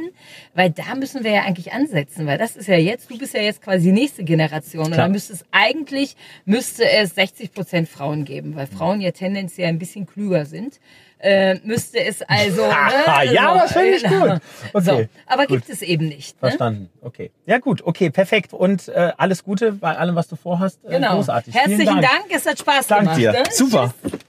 weil 0.56 0.72
da 0.72 0.96
müssen 0.96 1.24
wir 1.24 1.30
ja 1.30 1.44
eigentlich 1.44 1.74
ansetzen, 1.74 2.26
weil 2.26 2.40
das 2.40 2.56
ist 2.56 2.68
ja 2.68 2.78
jetzt, 2.78 3.12
du 3.12 3.20
bist 3.20 3.36
ja 3.36 3.42
jetzt 3.42 3.62
quasi 3.62 3.88
die 3.88 3.92
nächste 3.92 4.24
Generation. 4.24 4.86
Klar. 4.86 4.98
und 4.98 4.98
da 4.98 5.08
müsste 5.10 5.34
es 5.34 5.46
eigentlich, 5.52 6.16
müsste 6.46 6.90
es 6.90 7.14
60 7.14 7.54
Prozent 7.54 7.88
Frauen 7.88 8.26
geben, 8.26 8.56
weil 8.56 8.66
Frauen 8.66 9.00
ja 9.00 9.12
tendenziell 9.12 9.68
ein 9.68 9.78
bisschen 9.78 10.08
klüger 10.08 10.46
sind 10.46 10.80
äh, 11.20 11.56
müsste 11.64 12.04
es 12.04 12.22
also. 12.22 12.64
Ne, 12.68 13.34
ja, 13.34 13.52
also, 13.52 13.62
das 13.62 13.74
finde 13.74 13.90
ich 13.96 14.04
gut. 14.04 14.42
Okay, 14.74 14.86
so, 14.86 15.06
aber 15.26 15.48
gut. 15.48 15.58
gibt 15.58 15.70
es 15.70 15.82
eben 15.82 16.08
nicht. 16.08 16.36
Ne? 16.42 16.50
Verstanden. 16.50 16.90
Okay. 17.02 17.32
Ja, 17.46 17.58
gut. 17.58 17.82
Okay, 17.84 18.10
perfekt. 18.10 18.54
Und 18.54 18.88
äh, 18.90 19.12
alles 19.18 19.44
Gute 19.44 19.74
bei 19.74 19.98
allem, 19.98 20.16
was 20.16 20.28
du 20.28 20.36
vorhast. 20.36 20.80
Äh, 20.86 20.92
genau. 20.92 21.16
Großartig. 21.16 21.54
Herzlichen 21.54 21.86
Dank. 21.86 22.02
Dank. 22.02 22.26
Es 22.30 22.46
hat 22.46 22.60
Spaß 22.60 22.88
Dank 22.88 23.02
gemacht. 23.02 23.24
Dank 23.24 23.36
dir. 23.36 23.44
Ne? 23.44 23.44
Super. 23.52 23.94
Tschüss. 24.04 24.20